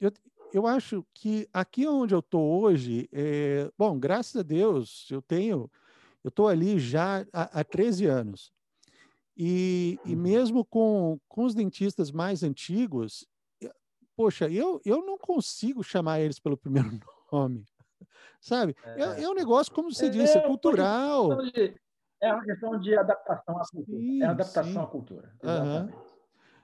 eu, 0.00 0.10
eu 0.52 0.66
acho 0.66 1.04
que 1.14 1.48
aqui 1.52 1.86
onde 1.86 2.14
eu 2.14 2.20
estou 2.20 2.62
hoje, 2.62 3.08
é, 3.12 3.70
bom, 3.76 3.98
graças 3.98 4.36
a 4.36 4.42
Deus, 4.42 5.08
eu 5.10 5.20
tenho. 5.20 5.70
Eu 6.24 6.28
estou 6.28 6.46
ali 6.46 6.78
já 6.78 7.26
há, 7.32 7.60
há 7.60 7.64
13 7.64 8.06
anos. 8.06 8.52
E, 9.44 9.98
e 10.04 10.14
uhum. 10.14 10.20
mesmo 10.20 10.64
com, 10.64 11.18
com 11.28 11.44
os 11.44 11.52
dentistas 11.52 12.12
mais 12.12 12.44
antigos, 12.44 13.26
poxa, 14.16 14.48
eu, 14.48 14.80
eu 14.84 15.04
não 15.04 15.18
consigo 15.18 15.82
chamar 15.82 16.20
eles 16.20 16.38
pelo 16.38 16.56
primeiro 16.56 16.88
nome, 17.32 17.66
sabe? 18.40 18.76
É, 18.84 19.02
é, 19.02 19.22
é 19.24 19.28
um 19.28 19.34
negócio, 19.34 19.72
como 19.72 19.92
você 19.92 20.06
é, 20.06 20.10
disse, 20.10 20.38
é 20.38 20.42
cultural. 20.42 21.32
é 22.20 22.32
uma 22.32 22.44
questão 22.44 22.78
de 22.78 22.96
adaptação 22.96 23.58
à 23.58 23.64
cultura. 23.66 23.98
Sim, 23.98 24.22
é 24.22 24.26
adaptação 24.26 24.72
sim. 24.72 24.78
à 24.78 24.86
cultura. 24.86 25.34
Exatamente. 25.42 25.96
Uhum. 25.96 26.02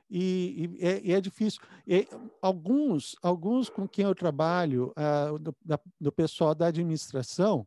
E, 0.09 0.79
e, 0.81 0.87
é, 0.87 1.01
e, 1.03 1.13
é, 1.15 1.21
difícil. 1.21 1.61
E 1.85 2.09
alguns, 2.41 3.17
alguns 3.21 3.69
com 3.69 3.89
quem 3.89 4.05
eu 4.05 4.15
trabalho, 4.15 4.95
uh, 4.97 5.37
do, 5.37 5.53
da, 5.65 5.81
do 6.01 6.13
pessoal 6.13 6.55
da 6.55 6.69
administração, 6.69 7.67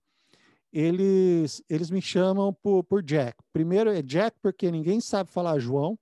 eles, 0.72 1.62
eles 1.70 1.90
me 1.90 2.02
chamam 2.02 2.54
por, 2.54 2.84
por 2.84 3.04
Jack. 3.04 3.38
Primeiro 3.52 3.90
é 3.90 4.02
Jack 4.02 4.38
porque 4.42 4.72
ninguém 4.72 5.02
sabe 5.02 5.30
falar 5.30 5.60
João. 5.60 5.98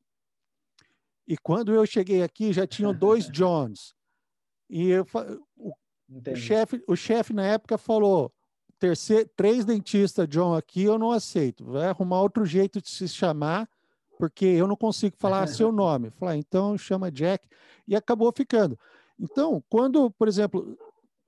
E 1.27 1.37
quando 1.37 1.73
eu 1.73 1.85
cheguei 1.85 2.23
aqui, 2.23 2.53
já 2.53 2.67
tinham 2.67 2.93
dois 2.93 3.25
Johns. 3.31 3.93
E 4.69 4.89
eu, 4.89 5.05
o, 5.55 5.73
o 6.07 6.35
chefe 6.35 6.83
o 6.87 6.95
chefe 6.95 7.33
na 7.33 7.45
época 7.45 7.77
falou: 7.77 8.31
terceiro, 8.77 9.29
três 9.35 9.65
dentistas 9.65 10.27
John 10.27 10.53
aqui 10.53 10.83
eu 10.83 10.97
não 10.97 11.11
aceito. 11.11 11.65
Vai 11.65 11.87
arrumar 11.87 12.21
outro 12.21 12.45
jeito 12.45 12.81
de 12.81 12.89
se 12.89 13.07
chamar, 13.07 13.67
porque 14.17 14.45
eu 14.45 14.67
não 14.67 14.75
consigo 14.75 15.15
falar 15.17 15.47
seu 15.49 15.71
nome. 15.71 16.11
Falei, 16.11 16.35
ah, 16.35 16.37
então 16.37 16.77
chama 16.77 17.11
Jack. 17.11 17.47
E 17.87 17.95
acabou 17.95 18.31
ficando. 18.31 18.77
Então, 19.19 19.63
quando, 19.67 20.11
por 20.11 20.27
exemplo, 20.27 20.77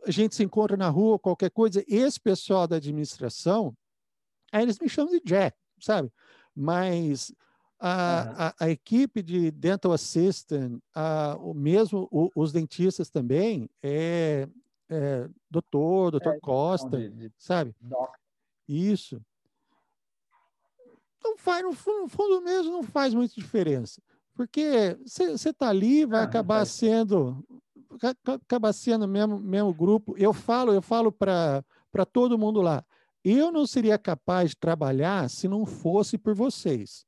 a 0.06 0.12
gente 0.12 0.36
se 0.36 0.44
encontra 0.44 0.76
na 0.76 0.90
rua, 0.90 1.20
qualquer 1.20 1.52
coisa, 1.52 1.84
esse 1.88 2.20
pessoal 2.20 2.68
da 2.68 2.78
administração, 2.78 3.76
aí 4.52 4.64
eles 4.64 4.80
me 4.80 4.90
chamam 4.90 5.12
de 5.12 5.22
Jack, 5.24 5.56
sabe? 5.80 6.12
Mas 6.56 7.34
a, 7.80 8.48
a, 8.48 8.66
a 8.66 8.70
equipe 8.70 9.22
de 9.22 9.52
dental 9.52 9.92
assistant, 9.92 10.80
a, 10.94 11.38
o 11.40 11.54
mesmo 11.54 12.08
o, 12.12 12.30
os 12.36 12.52
dentistas 12.52 13.10
também, 13.10 13.70
é, 13.82 14.48
é 14.90 15.30
doutor, 15.50 16.12
doutor 16.12 16.36
é, 16.36 16.40
Costa, 16.40 16.98
de, 16.98 17.10
de, 17.10 17.34
sabe? 17.38 17.76
Doc. 17.80 18.16
Isso. 18.68 19.22
Não 21.24 21.38
faz, 21.38 21.64
no 21.64 21.74
fundo, 21.74 22.02
no 22.02 22.08
fundo 22.08 22.42
mesmo, 22.42 22.72
não 22.72 22.84
faz 22.84 23.14
muita 23.14 23.36
diferença. 23.36 24.02
Porque 24.34 24.98
você 25.06 25.50
está 25.50 25.70
ali, 25.70 26.06
vai 26.06 26.22
ah, 26.22 26.24
acabar 26.24 26.66
sendo 26.66 27.46
acaba 28.44 28.74
sendo 28.74 29.08
mesmo 29.08 29.40
mesmo 29.40 29.74
grupo. 29.74 30.16
Eu 30.18 30.34
falo, 30.34 30.74
eu 30.74 30.82
falo 30.82 31.12
para 31.12 31.64
para 31.92 32.06
todo 32.06 32.38
mundo 32.38 32.62
lá. 32.62 32.86
Eu 33.24 33.52
não 33.52 33.68
seria 33.68 33.98
capaz 34.00 34.52
de 34.52 34.58
trabalhar 34.58 35.30
se 35.30 35.48
não 35.48 35.66
fosse 35.66 36.18
por 36.18 36.34
vocês. 36.34 37.06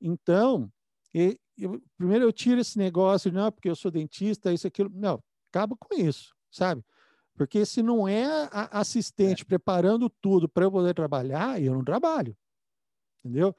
Então, 0.00 0.70
eu, 1.14 1.38
eu, 1.56 1.82
primeiro 1.96 2.24
eu 2.24 2.32
tiro 2.32 2.60
esse 2.60 2.78
negócio, 2.78 3.30
não, 3.30 3.52
porque 3.52 3.68
eu 3.68 3.76
sou 3.76 3.90
dentista, 3.90 4.52
isso, 4.52 4.66
aquilo. 4.66 4.90
Não, 4.92 5.22
acaba 5.50 5.76
com 5.76 5.94
isso, 5.94 6.34
sabe? 6.50 6.84
Porque 7.34 7.64
se 7.66 7.82
não 7.82 8.08
é 8.08 8.24
a 8.50 8.80
assistente 8.80 9.42
é. 9.42 9.44
preparando 9.44 10.08
tudo 10.08 10.48
para 10.48 10.64
eu 10.64 10.72
poder 10.72 10.94
trabalhar, 10.94 11.60
eu 11.62 11.74
não 11.74 11.84
trabalho. 11.84 12.36
Entendeu? 13.22 13.54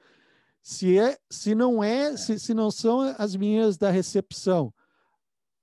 Se, 0.60 0.98
é, 0.98 1.16
se 1.30 1.54
não 1.54 1.82
é, 1.82 2.08
é. 2.08 2.16
Se, 2.16 2.38
se 2.38 2.52
não 2.52 2.70
são 2.70 3.00
as 3.16 3.34
minhas 3.36 3.78
da 3.78 3.90
recepção 3.90 4.74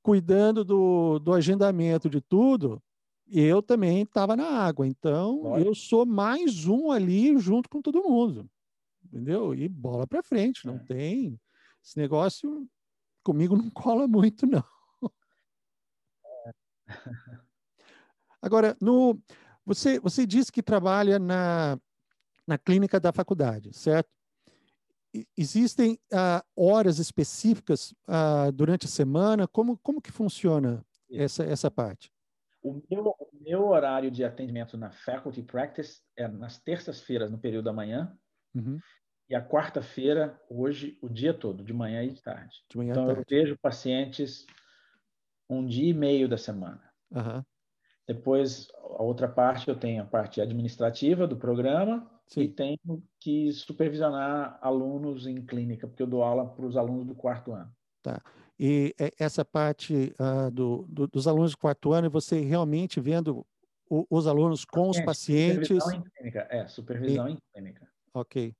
cuidando 0.05 0.63
do, 0.63 1.17
do 1.17 1.33
agendamento 1.33 2.07
de 2.07 2.21
tudo, 2.21 2.79
eu 3.27 3.59
também 3.59 4.03
estava 4.03 4.35
na 4.35 4.45
água. 4.45 4.85
Então, 4.85 5.57
eu 5.57 5.73
sou 5.73 6.05
mais 6.05 6.67
um 6.67 6.91
ali 6.91 7.35
junto 7.39 7.67
com 7.67 7.81
todo 7.81 8.03
mundo. 8.03 8.47
Entendeu? 9.03 9.55
E 9.55 9.67
bola 9.67 10.05
para 10.05 10.21
frente, 10.21 10.67
não 10.67 10.75
é. 10.75 10.83
tem. 10.83 11.41
Esse 11.83 11.97
negócio 11.97 12.69
comigo 13.23 13.57
não 13.57 13.67
cola 13.71 14.07
muito, 14.07 14.45
não. 14.45 14.63
Agora, 18.39 18.77
no, 18.79 19.19
você, 19.65 19.99
você 19.99 20.27
disse 20.27 20.51
que 20.51 20.61
trabalha 20.61 21.17
na, 21.17 21.79
na 22.45 22.59
clínica 22.59 22.99
da 22.99 23.11
faculdade, 23.11 23.73
certo? 23.73 24.11
Existem 25.37 25.99
uh, 26.11 26.43
horas 26.55 26.99
específicas 26.99 27.91
uh, 28.07 28.51
durante 28.51 28.85
a 28.85 28.89
semana? 28.89 29.47
Como, 29.47 29.77
como 29.77 30.01
que 30.01 30.11
funciona 30.11 30.83
essa, 31.11 31.43
essa 31.43 31.69
parte? 31.69 32.11
O 32.61 32.81
meu, 32.89 33.15
o 33.19 33.29
meu 33.41 33.67
horário 33.67 34.09
de 34.09 34.23
atendimento 34.23 34.77
na 34.77 34.91
Faculty 34.91 35.43
Practice 35.43 36.01
é 36.17 36.27
nas 36.27 36.57
terças-feiras, 36.57 37.29
no 37.31 37.37
período 37.37 37.65
da 37.65 37.73
manhã, 37.73 38.17
uhum. 38.55 38.79
e 39.29 39.35
a 39.35 39.47
quarta-feira, 39.47 40.41
hoje, 40.49 40.97
o 41.01 41.07
dia 41.07 41.33
todo, 41.33 41.63
de 41.63 41.73
manhã 41.73 42.03
e 42.03 42.11
de 42.11 42.21
tarde. 42.23 42.63
De 42.69 42.77
manhã 42.77 42.91
então, 42.91 43.05
tarde. 43.05 43.21
eu 43.21 43.25
vejo 43.29 43.57
pacientes 43.61 44.45
um 45.47 45.65
dia 45.65 45.91
e 45.91 45.93
meio 45.93 46.27
da 46.27 46.37
semana. 46.37 46.81
Uhum. 47.11 47.43
Depois, 48.07 48.67
a 48.75 49.03
outra 49.03 49.27
parte, 49.27 49.67
eu 49.67 49.75
tenho 49.75 50.01
a 50.01 50.05
parte 50.05 50.41
administrativa 50.41 51.27
do 51.27 51.37
programa, 51.37 52.09
Sim. 52.27 52.41
e 52.41 52.47
tenho 52.47 53.03
que 53.19 53.51
supervisionar 53.53 54.57
alunos 54.61 55.27
em 55.27 55.45
clínica, 55.45 55.87
porque 55.87 56.01
eu 56.01 56.07
dou 56.07 56.23
aula 56.23 56.47
para 56.47 56.65
os 56.65 56.75
alunos 56.75 57.05
do 57.05 57.15
quarto 57.15 57.53
ano. 57.53 57.71
Tá. 58.01 58.21
E 58.59 58.95
essa 59.19 59.43
parte 59.43 60.13
uh, 60.19 60.49
do, 60.49 60.85
do, 60.87 61.07
dos 61.07 61.27
alunos 61.27 61.51
do 61.51 61.57
quarto 61.57 61.91
ano, 61.91 62.09
você 62.09 62.39
realmente 62.39 62.99
vendo 62.99 63.45
o, 63.89 64.05
os 64.09 64.27
alunos 64.27 64.65
com 64.65 64.89
os 64.89 64.99
pacientes? 65.01 65.67
Supervisão 65.67 65.93
em 65.93 66.03
clínica, 66.03 66.47
é, 66.49 66.67
supervisão 66.67 67.29
e... 67.29 67.33
em 67.33 67.37
clínica. 67.53 67.87
Ok. 68.13 68.55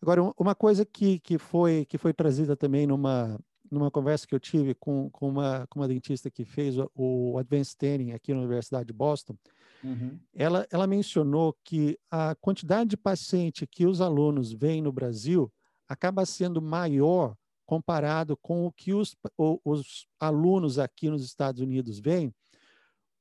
Agora, 0.00 0.22
uma 0.38 0.54
coisa 0.54 0.84
que, 0.84 1.18
que, 1.18 1.38
foi, 1.38 1.86
que 1.86 1.96
foi 1.96 2.12
trazida 2.12 2.56
também 2.56 2.86
numa, 2.86 3.38
numa 3.70 3.90
conversa 3.90 4.26
que 4.26 4.34
eu 4.34 4.40
tive 4.40 4.74
com, 4.74 5.08
com, 5.10 5.28
uma, 5.28 5.66
com 5.68 5.80
uma 5.80 5.88
dentista 5.88 6.30
que 6.30 6.44
fez 6.44 6.76
o, 6.78 6.90
o 6.94 7.38
Advanced 7.38 7.76
Training 7.78 8.12
aqui 8.12 8.32
na 8.34 8.40
Universidade 8.40 8.86
de 8.86 8.92
Boston, 8.92 9.34
Uhum. 9.82 10.18
Ela, 10.34 10.66
ela 10.70 10.86
mencionou 10.86 11.56
que 11.64 11.98
a 12.10 12.34
quantidade 12.36 12.90
de 12.90 12.96
paciente 12.96 13.66
que 13.66 13.86
os 13.86 14.00
alunos 14.00 14.52
veem 14.52 14.80
no 14.80 14.92
Brasil 14.92 15.52
acaba 15.88 16.24
sendo 16.24 16.62
maior 16.62 17.36
comparado 17.66 18.36
com 18.36 18.66
o 18.66 18.72
que 18.72 18.92
os, 18.92 19.16
os 19.64 20.06
alunos 20.20 20.78
aqui 20.78 21.08
nos 21.08 21.24
Estados 21.24 21.60
Unidos 21.60 21.98
veem, 21.98 22.34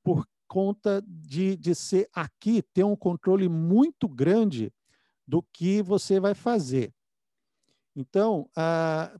por 0.03 0.27
conta 0.47 1.01
de, 1.07 1.55
de 1.55 1.73
ser 1.73 2.09
aqui 2.13 2.61
ter 2.61 2.83
um 2.83 2.95
controle 2.95 3.47
muito 3.47 4.09
grande 4.09 4.73
do 5.25 5.41
que 5.41 5.81
você 5.81 6.19
vai 6.19 6.33
fazer. 6.33 6.93
Então, 7.95 8.49
ah, 8.55 9.15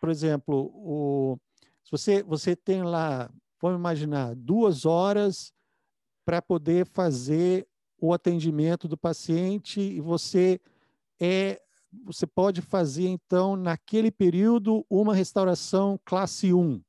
por 0.00 0.08
exemplo, 0.08 0.70
o, 0.74 1.38
se 1.84 1.90
você, 1.90 2.22
você 2.22 2.56
tem 2.56 2.82
lá, 2.82 3.30
vamos 3.60 3.78
imaginar, 3.78 4.34
duas 4.34 4.86
horas 4.86 5.52
para 6.30 6.40
poder 6.40 6.86
fazer 6.86 7.66
o 8.00 8.14
atendimento 8.14 8.86
do 8.86 8.96
paciente 8.96 9.80
e 9.80 10.00
você 10.00 10.60
é 11.18 11.60
você 12.04 12.24
pode 12.24 12.62
fazer 12.62 13.08
então 13.08 13.56
naquele 13.56 14.12
período 14.12 14.86
uma 14.88 15.12
restauração 15.12 15.98
classe 16.04 16.54
1. 16.54 16.80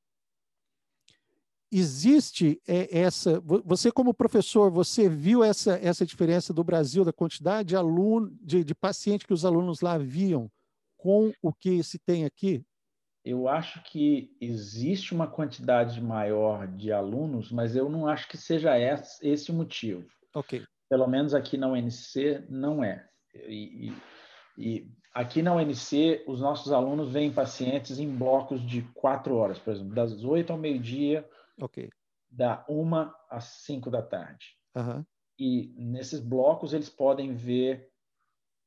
Existe 1.72 2.62
é, 2.68 3.00
essa 3.00 3.42
você 3.66 3.92
como 3.92 4.14
professor, 4.14 4.70
você 4.70 5.10
viu 5.10 5.44
essa 5.44 5.74
essa 5.82 6.06
diferença 6.06 6.54
do 6.54 6.64
Brasil 6.64 7.04
da 7.04 7.12
quantidade 7.12 7.70
de 7.70 7.76
aluno 7.76 8.30
de, 8.44 8.64
de 8.64 8.76
paciente 8.76 9.26
que 9.26 9.34
os 9.34 9.44
alunos 9.44 9.82
lá 9.82 9.98
viam 9.98 10.52
com 10.96 11.34
o 11.42 11.52
que 11.52 11.82
se 11.82 11.98
tem 11.98 12.26
aqui? 12.26 12.64
Eu 13.24 13.48
acho 13.48 13.84
que 13.84 14.36
existe 14.42 15.14
uma 15.14 15.28
quantidade 15.28 16.02
maior 16.02 16.68
de 16.68 16.92
alunos, 16.92 17.52
mas 17.52 17.76
eu 17.76 17.90
não 17.90 18.08
acho 18.08 18.28
que 18.28 18.38
seja 18.38 18.72
esse 18.80 19.52
o 19.52 19.54
motivo. 19.54 20.08
Ok. 20.34 20.64
Pelo 20.90 21.08
menos 21.08 21.34
aqui 21.34 21.58
na 21.58 21.68
UNC 21.68 22.46
não 22.50 22.84
é. 22.84 23.08
E, 23.34 23.90
e, 23.90 23.98
e 24.58 24.92
aqui 25.14 25.42
na 25.42 25.56
UNC, 25.56 26.24
os 26.28 26.42
nossos 26.42 26.72
alunos 26.72 27.12
vêm 27.12 27.32
pacientes 27.32 28.00
em 28.00 28.10
blocos 28.10 28.62
de 28.62 28.82
quatro 28.94 29.36
horas, 29.36 29.60
por 29.60 29.72
exemplo, 29.74 29.94
das 29.94 30.24
oito 30.24 30.52
ao 30.52 30.60
meio-dia, 30.60 31.28
Ok. 31.62 31.90
da 32.30 32.66
uma 32.68 33.16
às 33.30 33.44
cinco 33.44 33.92
da 33.92 34.02
tarde. 34.02 34.58
Aham. 34.76 35.06
E 35.40 35.74
nesses 35.78 36.20
blocos 36.20 36.74
eles 36.74 36.90
podem 36.90 37.34
ver 37.34 37.91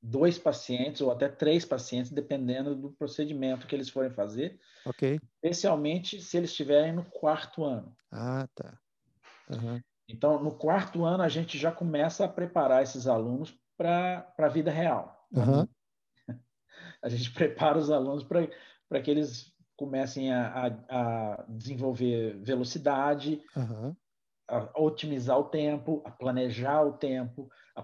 dois 0.04 0.38
pacientes 0.38 1.00
ou 1.00 1.10
até 1.10 1.28
três 1.28 1.64
pacientes, 1.64 2.10
dependendo 2.10 2.76
do 2.76 2.92
procedimento 2.92 3.66
que 3.66 3.74
eles 3.74 3.88
forem 3.88 4.10
fazer, 4.10 4.60
Ok. 4.86 5.18
especialmente 5.42 6.20
se 6.20 6.36
eles 6.36 6.50
estiverem 6.50 6.92
no 6.92 7.04
quarto 7.04 7.64
ano. 7.64 7.96
Ah, 8.12 8.46
tá. 8.54 8.78
Aham. 9.50 9.80
Então, 10.08 10.42
no 10.42 10.56
quarto 10.56 11.04
ano, 11.04 11.22
a 11.22 11.28
gente 11.28 11.56
já 11.56 11.72
começa 11.72 12.24
a 12.24 12.28
preparar 12.28 12.82
esses 12.82 13.06
alunos 13.06 13.58
para 13.76 14.32
a 14.38 14.48
vida 14.48 14.70
real. 14.70 15.26
Aham. 15.34 15.66
A 17.02 17.08
gente 17.08 17.32
prepara 17.32 17.78
os 17.78 17.90
alunos 17.90 18.24
para 18.24 19.02
que 19.02 19.10
eles 19.10 19.52
comecem 19.76 20.32
a, 20.32 20.68
a, 20.88 21.34
a 21.34 21.42
desenvolver 21.48 22.38
velocidade, 22.42 23.42
Aham. 23.56 23.94
a 24.48 24.80
otimizar 24.80 25.38
o 25.38 25.44
tempo, 25.44 26.02
a 26.04 26.10
planejar 26.10 26.82
o 26.82 26.92
tempo, 26.94 27.50
a 27.74 27.82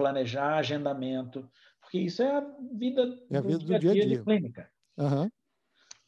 planejar 0.00 0.56
agendamento, 0.56 1.48
porque 1.80 1.98
isso 1.98 2.22
é 2.22 2.36
a 2.38 2.40
vida, 2.72 3.02
É 3.30 3.36
a 3.36 3.40
vida 3.42 3.58
do 3.58 3.78
dia 3.78 3.90
a 3.90 3.94
de 3.94 4.06
dia. 4.06 4.22
clínica. 4.24 4.70
Aham. 4.98 5.30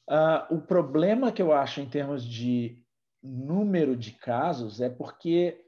Ah, 0.09 0.49
o 0.51 0.61
problema 0.61 1.31
que 1.31 1.43
eu 1.43 1.53
acho 1.53 1.81
em 1.81 1.89
termos 1.89 2.25
de 2.25 2.83
número 3.23 3.95
de 3.97 4.13
casos 4.13 4.81
é 4.81 4.89
porque 4.89 5.67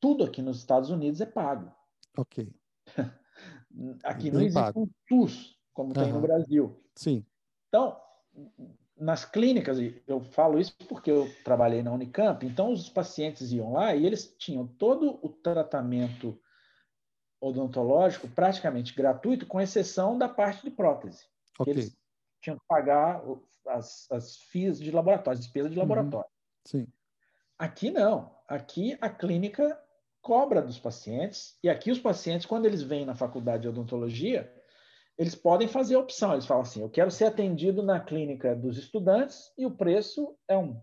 tudo 0.00 0.24
aqui 0.24 0.40
nos 0.40 0.58
Estados 0.58 0.90
Unidos 0.90 1.20
é 1.20 1.26
pago. 1.26 1.74
Ok. 2.16 2.48
Aqui 4.02 4.24
Bem 4.24 4.32
não 4.32 4.40
existe 4.40 4.54
pago. 4.54 4.82
um 4.82 4.88
SUS, 5.08 5.56
como 5.72 5.92
tem 5.92 6.12
no. 6.12 6.20
Brasil. 6.20 6.82
Sim. 6.96 7.24
Então, 7.68 8.00
nas 8.96 9.24
clínicas, 9.24 9.78
eu 10.06 10.20
falo 10.20 10.58
isso 10.58 10.74
porque 10.88 11.10
eu 11.10 11.28
trabalhei 11.44 11.82
na 11.82 11.92
Unicamp, 11.92 12.44
então 12.44 12.72
os 12.72 12.88
pacientes 12.88 13.52
iam 13.52 13.72
lá 13.72 13.94
e 13.94 14.04
eles 14.04 14.34
tinham 14.38 14.66
todo 14.66 15.20
o 15.22 15.28
tratamento 15.28 16.40
odontológico 17.40 18.28
praticamente 18.28 18.94
gratuito, 18.94 19.46
com 19.46 19.60
exceção 19.60 20.18
da 20.18 20.28
parte 20.28 20.62
de 20.64 20.70
prótese. 20.70 21.24
que 21.54 21.62
Ok. 21.62 21.72
Eles 21.72 21.96
tinham 22.40 22.56
que 22.58 22.64
pagar 22.68 23.22
as, 23.66 24.10
as 24.10 24.36
FIIs 24.50 24.78
de 24.78 24.90
laboratório, 24.90 25.38
as 25.38 25.44
despesas 25.44 25.70
de 25.70 25.76
Uhum. 25.78 25.82
laboratório. 25.82 26.30
Sim. 26.66 26.86
Aqui 27.58 27.90
não. 27.90 28.36
Aqui 28.48 28.96
a 29.00 29.08
clínica 29.10 29.78
cobra 30.22 30.60
dos 30.62 30.78
pacientes, 30.78 31.58
e 31.62 31.68
aqui 31.68 31.90
os 31.90 31.98
pacientes, 31.98 32.46
quando 32.46 32.66
eles 32.66 32.82
vêm 32.82 33.04
na 33.04 33.14
faculdade 33.14 33.62
de 33.62 33.68
odontologia, 33.68 34.52
eles 35.16 35.34
podem 35.34 35.66
fazer 35.66 35.96
a 35.96 36.00
opção. 36.00 36.32
Eles 36.32 36.46
falam 36.46 36.62
assim: 36.62 36.80
eu 36.82 36.90
quero 36.90 37.10
ser 37.10 37.24
atendido 37.26 37.82
na 37.82 37.98
clínica 38.00 38.54
dos 38.54 38.78
estudantes 38.78 39.52
e 39.58 39.66
o 39.66 39.70
preço 39.70 40.36
é 40.46 40.56
um. 40.56 40.80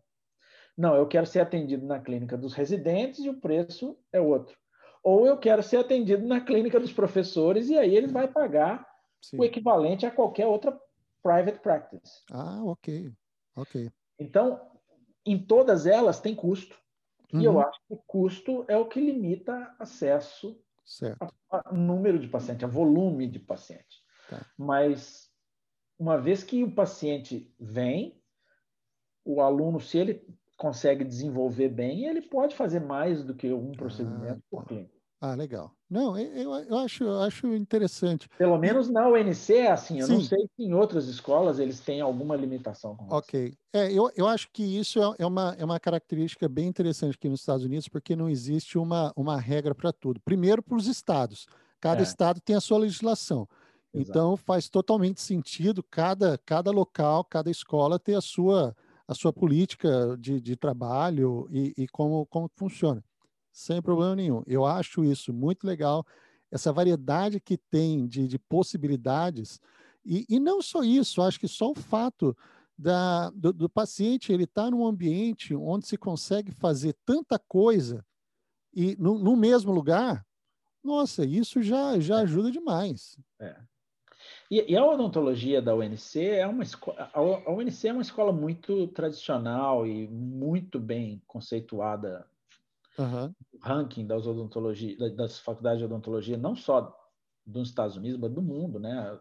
Não, 0.77 0.93
eu 0.95 1.07
quero 1.07 1.25
ser 1.25 1.39
atendido 1.39 1.85
na 1.85 1.99
clínica 2.01 2.37
dos 2.37 2.53
residentes 2.53 3.19
e 3.23 3.29
o 3.29 3.39
preço 3.39 3.97
é 4.11 4.19
outro. 4.19 4.57
Ou 5.05 5.27
eu 5.27 5.37
quero 5.37 5.61
ser 5.61 5.77
atendido 5.77 6.25
na 6.25 6.41
clínica 6.41 6.79
dos 6.79 6.91
professores 6.91 7.69
e 7.69 7.77
aí 7.77 7.95
ele 7.95 8.07
vai 8.07 8.27
pagar 8.27 8.83
Sim. 9.21 9.39
o 9.39 9.43
equivalente 9.43 10.03
a 10.03 10.09
qualquer 10.09 10.47
outra 10.47 10.75
private 11.21 11.59
practice. 11.59 12.23
Ah, 12.31 12.63
ok. 12.63 13.13
Ok. 13.55 13.91
Então, 14.19 14.59
em 15.23 15.37
todas 15.45 15.85
elas 15.85 16.19
tem 16.19 16.33
custo. 16.33 16.75
E 17.31 17.43
eu 17.43 17.51
Uhum. 17.51 17.59
acho 17.59 17.79
que 17.87 17.93
o 17.93 17.97
custo 17.97 18.65
é 18.67 18.75
o 18.75 18.87
que 18.87 18.99
limita 18.99 19.75
acesso 19.77 20.59
Certo. 20.83 21.27
a 21.51 21.71
número 21.71 22.17
de 22.17 22.27
pacientes, 22.27 22.63
a 22.63 22.67
volume 22.67 23.27
de 23.27 23.37
pacientes. 23.37 23.99
Tá. 24.27 24.43
Mas 24.57 25.31
uma 25.99 26.17
vez 26.17 26.43
que 26.43 26.63
o 26.63 26.71
paciente 26.71 27.53
vem, 27.59 28.23
o 29.23 29.39
aluno, 29.39 29.79
se 29.79 29.99
ele 29.99 30.27
consegue 30.57 31.03
desenvolver 31.03 31.69
bem, 31.69 32.05
ele 32.05 32.23
pode 32.23 32.55
fazer 32.55 32.79
mais 32.79 33.23
do 33.23 33.35
que 33.35 33.51
um 33.53 33.71
procedimento 33.71 34.41
por 34.49 34.63
tá. 34.63 34.69
clínico. 34.69 34.94
Ah, 35.31 35.35
legal. 35.35 35.71
Não, 35.89 36.17
eu, 36.17 36.53
eu, 36.55 36.77
acho, 36.77 37.03
eu 37.03 37.19
acho 37.21 37.47
interessante. 37.55 38.27
Pelo 38.37 38.57
menos 38.57 38.89
na 38.89 39.07
UNC 39.07 39.55
é 39.55 39.71
assim. 39.71 39.99
Eu 39.99 40.07
não 40.07 40.19
Sim. 40.19 40.27
sei 40.27 40.39
se 40.55 40.63
em 40.63 40.73
outras 40.73 41.07
escolas 41.07 41.57
eles 41.57 41.79
têm 41.79 41.99
alguma 42.01 42.35
limitação 42.35 42.95
com 42.95 43.05
isso. 43.05 43.15
Ok. 43.15 43.53
É, 43.73 43.91
eu, 43.91 44.11
eu 44.15 44.27
acho 44.27 44.49
que 44.51 44.63
isso 44.63 45.01
é, 45.01 45.15
é 45.19 45.25
uma, 45.25 45.55
é 45.57 45.65
uma 45.65 45.79
característica 45.79 46.47
bem 46.47 46.67
interessante 46.67 47.15
aqui 47.15 47.27
nos 47.27 47.39
Estados 47.39 47.65
Unidos, 47.65 47.87
porque 47.87 48.15
não 48.15 48.29
existe 48.29 48.77
uma, 48.77 49.11
uma 49.15 49.39
regra 49.39 49.73
para 49.73 49.91
tudo. 49.91 50.19
Primeiro, 50.21 50.61
para 50.61 50.77
os 50.77 50.87
estados. 50.87 51.47
Cada 51.79 52.01
É. 52.01 52.03
estado 52.03 52.39
tem 52.39 52.55
a 52.55 52.61
sua 52.61 52.77
legislação. 52.77 53.47
Exato. 53.93 54.09
Então, 54.09 54.37
faz 54.37 54.69
totalmente 54.69 55.21
sentido 55.21 55.83
cada, 55.83 56.37
cada 56.45 56.69
local, 56.71 57.23
cada 57.23 57.49
escola 57.49 57.97
ter 57.97 58.15
a 58.15 58.21
sua, 58.21 58.75
a 59.07 59.13
sua 59.15 59.31
política 59.33 60.15
de, 60.19 60.39
de 60.41 60.55
trabalho 60.55 61.47
e, 61.51 61.73
e 61.77 61.87
como, 61.87 62.25
como 62.27 62.49
funciona. 62.55 63.03
Sem 63.55 63.81
problema 63.81 64.17
nenhum. 64.17 64.43
Eu 64.45 64.65
acho 64.65 65.01
isso 65.01 65.31
muito 65.31 65.65
legal, 65.65 66.05
essa 66.51 66.73
variedade 66.73 67.39
que 67.39 67.57
tem 67.57 68.05
de, 68.05 68.27
de 68.27 68.37
possibilidades. 68.37 69.61
E, 70.05 70.25
e 70.27 70.41
não 70.41 70.61
só 70.61 70.83
isso, 70.83 71.21
acho 71.21 71.39
que 71.39 71.47
só 71.47 71.71
o 71.71 71.75
fato 71.75 72.35
da, 72.77 73.29
do, 73.29 73.53
do 73.53 73.69
paciente 73.69 74.33
ele 74.33 74.43
estar 74.43 74.69
num 74.69 74.85
ambiente 74.85 75.55
onde 75.55 75.87
se 75.87 75.97
consegue 75.97 76.51
fazer 76.51 76.93
tanta 77.05 77.39
coisa 77.39 78.05
e 78.73 78.97
no, 78.97 79.17
no 79.17 79.37
mesmo 79.37 79.71
lugar, 79.71 80.25
nossa, 80.83 81.25
isso 81.25 81.63
já, 81.63 81.97
já 81.97 82.19
ajuda 82.19 82.51
demais. 82.51 83.17
E, 84.51 84.73
e 84.73 84.75
a 84.75 84.85
odontologia 84.85 85.61
da 85.61 85.73
UNC 85.73 86.19
é 86.19 86.45
uma 86.45 86.63
escola. 86.63 87.09
A 87.13 87.51
UNC 87.51 87.87
é 87.87 87.93
uma 87.93 88.01
escola 88.01 88.33
muito 88.33 88.87
tradicional 88.87 89.87
e 89.87 90.09
muito 90.09 90.77
bem 90.77 91.21
conceituada 91.25 92.27
No 93.53 93.59
ranking 93.61 94.05
das 94.05 94.25
odontologia, 94.25 94.95
das 95.15 95.39
faculdades 95.39 95.79
de 95.79 95.85
odontologia, 95.85 96.37
não 96.37 96.55
só 96.55 96.95
dos 97.45 97.69
Estados 97.69 97.95
Unidos, 97.95 98.19
mas 98.19 98.31
do 98.31 98.41
mundo, 98.41 98.79
né? 98.79 99.19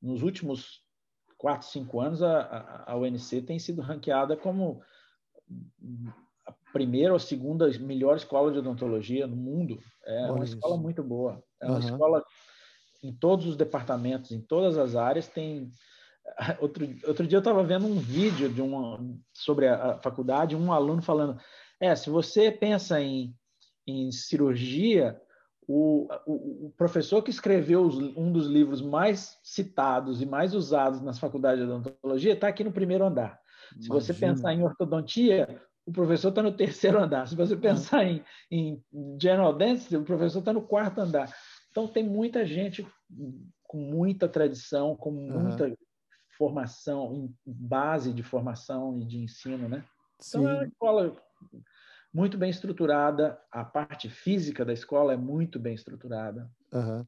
Nos 0.00 0.22
últimos 0.22 0.82
quatro, 1.38 1.66
cinco 1.68 2.00
anos, 2.00 2.22
a, 2.22 2.84
a, 2.86 2.96
UNC 2.96 3.42
tem 3.42 3.58
sido 3.58 3.82
ranqueada 3.82 4.36
como 4.36 4.82
a 6.46 6.52
primeira 6.72 7.12
ou 7.12 7.18
segunda 7.18 7.68
melhor 7.78 8.16
escola 8.16 8.52
de 8.52 8.58
odontologia 8.58 9.26
no 9.26 9.36
mundo. 9.36 9.78
É 10.04 10.30
uma 10.30 10.44
escola 10.44 10.74
isso. 10.74 10.82
muito 10.82 11.02
boa. 11.02 11.42
É 11.60 11.66
uma 11.66 11.80
escola 11.80 12.24
em 13.02 13.12
todos 13.12 13.46
os 13.46 13.56
departamentos, 13.56 14.30
em 14.30 14.40
todas 14.40 14.78
as 14.78 14.96
áreas, 14.96 15.28
tem. 15.28 15.70
Outro, 16.58 16.86
outro 17.06 17.26
dia 17.26 17.36
eu 17.36 17.40
estava 17.40 17.62
vendo 17.62 17.84
um 17.86 17.98
vídeo 17.98 18.48
de 18.48 18.62
uma, 18.62 18.98
sobre 19.30 19.68
a, 19.68 19.92
a 19.92 19.98
faculdade, 19.98 20.56
um 20.56 20.72
aluno 20.72 21.02
falando: 21.02 21.38
é, 21.84 21.94
se 21.96 22.08
você 22.10 22.50
pensa 22.50 23.00
em, 23.00 23.34
em 23.86 24.10
cirurgia, 24.10 25.20
o, 25.66 26.08
o, 26.26 26.66
o 26.66 26.74
professor 26.76 27.22
que 27.22 27.30
escreveu 27.30 27.82
os- 27.82 27.96
um 28.16 28.30
dos 28.32 28.46
livros 28.46 28.82
mais 28.82 29.38
citados 29.42 30.20
e 30.20 30.26
mais 30.26 30.54
usados 30.54 31.00
nas 31.00 31.18
faculdades 31.18 31.64
de 31.64 31.70
odontologia 31.70 32.34
está 32.34 32.48
aqui 32.48 32.62
no 32.64 32.72
primeiro 32.72 33.04
andar. 33.04 33.40
Se 33.80 33.88
você 33.88 34.12
imagina. 34.12 34.30
pensar 34.34 34.52
em 34.54 34.62
ortodontia, 34.62 35.62
o 35.86 35.92
professor 35.92 36.28
está 36.28 36.42
no 36.42 36.52
terceiro 36.56 36.98
andar. 36.98 37.26
Se 37.26 37.34
você 37.34 37.56
pensar 37.56 38.04
em, 38.04 38.22
em 38.50 38.82
general 39.20 39.52
dentistry, 39.54 39.96
o 39.96 40.04
professor 40.04 40.38
está 40.40 40.52
no 40.52 40.62
quarto 40.62 41.00
andar. 41.00 41.34
Então, 41.70 41.88
tem 41.88 42.04
muita 42.04 42.44
gente 42.46 42.86
com 43.64 43.78
muita 43.78 44.28
tradição, 44.28 44.94
com 44.96 45.10
muita 45.10 45.74
formação, 46.38 47.14
em 47.14 47.34
base 47.46 48.12
de 48.12 48.22
formação 48.22 48.98
e 49.00 49.04
de 49.04 49.18
ensino, 49.18 49.68
né? 49.68 49.84
Então, 50.28 50.46
é 50.46 50.54
uma 50.54 50.64
Sim, 50.64 50.68
escola 50.68 51.16
muito 52.14 52.38
bem 52.38 52.48
estruturada, 52.48 53.38
a 53.50 53.64
parte 53.64 54.08
física 54.08 54.64
da 54.64 54.72
escola 54.72 55.12
é 55.12 55.16
muito 55.16 55.58
bem 55.58 55.74
estruturada. 55.74 56.48
aham. 56.72 57.06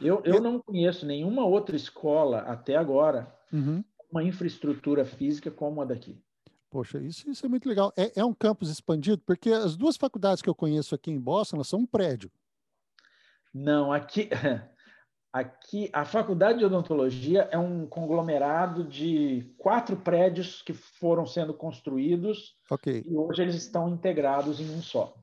Eu, 0.00 0.22
eu 0.24 0.34
Eu- 0.34 0.40
não 0.42 0.60
conheço 0.60 1.06
nenhuma 1.06 1.44
outra 1.44 1.74
escola 1.74 2.40
até 2.40 2.76
agora 2.76 3.34
Uhum. 3.52 3.82
uma 4.10 4.22
infraestrutura 4.22 5.04
física 5.04 5.50
como 5.50 5.80
a 5.80 5.84
daqui. 5.84 6.22
Poxa, 6.70 6.98
isso, 7.00 7.28
isso 7.30 7.46
é 7.46 7.48
muito 7.48 7.68
legal. 7.68 7.92
É, 7.96 8.20
é 8.20 8.24
um 8.24 8.34
campus 8.34 8.68
expandido, 8.70 9.22
porque 9.24 9.50
as 9.50 9.76
duas 9.76 9.96
faculdades 9.96 10.42
que 10.42 10.48
eu 10.50 10.54
conheço 10.54 10.94
aqui 10.94 11.10
em 11.10 11.18
Boston, 11.18 11.56
elas 11.56 11.68
são 11.68 11.80
um 11.80 11.86
prédio. 11.86 12.30
Não, 13.52 13.92
aqui, 13.92 14.28
aqui 15.38 15.90
a 15.92 16.04
Faculdade 16.04 16.60
de 16.60 16.64
Odontologia 16.64 17.46
é 17.50 17.58
um 17.58 17.86
conglomerado 17.86 18.82
de 18.82 19.52
quatro 19.58 19.96
prédios 19.96 20.62
que 20.62 20.72
foram 20.72 21.26
sendo 21.26 21.52
construídos 21.52 22.56
Ok. 22.70 23.04
e 23.06 23.14
hoje 23.14 23.42
eles 23.42 23.54
estão 23.54 23.88
integrados 23.88 24.60
em 24.60 24.70
um 24.70 24.80
só. 24.80 25.14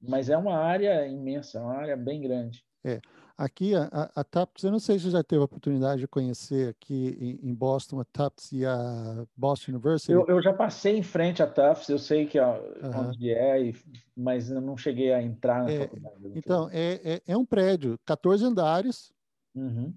Mas 0.00 0.30
é 0.30 0.36
uma 0.36 0.56
área 0.56 1.06
imensa, 1.06 1.58
é 1.58 1.60
uma 1.60 1.74
área 1.74 1.96
bem 1.96 2.22
grande. 2.22 2.64
É. 2.84 3.00
Aqui, 3.36 3.72
a, 3.72 4.10
a 4.16 4.24
TAPS, 4.24 4.64
eu 4.64 4.72
não 4.72 4.80
sei 4.80 4.98
se 4.98 5.04
você 5.04 5.10
já 5.10 5.22
teve 5.22 5.40
a 5.40 5.44
oportunidade 5.44 6.00
de 6.00 6.08
conhecer 6.08 6.70
aqui 6.70 7.16
em, 7.20 7.50
em 7.50 7.54
Boston 7.54 8.00
a 8.00 8.04
TAPS 8.04 8.50
e 8.50 8.66
a 8.66 9.24
Boston 9.36 9.72
University. 9.72 10.10
Eu, 10.10 10.26
eu, 10.26 10.42
já 10.42 10.52
passei 10.52 10.96
em 10.96 11.04
frente 11.04 11.40
a 11.40 11.46
TAPS, 11.46 11.88
eu 11.88 12.00
sei 12.00 12.26
que 12.26 12.40
ó, 12.40 12.58
onde 12.96 13.30
é, 13.30 13.72
mas 14.16 14.50
eu 14.50 14.60
não 14.60 14.76
cheguei 14.76 15.12
a 15.12 15.22
entrar 15.22 15.62
na 15.62 15.70
é, 15.70 15.78
faculdade. 15.78 16.32
Então, 16.34 16.68
é, 16.72 17.00
é, 17.04 17.22
é, 17.28 17.36
um 17.36 17.44
prédio, 17.44 17.96
14 18.04 18.44
andares, 18.44 19.12
uhum. 19.54 19.94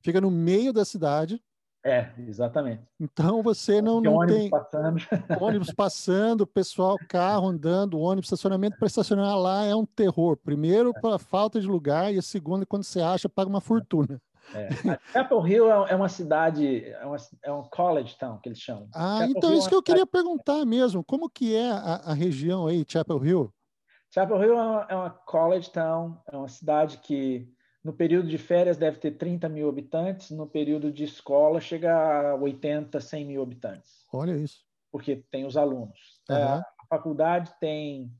fica 0.00 0.20
no 0.20 0.30
meio 0.30 0.72
da 0.72 0.84
cidade, 0.84 1.42
é, 1.82 2.10
exatamente. 2.18 2.82
Então 3.00 3.42
você 3.42 3.80
não, 3.80 4.02
tem 4.02 4.10
não 4.10 4.18
ônibus 4.18 4.40
tem 4.40 4.50
passando. 4.50 4.98
ônibus 5.40 5.72
passando, 5.72 6.46
pessoal, 6.46 6.96
carro 7.08 7.48
andando, 7.48 7.98
ônibus, 7.98 8.26
estacionamento 8.26 8.76
para 8.76 8.86
estacionar 8.86 9.38
lá 9.38 9.64
é 9.64 9.74
um 9.74 9.86
terror. 9.86 10.36
Primeiro, 10.36 10.92
é. 10.94 11.00
pela 11.00 11.18
falta 11.18 11.58
de 11.58 11.66
lugar, 11.66 12.12
e 12.12 12.20
segundo, 12.20 12.66
quando 12.66 12.84
você 12.84 13.00
acha, 13.00 13.28
paga 13.28 13.48
uma 13.48 13.62
fortuna. 13.62 14.20
É. 14.54 14.68
Chapel 15.12 15.46
Hill 15.46 15.70
é, 15.70 15.92
é 15.92 15.96
uma 15.96 16.08
cidade, 16.08 16.84
é, 16.84 17.06
uma, 17.06 17.16
é 17.42 17.52
um 17.52 17.62
college 17.62 18.16
town 18.18 18.38
que 18.38 18.48
eles 18.48 18.58
chamam. 18.58 18.88
Ah, 18.94 19.20
Chapel 19.20 19.30
então 19.36 19.50
Hill 19.50 19.56
é 19.56 19.58
isso 19.58 19.68
que 19.68 19.74
eu 19.74 19.82
queria 19.82 20.06
perguntar 20.06 20.64
mesmo. 20.66 21.02
Como 21.02 21.30
que 21.30 21.54
é 21.54 21.70
a, 21.70 22.02
a 22.06 22.12
região 22.12 22.66
aí, 22.66 22.84
Chapel 22.86 23.24
Hill? 23.24 23.54
Chapel 24.12 24.42
Hill 24.42 24.58
é 24.58 24.62
uma, 24.62 24.86
é 24.90 24.96
uma 24.96 25.10
college 25.10 25.70
town, 25.70 26.18
é 26.30 26.36
uma 26.36 26.48
cidade 26.48 26.98
que 26.98 27.48
no 27.82 27.92
período 27.92 28.28
de 28.28 28.36
férias 28.36 28.76
deve 28.76 28.98
ter 28.98 29.12
30 29.12 29.48
mil 29.48 29.68
habitantes, 29.68 30.30
no 30.30 30.46
período 30.46 30.92
de 30.92 31.04
escola 31.04 31.60
chega 31.60 31.92
a 32.32 32.34
80, 32.34 33.00
100 33.00 33.24
mil 33.24 33.42
habitantes. 33.42 34.04
Olha 34.12 34.36
isso. 34.36 34.64
Porque 34.92 35.24
tem 35.30 35.46
os 35.46 35.56
alunos. 35.56 36.20
Uhum. 36.28 36.36
A 36.36 36.64
faculdade 36.88 37.52
tem. 37.58 38.12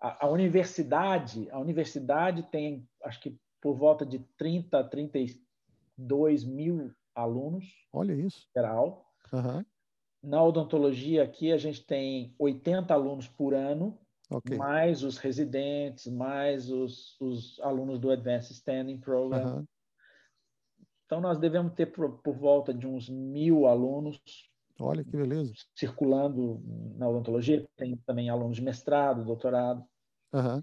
A, 0.00 0.26
a, 0.26 0.28
universidade, 0.28 1.48
a 1.50 1.58
universidade 1.58 2.42
tem, 2.44 2.88
acho 3.04 3.20
que 3.20 3.38
por 3.60 3.74
volta 3.76 4.04
de 4.04 4.18
30 4.36 4.78
a 4.78 4.84
32 4.84 6.44
mil 6.44 6.92
alunos. 7.14 7.64
Olha 7.92 8.12
isso. 8.12 8.48
Geral. 8.54 9.06
Uhum. 9.32 9.64
Na 10.22 10.42
odontologia 10.42 11.22
aqui 11.22 11.52
a 11.52 11.56
gente 11.56 11.84
tem 11.84 12.34
80 12.38 12.92
alunos 12.92 13.26
por 13.26 13.54
ano 13.54 13.98
Okay. 14.30 14.56
mais 14.56 15.02
os 15.02 15.18
residentes, 15.18 16.06
mais 16.06 16.70
os, 16.70 17.20
os, 17.20 17.58
alunos 17.60 17.98
do 17.98 18.10
Advanced 18.10 18.52
Standing 18.52 18.98
Program. 18.98 19.56
Uhum. 19.56 19.66
Então, 21.04 21.20
nós 21.20 21.38
devemos 21.38 21.72
ter 21.72 21.86
por, 21.86 22.22
por, 22.22 22.36
volta 22.36 22.72
de 22.72 22.86
uns 22.86 23.08
mil 23.08 23.66
alunos. 23.66 24.20
Olha 24.78 25.02
que 25.02 25.16
beleza. 25.16 25.52
Circulando 25.74 26.62
na 26.96 27.08
odontologia. 27.08 27.68
Tem 27.76 27.96
também 28.06 28.30
alunos 28.30 28.56
de 28.56 28.62
mestrado, 28.62 29.24
doutorado. 29.24 29.84
Uhum. 30.32 30.62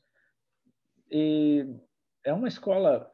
E 1.11 1.65
é 2.23 2.33
uma 2.33 2.47
escola 2.47 3.11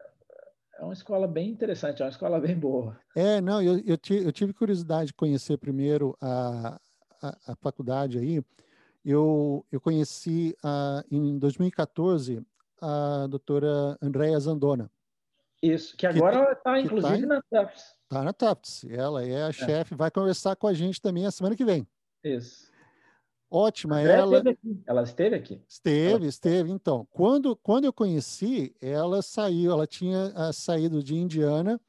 é 0.80 0.84
uma 0.84 0.94
escola 0.94 1.28
bem 1.28 1.50
interessante, 1.50 2.02
é 2.02 2.06
uma 2.06 2.12
escola 2.12 2.40
bem 2.40 2.58
boa. 2.58 3.00
É, 3.16 3.40
não, 3.40 3.62
eu, 3.62 3.80
eu, 3.86 3.98
tive, 3.98 4.54
curiosidade 4.54 5.08
de 5.08 5.14
conhecer 5.14 5.58
primeiro 5.58 6.18
a, 6.20 6.80
a, 7.22 7.38
a 7.48 7.56
faculdade 7.56 8.18
aí, 8.18 8.44
eu, 9.04 9.66
eu 9.72 9.82
conheci 9.82 10.56
uh, 10.64 11.04
em 11.12 11.38
2014 11.38 12.42
a 12.82 13.28
doutora 13.28 13.98
Andréa 14.02 14.40
Zandona. 14.40 14.90
Isso, 15.62 15.96
que 15.96 16.06
agora 16.06 16.52
está, 16.52 16.56
tá, 16.56 16.80
inclusive, 16.80 17.22
tá, 17.22 17.28
na 17.28 17.42
TAPS. 17.42 17.96
Está 18.04 18.24
na 18.24 18.34
TAPS. 18.34 18.86
Ela 18.90 19.26
é 19.26 19.44
a 19.44 19.48
é. 19.48 19.54
chefe, 19.54 19.96
vai 19.96 20.12
conversar 20.12 20.56
com 20.58 20.68
a 20.68 20.74
gente 20.74 21.02
também 21.02 21.26
a 21.26 21.32
semana 21.32 21.56
que 21.56 21.64
vem. 21.64 21.88
Isso. 22.24 22.72
Ótima, 23.50 24.02
ela. 24.02 24.38
Esteve 24.38 24.84
ela 24.86 25.04
esteve 25.04 25.36
aqui? 25.36 25.62
Esteve, 25.68 26.16
ela... 26.16 26.26
esteve. 26.26 26.72
Então, 26.72 27.08
quando, 27.12 27.56
quando 27.56 27.86
eu 27.86 27.94
conheci, 27.94 28.76
ela 28.82 29.22
saiu, 29.22 29.72
ela 29.72 29.88
tinha 29.88 30.34
uh, 30.36 30.52
saído 30.52 31.04
de 31.04 31.16
Indiana 31.16 31.80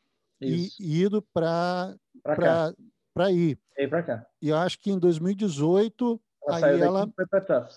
Isso. 0.40 0.76
e 0.80 1.02
ido 1.02 1.22
para 1.22 1.96
para 2.22 3.30
ir. 3.30 3.58
E 3.78 3.88
para 3.88 4.02
cá. 4.02 4.26
E 4.42 4.50
eu 4.50 4.56
acho 4.56 4.78
que 4.78 4.90
em 4.90 4.98
2018 4.98 6.20
ela 6.46 6.66
aí 6.66 6.80
ela, 6.80 7.12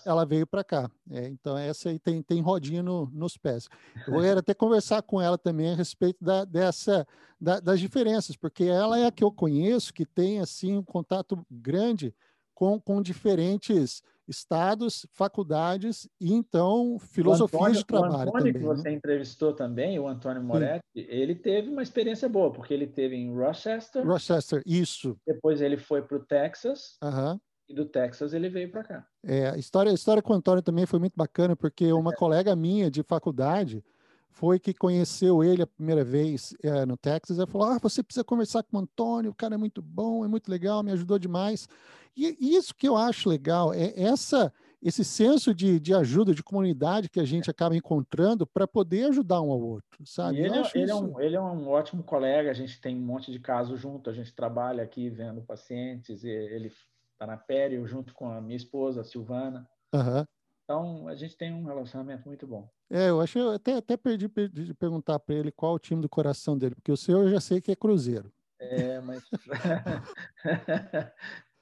ela 0.04 0.26
veio 0.26 0.46
para 0.46 0.62
cá. 0.62 0.90
É, 1.10 1.26
então, 1.28 1.56
essa 1.56 1.88
aí 1.88 1.98
tem, 1.98 2.22
tem 2.22 2.40
rodinha 2.40 2.82
no, 2.82 3.06
nos 3.12 3.36
pés. 3.36 3.68
Eu 4.06 4.14
vou 4.14 4.38
até 4.38 4.52
conversar 4.54 5.02
com 5.02 5.20
ela 5.20 5.38
também 5.38 5.72
a 5.72 5.76
respeito 5.76 6.22
da, 6.22 6.44
dessa, 6.44 7.06
da, 7.40 7.60
das 7.60 7.80
diferenças, 7.80 8.36
porque 8.36 8.64
ela 8.64 8.98
é 8.98 9.06
a 9.06 9.12
que 9.12 9.24
eu 9.24 9.32
conheço 9.32 9.94
que 9.94 10.04
tem 10.04 10.40
assim 10.40 10.76
um 10.76 10.82
contato 10.82 11.44
grande 11.50 12.14
com, 12.54 12.80
com 12.80 13.00
diferentes 13.00 14.02
estados, 14.26 15.06
faculdades 15.12 16.06
e 16.20 16.34
então 16.34 16.98
filosofia 16.98 17.58
Antônio, 17.58 17.78
de 17.78 17.86
trabalho. 17.86 18.12
O 18.12 18.16
Antônio 18.16 18.32
também, 18.32 18.52
que 18.52 18.58
você 18.58 18.90
né? 18.90 18.92
entrevistou 18.94 19.52
também, 19.54 19.98
o 19.98 20.06
Antônio 20.06 20.42
Moretti, 20.42 20.84
Sim. 20.94 21.06
ele 21.08 21.34
teve 21.34 21.70
uma 21.70 21.82
experiência 21.82 22.28
boa, 22.28 22.52
porque 22.52 22.74
ele 22.74 22.86
teve 22.86 23.16
em 23.16 23.34
Rochester. 23.34 24.06
Rochester, 24.06 24.62
isso. 24.66 25.16
Depois 25.26 25.62
ele 25.62 25.78
foi 25.78 26.02
para 26.02 26.18
o 26.18 26.20
Texas. 26.20 26.98
Uhum 27.02 27.40
e 27.68 27.74
do 27.74 27.84
Texas 27.84 28.32
ele 28.32 28.48
veio 28.48 28.70
para 28.70 28.82
cá. 28.82 29.06
É, 29.22 29.50
a 29.50 29.56
história, 29.56 29.90
a 29.90 29.94
história 29.94 30.22
com 30.22 30.32
o 30.32 30.36
Antônio 30.36 30.62
também 30.62 30.86
foi 30.86 30.98
muito 30.98 31.14
bacana, 31.14 31.54
porque 31.54 31.92
uma 31.92 32.12
é. 32.12 32.16
colega 32.16 32.56
minha 32.56 32.90
de 32.90 33.02
faculdade 33.02 33.84
foi 34.30 34.58
que 34.58 34.72
conheceu 34.72 35.42
ele 35.42 35.62
a 35.62 35.66
primeira 35.66 36.04
vez 36.04 36.54
é, 36.62 36.86
no 36.86 36.96
Texas. 36.96 37.38
Ela 37.38 37.46
falou: 37.46 37.68
Ah, 37.68 37.78
você 37.78 38.02
precisa 38.02 38.24
conversar 38.24 38.62
com 38.62 38.76
o 38.76 38.80
Antônio, 38.80 39.30
o 39.30 39.34
cara 39.34 39.54
é 39.54 39.58
muito 39.58 39.82
bom, 39.82 40.24
é 40.24 40.28
muito 40.28 40.50
legal, 40.50 40.82
me 40.82 40.92
ajudou 40.92 41.18
demais. 41.18 41.68
E 42.16 42.56
isso 42.56 42.74
que 42.74 42.88
eu 42.88 42.96
acho 42.96 43.28
legal 43.28 43.72
é 43.72 43.92
essa 43.96 44.52
esse 44.80 45.04
senso 45.04 45.52
de, 45.52 45.80
de 45.80 45.92
ajuda, 45.92 46.32
de 46.32 46.42
comunidade 46.42 47.08
que 47.08 47.18
a 47.18 47.24
gente 47.24 47.50
acaba 47.50 47.76
encontrando 47.76 48.46
para 48.46 48.66
poder 48.66 49.06
ajudar 49.06 49.42
um 49.42 49.50
ao 49.50 49.60
outro, 49.60 50.06
sabe? 50.06 50.38
E 50.38 50.42
ele, 50.42 50.56
é, 50.56 50.70
ele, 50.74 50.90
é 50.90 50.94
um, 50.94 51.20
ele 51.20 51.36
é 51.36 51.40
um 51.40 51.68
ótimo 51.68 52.02
colega, 52.04 52.48
a 52.48 52.54
gente 52.54 52.80
tem 52.80 52.96
um 52.96 53.00
monte 53.00 53.32
de 53.32 53.40
casos 53.40 53.80
junto, 53.80 54.08
a 54.08 54.12
gente 54.12 54.32
trabalha 54.32 54.82
aqui 54.82 55.10
vendo 55.10 55.42
pacientes, 55.42 56.22
ele 56.22 56.70
está 57.18 57.26
na 57.26 57.36
Pério, 57.36 57.84
junto 57.84 58.14
com 58.14 58.30
a 58.30 58.40
minha 58.40 58.56
esposa, 58.56 59.00
a 59.00 59.04
Silvana. 59.04 59.68
Uhum. 59.92 60.24
Então, 60.64 61.08
a 61.08 61.16
gente 61.16 61.36
tem 61.36 61.52
um 61.52 61.64
relacionamento 61.64 62.28
muito 62.28 62.46
bom. 62.46 62.70
É, 62.88 63.10
eu 63.10 63.20
acho, 63.20 63.38
eu 63.38 63.50
até, 63.50 63.74
até 63.74 63.96
perdi, 63.96 64.28
perdi 64.28 64.66
de 64.66 64.74
perguntar 64.74 65.18
para 65.18 65.34
ele 65.34 65.50
qual 65.50 65.74
o 65.74 65.78
time 65.78 66.00
do 66.00 66.08
coração 66.08 66.56
dele, 66.56 66.76
porque 66.76 66.92
o 66.92 66.96
seu 66.96 67.22
eu 67.22 67.30
já 67.30 67.40
sei 67.40 67.60
que 67.60 67.72
é 67.72 67.76
Cruzeiro. 67.76 68.32
É, 68.60 69.00
mas 69.00 69.22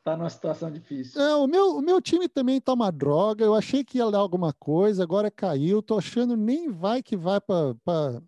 tá 0.05 0.17
numa 0.17 0.29
situação 0.29 0.71
difícil. 0.71 1.21
É, 1.21 1.37
o, 1.37 1.47
meu, 1.47 1.77
o 1.77 1.81
meu 1.81 2.01
time 2.03 2.29
também 2.29 2.61
tá 2.61 2.73
uma 2.73 2.91
droga. 2.91 3.45
Eu 3.45 3.55
achei 3.55 3.85
que 3.85 3.99
ia 3.99 4.11
dar 4.11 4.19
alguma 4.19 4.53
coisa, 4.53 5.03
agora 5.03 5.31
caiu. 5.31 5.83
Tô 5.83 5.99
achando 5.99 6.37
nem 6.37 6.71
vai 6.71 7.03
que 7.03 7.17
vai 7.17 7.41
para 7.41 8.21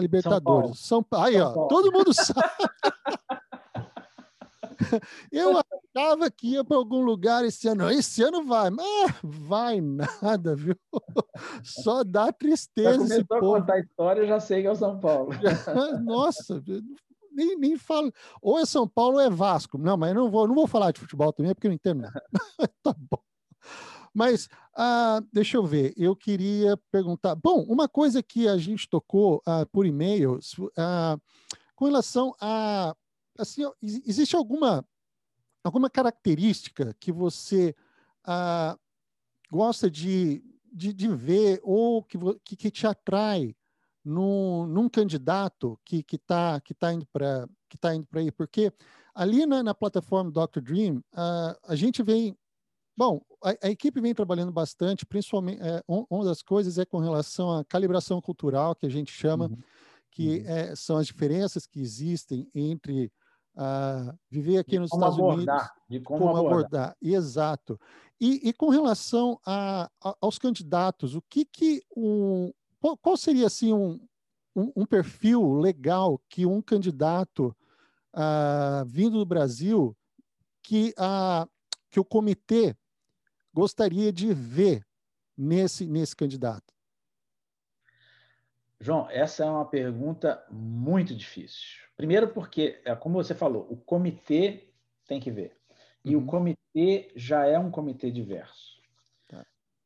Libertadores. 0.00 0.78
São 0.78 1.02
Paulo. 1.02 1.26
São, 1.26 1.34
aí, 1.34 1.34
São 1.34 1.50
ó, 1.50 1.54
Paulo. 1.54 1.68
todo 1.68 1.92
mundo 1.92 2.12
sabe. 2.12 2.40
eu 5.32 5.58
achava 5.58 6.30
que 6.30 6.52
ia 6.52 6.64
para 6.64 6.76
algum 6.76 7.02
lugar 7.02 7.44
esse 7.44 7.68
ano. 7.68 7.90
Esse 7.90 8.22
ano 8.22 8.44
vai, 8.44 8.70
mas 8.70 9.14
vai 9.22 9.80
nada, 9.80 10.54
viu? 10.54 10.76
Só 11.64 12.04
dá 12.04 12.32
tristeza. 12.32 12.92
Já 12.92 13.24
começou 13.24 13.36
a 13.36 13.40
contar 13.40 13.74
a 13.74 13.80
história, 13.80 14.26
já 14.26 14.40
sei 14.40 14.62
que 14.62 14.68
é 14.68 14.70
o 14.70 14.76
São 14.76 14.98
Paulo. 14.98 15.30
Nossa, 16.04 16.62
nem, 17.32 17.56
nem 17.58 17.76
falo. 17.76 18.12
Ou 18.40 18.58
é 18.58 18.66
São 18.66 18.86
Paulo 18.88 19.16
ou 19.16 19.20
é 19.20 19.30
Vasco. 19.30 19.78
Não, 19.78 19.96
mas 19.96 20.10
eu 20.10 20.14
não 20.14 20.30
vou, 20.30 20.46
não 20.46 20.54
vou 20.54 20.66
falar 20.66 20.92
de 20.92 21.00
futebol 21.00 21.32
também, 21.32 21.54
porque 21.54 21.66
eu 21.66 21.70
não 21.70 21.76
entendo 21.76 22.02
nada. 22.02 22.22
tá 22.82 22.94
bom. 22.96 23.22
Mas 24.14 24.48
ah, 24.76 25.20
deixa 25.32 25.56
eu 25.56 25.64
ver, 25.64 25.92
eu 25.96 26.16
queria 26.16 26.76
perguntar. 26.90 27.34
Bom, 27.34 27.64
uma 27.68 27.88
coisa 27.88 28.22
que 28.22 28.48
a 28.48 28.56
gente 28.56 28.88
tocou 28.88 29.42
ah, 29.46 29.66
por 29.70 29.86
e-mail 29.86 30.38
ah, 30.76 31.16
com 31.74 31.86
relação 31.86 32.34
a. 32.40 32.94
Assim, 33.38 33.62
existe 33.82 34.36
alguma 34.36 34.86
alguma 35.62 35.88
característica 35.88 36.94
que 37.00 37.10
você 37.10 37.74
ah, 38.22 38.78
gosta 39.50 39.90
de, 39.90 40.44
de, 40.70 40.92
de, 40.92 41.08
ver 41.08 41.58
ou 41.62 42.02
que, 42.02 42.18
que, 42.56 42.70
te 42.70 42.86
atrai 42.86 43.56
num, 44.04 44.66
num, 44.66 44.90
candidato 44.90 45.80
que 45.82 46.04
está 46.12 46.60
que 46.60 46.74
tá 46.74 46.92
indo 46.92 47.06
para 47.06 47.48
que 47.68 47.78
tá 47.78 47.94
indo 47.94 48.06
para 48.06 48.20
aí? 48.20 48.30
Porque 48.30 48.70
ali 49.14 49.46
na, 49.46 49.62
na 49.62 49.74
plataforma 49.74 50.30
Dr. 50.30 50.60
Dream, 50.60 51.02
ah, 51.12 51.58
a 51.66 51.74
gente 51.74 52.02
vem 52.02 52.36
Bom, 52.96 53.20
a, 53.42 53.66
a, 53.66 53.70
equipe 53.70 54.00
vem 54.00 54.14
trabalhando 54.14 54.52
bastante, 54.52 55.04
principalmente, 55.04 55.60
é, 55.60 55.82
uma 55.88 56.24
das 56.24 56.42
coisas 56.42 56.78
é 56.78 56.84
com 56.84 56.98
relação 56.98 57.58
à 57.58 57.64
calibração 57.64 58.20
cultural, 58.20 58.74
que 58.76 58.86
a 58.86 58.88
gente 58.88 59.10
chama, 59.10 59.46
uhum. 59.46 59.56
que 60.12 60.38
uhum. 60.38 60.44
É, 60.46 60.76
são 60.76 60.96
as 60.96 61.06
diferenças 61.08 61.66
que 61.66 61.80
existem 61.80 62.48
entre 62.54 63.12
viver 64.30 64.58
aqui 64.58 64.78
nos 64.78 64.92
Estados 64.92 65.18
abordar, 65.18 65.38
Unidos. 65.38 65.70
De 65.88 66.00
como, 66.00 66.18
como 66.20 66.36
abordar. 66.36 66.54
abordar. 66.54 66.96
Exato. 67.00 67.80
E, 68.20 68.48
e 68.48 68.52
com 68.52 68.68
relação 68.68 69.40
a, 69.44 69.90
a, 70.02 70.16
aos 70.20 70.38
candidatos, 70.38 71.14
o 71.14 71.22
que 71.22 71.44
que 71.44 71.82
um, 71.96 72.52
qual, 72.80 72.96
qual 72.96 73.16
seria 73.16 73.46
assim 73.46 73.72
um, 73.72 73.98
um, 74.54 74.72
um, 74.76 74.86
perfil 74.86 75.54
legal 75.54 76.20
que 76.28 76.44
um 76.44 76.60
candidato 76.60 77.56
uh, 78.14 78.84
vindo 78.86 79.18
do 79.18 79.26
Brasil 79.26 79.96
que, 80.62 80.94
uh, 80.98 81.48
que 81.90 81.98
o 81.98 82.04
comitê 82.04 82.76
gostaria 83.52 84.12
de 84.12 84.34
ver 84.34 84.86
nesse, 85.36 85.86
nesse 85.86 86.14
candidato? 86.14 86.73
João, 88.84 89.08
essa 89.08 89.42
é 89.42 89.48
uma 89.48 89.64
pergunta 89.64 90.46
muito 90.50 91.16
difícil. 91.16 91.80
Primeiro, 91.96 92.34
porque, 92.34 92.82
é 92.84 92.94
como 92.94 93.14
você 93.14 93.34
falou, 93.34 93.66
o 93.70 93.78
comitê 93.78 94.74
tem 95.06 95.18
que 95.18 95.30
ver. 95.30 95.56
E 96.04 96.14
uhum. 96.14 96.22
o 96.22 96.26
comitê 96.26 97.10
já 97.16 97.46
é 97.46 97.58
um 97.58 97.70
comitê 97.70 98.10
diverso. 98.10 98.78
Tá. 99.26 99.42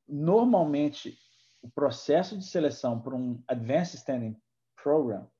Normalmente, 0.09 1.17
o 1.63 1.71
processo 1.71 2.37
de 2.37 2.45
seleção 2.45 3.01
para 3.01 3.15
um 3.15 3.41
Advanced 3.47 3.95
Standing 3.99 4.37
Program 4.83 5.31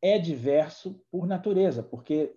é 0.00 0.16
diverso 0.16 1.04
por 1.10 1.26
natureza, 1.26 1.82
porque 1.82 2.32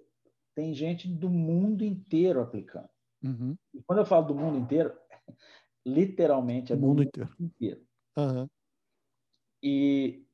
tem 0.56 0.74
gente 0.74 1.08
do 1.08 1.30
mundo 1.30 1.84
inteiro 1.84 2.42
aplicando. 2.42 2.90
Uhum. 3.24 3.56
E 3.76 3.84
quando 3.84 4.00
eu 4.00 4.06
falo 4.08 4.26
do 4.26 4.34
mundo 4.34 4.58
inteiro, 4.58 4.92
literalmente 5.86 6.74
é 6.74 6.76
do 6.76 6.82
mundo, 6.82 6.98
mundo 6.98 7.04
inteiro. 7.04 7.36
inteiro. 7.40 7.86
Uhum. 8.18 8.48
E 9.64 10.26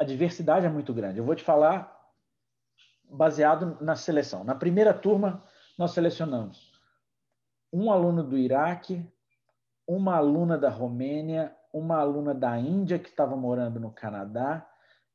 a 0.00 0.04
diversidade 0.04 0.64
é 0.64 0.68
muito 0.70 0.94
grande. 0.94 1.18
Eu 1.18 1.24
vou 1.24 1.34
te 1.34 1.44
falar 1.44 1.94
baseado 3.04 3.76
na 3.82 3.94
seleção. 3.94 4.42
Na 4.42 4.54
primeira 4.54 4.94
turma, 4.94 5.44
nós 5.76 5.90
selecionamos 5.90 6.72
um 7.70 7.92
aluno 7.92 8.24
do 8.24 8.38
Iraque, 8.38 9.06
uma 9.86 10.16
aluna 10.16 10.56
da 10.56 10.70
Romênia, 10.70 11.54
uma 11.70 11.98
aluna 11.98 12.34
da 12.34 12.58
Índia 12.58 12.98
que 12.98 13.10
estava 13.10 13.36
morando 13.36 13.78
no 13.78 13.92
Canadá 13.92 14.66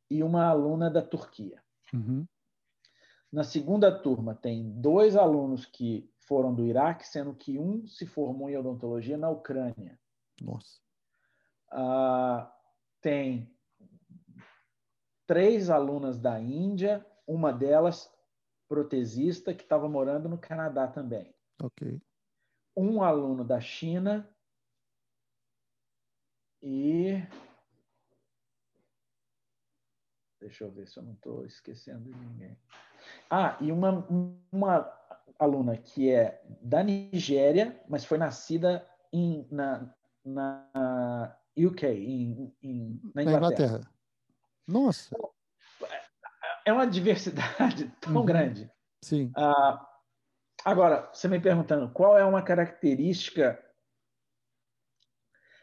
e 0.07 0.21
uma 0.21 0.45
aluna 0.45 0.87
da 0.87 1.01
Turquia. 1.01 1.63
Uhum. 1.91 2.23
Na 3.31 3.43
segunda 3.43 3.91
turma, 3.91 4.35
tem 4.35 4.69
dois 4.79 5.15
alunos 5.15 5.65
que 5.65 6.07
foram 6.19 6.53
do 6.53 6.63
Iraque, 6.63 7.07
sendo 7.07 7.33
que 7.33 7.57
um 7.57 7.87
se 7.87 8.05
formou 8.05 8.51
em 8.51 8.57
odontologia 8.57 9.17
na 9.17 9.31
Ucrânia. 9.31 9.99
Nossa. 10.39 10.79
Uh, 11.71 12.47
tem 13.01 13.54
três 15.25 15.69
alunas 15.69 16.19
da 16.19 16.39
Índia, 16.39 17.05
uma 17.27 17.51
delas 17.51 18.11
protesista 18.67 19.53
que 19.53 19.63
estava 19.63 19.87
morando 19.87 20.27
no 20.27 20.37
Canadá 20.37 20.87
também. 20.87 21.33
Ok. 21.61 22.01
Um 22.75 23.01
aluno 23.01 23.43
da 23.43 23.59
China 23.59 24.29
e 26.61 27.21
deixa 30.39 30.63
eu 30.63 30.71
ver 30.71 30.87
se 30.87 30.97
eu 30.97 31.03
não 31.03 31.13
estou 31.13 31.45
esquecendo 31.45 32.03
de 32.03 32.15
ninguém. 32.15 32.57
Ah, 33.29 33.57
e 33.61 33.71
uma, 33.71 34.05
uma 34.51 34.91
aluna 35.39 35.77
que 35.77 36.09
é 36.11 36.43
da 36.61 36.83
Nigéria, 36.83 37.81
mas 37.87 38.05
foi 38.05 38.17
nascida 38.17 38.87
em, 39.11 39.47
na, 39.51 39.93
na 40.23 41.37
UK, 41.57 41.87
em, 41.87 42.53
em 42.61 42.99
na 43.13 43.23
Inglaterra. 43.23 43.23
Na 43.23 43.37
Inglaterra. 43.37 43.94
Nossa! 44.67 45.15
É 46.65 46.73
uma 46.73 46.87
diversidade 46.87 47.91
tão 48.01 48.17
uhum. 48.17 48.25
grande. 48.25 48.71
Sim. 49.03 49.31
Ah, 49.35 49.87
agora, 50.63 51.09
você 51.13 51.27
me 51.27 51.39
perguntando 51.39 51.91
qual 51.91 52.17
é 52.17 52.25
uma 52.25 52.41
característica. 52.41 53.63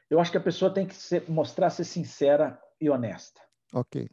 Eu 0.09 0.21
acho 0.21 0.31
que 0.31 0.39
a 0.39 0.43
pessoa 0.43 0.73
tem 0.73 0.87
que 0.87 0.95
ser, 0.95 1.29
mostrar 1.29 1.71
ser 1.71 1.85
sincera 1.85 2.61
e 2.81 2.89
honesta. 2.89 3.41
Ok. 3.73 4.09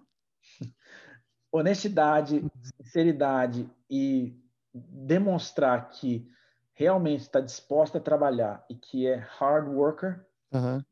Honestidade, 1.52 2.44
sinceridade 2.78 3.70
e 3.90 4.40
demonstrar 4.74 5.90
que 5.90 6.28
realmente 6.74 7.22
está 7.22 7.42
disposta 7.42 7.98
a 7.98 8.02
trabalhar 8.02 8.66
e 8.70 8.76
que 8.76 9.06
é 9.06 9.16
hard 9.16 9.68
worker. 9.68 10.26
Uhum. 10.52 10.84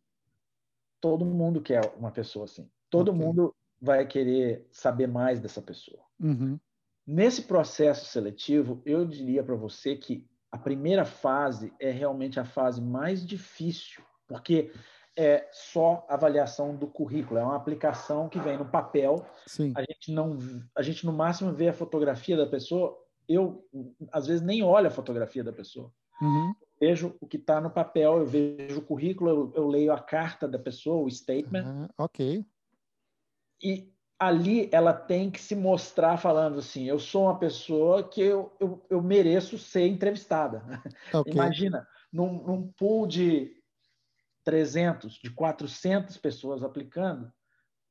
Todo 1.00 1.26
mundo 1.26 1.62
quer 1.62 1.82
uma 1.96 2.12
pessoa 2.12 2.46
assim. 2.46 2.70
Todo 2.90 3.12
okay. 3.12 3.26
mundo 3.26 3.56
vai 3.82 4.06
querer 4.06 4.68
saber 4.72 5.08
mais 5.08 5.40
dessa 5.40 5.62
pessoa. 5.62 6.02
Uhum. 6.20 6.60
Nesse 7.06 7.44
processo 7.44 8.06
seletivo, 8.06 8.82
eu 8.86 9.06
diria 9.06 9.44
para 9.44 9.56
você 9.56 9.96
que 9.96 10.28
a 10.52 10.58
primeira 10.58 11.06
fase 11.06 11.74
é 11.80 11.92
realmente 11.92 12.40
a 12.40 12.46
fase 12.46 12.82
mais 12.82 13.26
difícil, 13.26 14.04
porque 14.28 14.72
é 15.16 15.48
só 15.52 16.06
avaliação 16.10 16.76
do 16.76 16.88
currículo, 16.88 17.40
é 17.40 17.44
uma 17.44 17.56
aplicação 17.56 18.30
que 18.30 18.40
vem 18.40 18.58
no 18.58 18.66
papel. 18.66 19.26
Sim. 19.46 19.74
A 19.76 19.82
gente 19.82 20.12
não, 20.12 20.38
a 20.76 20.82
gente 20.82 21.06
no 21.06 21.14
máximo 21.14 21.54
vê 21.54 21.70
a 21.70 21.74
fotografia 21.74 22.36
da 22.36 22.46
pessoa. 22.46 22.96
Eu 23.28 23.66
às 24.12 24.28
vezes 24.28 24.42
nem 24.42 24.62
olho 24.62 24.88
a 24.88 24.92
fotografia 24.92 25.44
da 25.44 25.54
pessoa. 25.54 25.92
Uhum. 26.22 26.54
Vejo 26.80 27.16
o 27.20 27.28
que 27.28 27.38
está 27.38 27.60
no 27.60 27.72
papel, 27.72 28.20
eu 28.20 28.26
vejo 28.26 28.80
o 28.80 28.86
currículo, 28.86 29.30
eu, 29.30 29.54
eu, 29.56 29.68
leio 29.68 29.92
a 29.92 30.00
carta 30.00 30.48
da 30.48 30.60
pessoa, 30.60 31.04
o 31.04 31.10
statement. 31.10 31.66
Uhum. 31.66 31.88
Ok 31.98 32.46
e 33.62 33.94
ali 34.20 34.70
ela 34.72 34.94
tem 34.94 35.30
que 35.30 35.40
se 35.40 35.56
mostrar 35.56 36.18
falando 36.18 36.60
assim, 36.60 36.86
eu 36.86 37.00
sou 37.00 37.24
uma 37.24 37.38
pessoa 37.38 38.04
que 38.04 38.22
eu, 38.22 38.56
eu, 38.60 38.84
eu 38.90 39.02
mereço 39.02 39.58
ser 39.58 39.88
entrevistada. 39.88 40.64
Okay. 41.14 41.34
Imagina, 41.34 41.88
num, 42.12 42.44
num 42.44 42.72
pool 42.72 43.08
de 43.08 43.56
300, 44.44 45.14
de 45.16 45.30
400 45.32 46.18
pessoas 46.18 46.64
aplicando, 46.64 47.32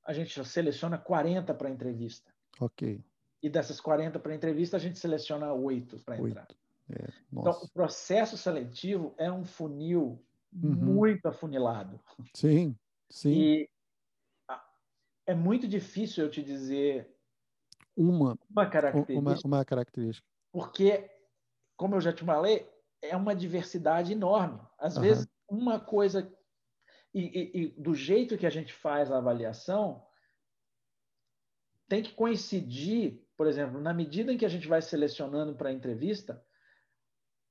a 0.05 0.13
gente 0.13 0.35
já 0.35 0.45
seleciona 0.45 0.99
40 0.99 1.55
para 1.55 1.71
entrevista. 1.71 2.33
Ok. 2.61 3.05
E 3.43 3.51
dessas 3.51 3.81
40 3.81 4.19
para 4.19 4.35
entrevista, 4.35 4.77
a 4.77 4.81
gente 4.81 4.99
seleciona 4.99 5.53
8 5.53 5.99
para 6.05 6.19
entrar. 6.19 6.47
É, 6.91 7.09
então, 7.33 7.53
o 7.53 7.69
processo 7.69 8.37
seletivo 8.37 9.15
é 9.19 9.31
um 9.31 9.45
funil 9.45 10.25
uhum. 10.53 10.75
muito 10.75 11.27
afunilado. 11.27 12.01
Sim, 12.35 12.77
sim. 13.11 13.33
E 13.33 13.71
é 15.27 15.35
muito 15.35 15.67
difícil 15.67 16.25
eu 16.25 16.31
te 16.31 16.43
dizer 16.43 17.13
uma, 17.97 18.39
uma 18.51 18.67
característica. 18.67 19.19
Uma, 19.19 19.57
uma 19.57 19.65
característica. 19.65 20.29
Porque, 20.53 21.11
como 21.77 21.95
eu 21.95 22.01
já 22.01 22.13
te 22.13 22.25
falei, 22.25 22.69
é 23.03 23.17
uma 23.17 23.35
diversidade 23.35 24.13
enorme. 24.13 24.61
Às 24.79 24.97
uhum. 24.97 25.03
vezes, 25.03 25.29
uma 25.49 25.81
coisa. 25.81 26.31
E, 27.15 27.21
e, 27.21 27.63
e, 27.63 27.69
do 27.81 27.95
jeito 27.95 28.37
que 28.37 28.47
a 28.47 28.51
gente 28.51 28.73
faz 28.73 29.11
a 29.11 29.17
avaliação, 29.17 30.07
tem 31.89 32.03
que 32.03 32.13
coincidir, 32.13 33.25
por 33.37 33.47
exemplo, 33.47 33.81
na 33.81 33.95
medida 33.95 34.33
em 34.33 34.37
que 34.37 34.45
a 34.45 34.51
gente 34.51 34.69
vai 34.69 34.83
selecionando 34.83 35.55
para 35.55 35.71
a 35.71 35.73
entrevista, 35.73 36.45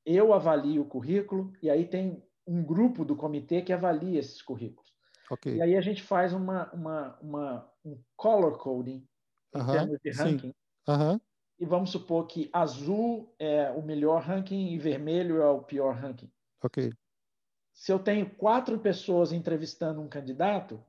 eu 0.05 0.33
avalio 0.33 0.83
o 0.83 0.87
currículo 0.87 1.51
e 1.63 1.69
aí 1.69 1.87
tem 1.87 2.23
um 2.45 2.63
grupo 2.63 3.03
do 3.03 3.15
comitê 3.15 3.63
que 3.63 3.73
avalia 3.73 4.19
esses 4.19 4.41
currículos. 4.41 4.84
Okay. 5.29 5.55
E 5.55 5.61
aí 5.61 5.75
a 5.75 5.81
gente 5.81 6.03
faz 6.03 6.33
uma, 6.33 6.71
uma, 6.71 7.17
uma 7.21 7.71
um 7.83 7.97
color 8.15 8.57
coding 8.57 9.07
em 9.53 9.59
uh 9.59 9.63
-huh, 9.63 9.71
termos 9.71 9.99
de 10.03 10.11
ranking. 10.11 10.53
Uh 10.87 10.91
-huh. 10.91 11.21
E 11.59 11.65
vamos 11.65 11.89
supor 11.89 12.27
que 12.27 12.49
azul 12.51 13.33
é 13.39 13.71
o 13.71 13.81
melhor 13.81 14.21
ranking 14.21 14.73
e 14.73 14.77
vermelho 14.77 15.41
é 15.41 15.49
o 15.49 15.61
pior 15.61 15.95
ranking. 15.95 16.29
Ok. 16.61 16.91
Se 17.73 17.91
eu 17.91 17.99
tenho 17.99 18.29
quatro 18.29 18.77
pessoas 18.79 19.31
entrevistando 19.31 20.01
um 20.01 20.07
candidato, 20.07 20.83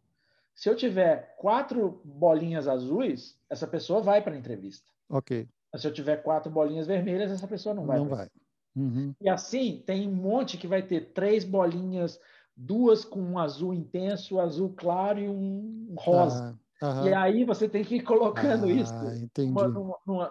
se 0.54 0.68
eu 0.68 0.76
tiver 0.76 1.36
quatro 1.36 2.00
bolinhas 2.04 2.66
azuis, 2.66 3.38
essa 3.48 3.66
pessoa 3.66 4.00
vai 4.00 4.22
para 4.22 4.34
a 4.34 4.38
entrevista. 4.38 4.90
Ok. 5.08 5.48
Mas 5.72 5.82
se 5.82 5.88
eu 5.88 5.92
tiver 5.92 6.22
quatro 6.22 6.50
bolinhas 6.50 6.86
vermelhas, 6.86 7.30
essa 7.30 7.46
pessoa 7.46 7.74
não 7.74 7.84
vai. 7.84 7.98
Não 7.98 8.08
vai. 8.08 8.28
Uhum. 8.74 9.14
E 9.20 9.28
assim, 9.28 9.82
tem 9.86 10.06
um 10.06 10.14
monte 10.14 10.58
que 10.58 10.66
vai 10.66 10.82
ter 10.82 11.12
três 11.12 11.44
bolinhas 11.44 12.20
duas 12.56 13.04
com 13.04 13.20
um 13.20 13.38
azul 13.38 13.74
intenso, 13.74 14.40
azul 14.40 14.72
claro 14.74 15.20
e 15.20 15.28
um 15.28 15.94
rosa. 15.98 16.58
Ah, 16.80 17.02
e 17.06 17.14
aí 17.14 17.44
você 17.44 17.68
tem 17.68 17.84
que 17.84 17.96
ir 17.96 18.02
colocando 18.02 18.66
ah, 18.66 18.72
isso 18.72 18.92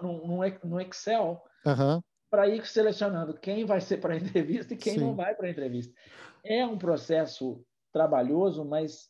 num, 0.04 0.40
no 0.64 0.82
Excel 0.82 1.44
para 2.30 2.48
ir 2.48 2.66
selecionando 2.66 3.38
quem 3.40 3.66
vai 3.66 3.80
ser 3.80 3.98
para 3.98 4.14
a 4.14 4.18
entrevista 4.18 4.74
e 4.74 4.78
quem 4.78 4.94
Sim. 4.94 5.02
não 5.02 5.16
vai 5.16 5.36
para 5.36 5.48
a 5.48 5.50
entrevista. 5.50 5.94
É 6.44 6.66
um 6.66 6.78
processo 6.78 7.64
trabalhoso, 7.92 8.66
mas 8.66 9.10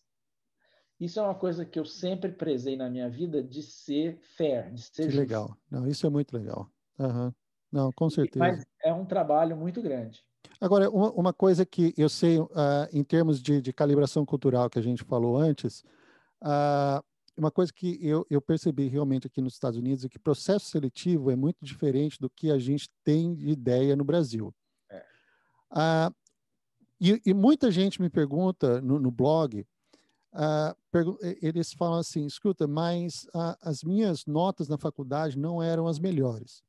isso 0.99 1.19
é 1.19 1.23
uma 1.23 1.35
coisa 1.35 1.65
que 1.65 1.77
eu 1.77 1.85
sempre 1.85 2.31
prezei 2.31 2.77
na 2.77 2.89
minha 2.89 3.09
vida 3.09 3.43
de 3.43 3.61
ser 3.61 4.17
fair, 4.37 4.71
de 4.71 4.81
ser 4.81 5.13
legal. 5.13 5.57
Não, 5.69 5.87
isso 5.87 6.07
é 6.07 6.09
muito 6.09 6.37
legal. 6.37 6.69
Uhum. 6.97 7.33
Não, 7.71 7.91
com 7.91 8.09
certeza. 8.09 8.39
Mas 8.39 8.65
é 8.81 8.93
um 8.93 9.05
trabalho 9.05 9.57
muito 9.57 9.81
grande. 9.81 10.23
Agora, 10.59 10.89
uma, 10.89 11.11
uma 11.11 11.33
coisa 11.33 11.65
que 11.65 11.93
eu 11.97 12.09
sei, 12.09 12.39
uh, 12.39 12.47
em 12.91 13.03
termos 13.03 13.41
de, 13.41 13.61
de, 13.61 13.73
calibração 13.73 14.25
cultural 14.25 14.69
que 14.69 14.79
a 14.79 14.81
gente 14.81 15.03
falou 15.03 15.37
antes, 15.37 15.83
uh, 16.41 17.03
uma 17.37 17.51
coisa 17.51 17.71
que 17.73 17.99
eu, 18.01 18.25
eu, 18.29 18.41
percebi 18.41 18.87
realmente 18.87 19.27
aqui 19.27 19.41
nos 19.41 19.53
Estados 19.53 19.77
Unidos 19.77 20.05
é 20.05 20.09
que 20.09 20.17
processo 20.17 20.67
seletivo 20.67 21.29
é 21.29 21.35
muito 21.35 21.57
diferente 21.61 22.19
do 22.19 22.29
que 22.29 22.49
a 22.49 22.57
gente 22.57 22.89
tem 23.03 23.35
de 23.35 23.49
ideia 23.49 23.95
no 23.95 24.05
Brasil. 24.05 24.53
É. 24.89 25.03
Uh, 25.71 26.15
e, 26.99 27.21
e, 27.25 27.33
muita 27.33 27.69
gente 27.69 28.01
me 28.01 28.09
pergunta 28.09 28.79
no, 28.81 28.97
no 28.99 29.11
blog, 29.11 29.65
pergu 30.91 31.17
eles 31.41 31.73
falam 31.73 31.99
assim, 31.99 32.25
escuta, 32.25 32.67
mas 32.67 33.27
as 33.61 33.83
minhas 33.83 34.25
notas 34.25 34.69
na 34.69 34.77
faculdade 34.77 35.37
não 35.37 35.61
eram 35.61 35.87
as 35.87 35.99
melhores 35.99 36.63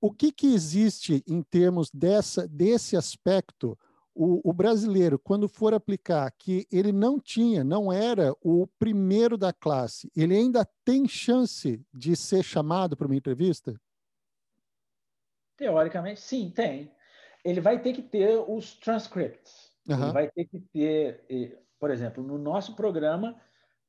o 0.00 0.12
que, 0.12 0.30
que 0.30 0.54
existe 0.54 1.22
em 1.26 1.42
termos 1.42 1.90
dessa, 1.90 2.46
desse 2.46 2.96
aspecto 2.96 3.78
o, 4.14 4.48
o, 4.48 4.52
brasileiro, 4.52 5.18
quando 5.18 5.46
for 5.46 5.74
aplicar 5.74 6.30
que 6.38 6.66
ele 6.72 6.90
não 6.90 7.20
tinha, 7.20 7.62
não 7.62 7.92
era 7.92 8.34
o 8.40 8.66
primeiro 8.78 9.36
da 9.36 9.52
classe, 9.52 10.10
ele 10.16 10.34
ainda 10.34 10.66
tem 10.84 11.06
chance 11.06 11.84
de 11.92 12.16
ser 12.16 12.42
chamado 12.42 12.96
para 12.96 13.06
uma 13.06 13.16
entrevista? 13.16 13.78
Teoricamente, 15.54 16.20
sim, 16.20 16.50
tem. 16.50 16.90
Ele 17.44 17.60
vai 17.60 17.80
ter 17.80 17.92
que 17.92 18.02
ter 18.02 18.42
os 18.48 18.74
transcripts. 18.74 19.70
Uhum. 19.86 20.02
Ele 20.02 20.12
vai 20.12 20.30
ter 20.30 20.46
que 20.46 20.60
ter, 20.60 21.62
por 21.78 21.90
exemplo, 21.90 22.24
no 22.24 22.38
nosso 22.38 22.74
programa, 22.74 23.38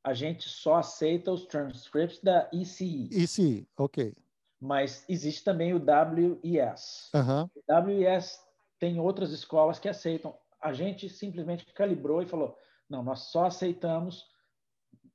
a 0.03 0.13
gente 0.13 0.49
só 0.49 0.75
aceita 0.75 1.31
os 1.31 1.45
transcripts 1.45 2.19
da 2.21 2.49
ECE. 2.53 3.09
ECE, 3.11 3.67
ok. 3.77 4.13
Mas 4.59 5.05
existe 5.07 5.43
também 5.43 5.73
o 5.73 5.77
WES. 5.77 7.11
Uhum. 7.13 7.43
O 7.43 7.85
WES 7.85 8.39
tem 8.79 8.99
outras 8.99 9.31
escolas 9.31 9.79
que 9.79 9.87
aceitam. 9.87 10.37
A 10.61 10.73
gente 10.73 11.09
simplesmente 11.09 11.65
calibrou 11.73 12.21
e 12.21 12.27
falou: 12.27 12.57
não, 12.89 13.03
nós 13.03 13.19
só 13.31 13.45
aceitamos 13.45 14.25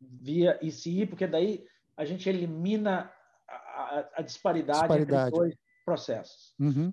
via 0.01 0.59
ICI, 0.62 1.07
porque 1.07 1.26
daí 1.26 1.66
a 1.97 2.05
gente 2.05 2.28
elimina 2.28 3.12
a, 3.49 4.09
a 4.16 4.22
disparidade, 4.22 4.80
disparidade, 4.80 5.28
entre 5.28 5.38
dois 5.38 5.55
processos. 5.84 6.55
Uhum. 6.59 6.93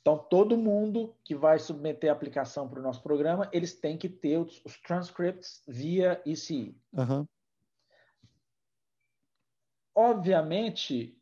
Então, 0.00 0.18
todo 0.18 0.56
mundo 0.56 1.16
que 1.24 1.34
vai 1.34 1.58
submeter 1.58 2.10
a 2.10 2.12
aplicação 2.12 2.68
para 2.68 2.78
o 2.78 2.82
nosso 2.82 3.02
programa, 3.02 3.48
eles 3.52 3.74
têm 3.74 3.98
que 3.98 4.08
ter 4.08 4.38
os, 4.38 4.64
os 4.64 4.80
transcripts 4.80 5.64
via 5.66 6.22
ICI. 6.24 6.80
Uhum. 6.92 7.26
Obviamente, 9.92 11.15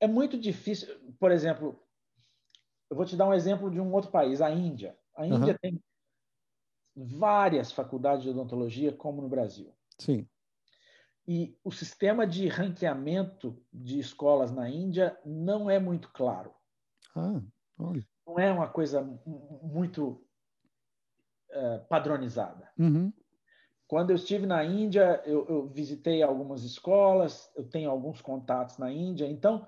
é 0.00 0.06
muito 0.06 0.38
difícil. 0.38 0.88
Por 1.18 1.30
exemplo, 1.30 1.80
eu 2.90 2.96
vou 2.96 3.04
te 3.04 3.16
dar 3.16 3.26
um 3.26 3.34
exemplo 3.34 3.70
de 3.70 3.80
um 3.80 3.92
outro 3.92 4.10
país, 4.10 4.40
a 4.40 4.50
Índia. 4.50 4.96
A 5.16 5.26
Índia 5.26 5.52
uhum. 5.52 5.58
tem 5.60 5.84
várias 6.94 7.72
faculdades 7.72 8.22
de 8.22 8.30
odontologia, 8.30 8.92
como 8.92 9.20
no 9.20 9.28
Brasil. 9.28 9.72
Sim. 9.98 10.26
E 11.28 11.58
o 11.64 11.72
sistema 11.72 12.26
de 12.26 12.46
ranqueamento 12.48 13.60
de 13.72 13.98
escolas 13.98 14.52
na 14.52 14.70
Índia 14.70 15.18
não 15.24 15.68
é 15.68 15.78
muito 15.78 16.10
claro. 16.12 16.54
Ah, 17.14 17.42
olha. 17.78 18.06
Não 18.26 18.38
é 18.38 18.52
uma 18.52 18.68
coisa 18.68 19.02
muito 19.62 20.24
uh, 21.50 21.84
padronizada. 21.88 22.70
Uhum. 22.78 23.12
Quando 23.88 24.10
eu 24.10 24.16
estive 24.16 24.46
na 24.46 24.64
Índia, 24.64 25.22
eu, 25.24 25.46
eu, 25.48 25.68
visitei 25.68 26.22
algumas 26.22 26.64
escolas, 26.64 27.50
eu 27.56 27.68
tenho 27.68 27.88
alguns 27.88 28.20
contatos 28.20 28.78
na 28.78 28.90
Índia, 28.90 29.26
então 29.26 29.66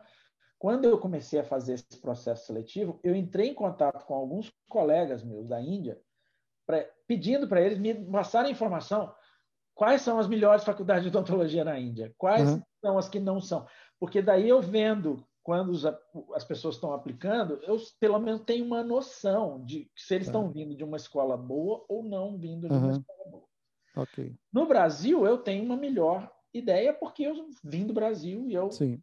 quando 0.58 0.86
eu 0.86 0.98
comecei 0.98 1.38
a 1.38 1.44
fazer 1.44 1.74
esse 1.74 2.00
processo 2.00 2.46
seletivo, 2.46 2.98
eu 3.04 3.14
entrei 3.14 3.48
em 3.48 3.54
contato 3.54 4.04
com 4.04 4.14
alguns 4.14 4.52
colegas 4.68 5.22
meus 5.22 5.46
da 5.46 5.60
Índia, 5.60 6.00
pra, 6.66 6.84
pedindo 7.06 7.46
para 7.46 7.60
eles 7.60 7.78
me 7.78 7.94
passarem 7.94 8.52
informação 8.52 9.14
quais 9.74 10.02
são 10.02 10.18
as 10.18 10.26
melhores 10.26 10.64
faculdades 10.64 11.04
de 11.04 11.08
odontologia 11.08 11.64
na 11.64 11.78
Índia, 11.78 12.12
quais 12.18 12.50
uhum. 12.50 12.62
são 12.80 12.98
as 12.98 13.08
que 13.08 13.20
não 13.20 13.40
são. 13.40 13.66
Porque 14.00 14.20
daí 14.20 14.48
eu 14.48 14.60
vendo 14.60 15.24
quando 15.44 15.70
os, 15.70 15.86
as 16.34 16.44
pessoas 16.44 16.74
estão 16.74 16.92
aplicando, 16.92 17.60
eu 17.62 17.78
pelo 17.98 18.18
menos 18.18 18.42
tenho 18.42 18.66
uma 18.66 18.82
noção 18.82 19.64
de 19.64 19.90
se 19.96 20.14
eles 20.14 20.26
estão 20.26 20.50
vindo 20.50 20.76
de 20.76 20.84
uma 20.84 20.96
escola 20.96 21.36
boa 21.36 21.86
ou 21.88 22.02
não 22.02 22.36
vindo 22.36 22.68
de 22.68 22.74
uma 22.74 22.90
escola 22.90 23.30
boa. 23.30 23.44
Okay. 23.96 24.36
No 24.52 24.66
Brasil, 24.66 25.24
eu 25.24 25.38
tenho 25.38 25.64
uma 25.64 25.76
melhor 25.76 26.30
ideia 26.52 26.92
porque 26.92 27.22
eu 27.22 27.48
vim 27.64 27.86
do 27.86 27.94
Brasil 27.94 28.46
e 28.46 28.54
eu 28.54 28.70
Sim. 28.70 29.00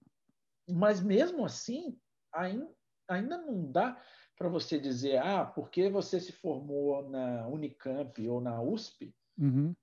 Mas 0.68 1.02
mesmo 1.02 1.46
assim, 1.46 1.98
ainda, 2.34 3.38
não 3.38 3.72
dá 3.72 4.00
para 4.38 4.50
você 4.50 4.80
dizer, 4.80 5.18
ah, 5.18 5.46
porque 5.46 5.90
você 5.90 6.20
se 6.20 6.32
formou 6.32 7.08
na 7.10 7.48
Unicamp 7.48 8.28
ou 8.28 8.42
na 8.42 8.62
USP, 8.62 9.16
uhum. 9.38 9.74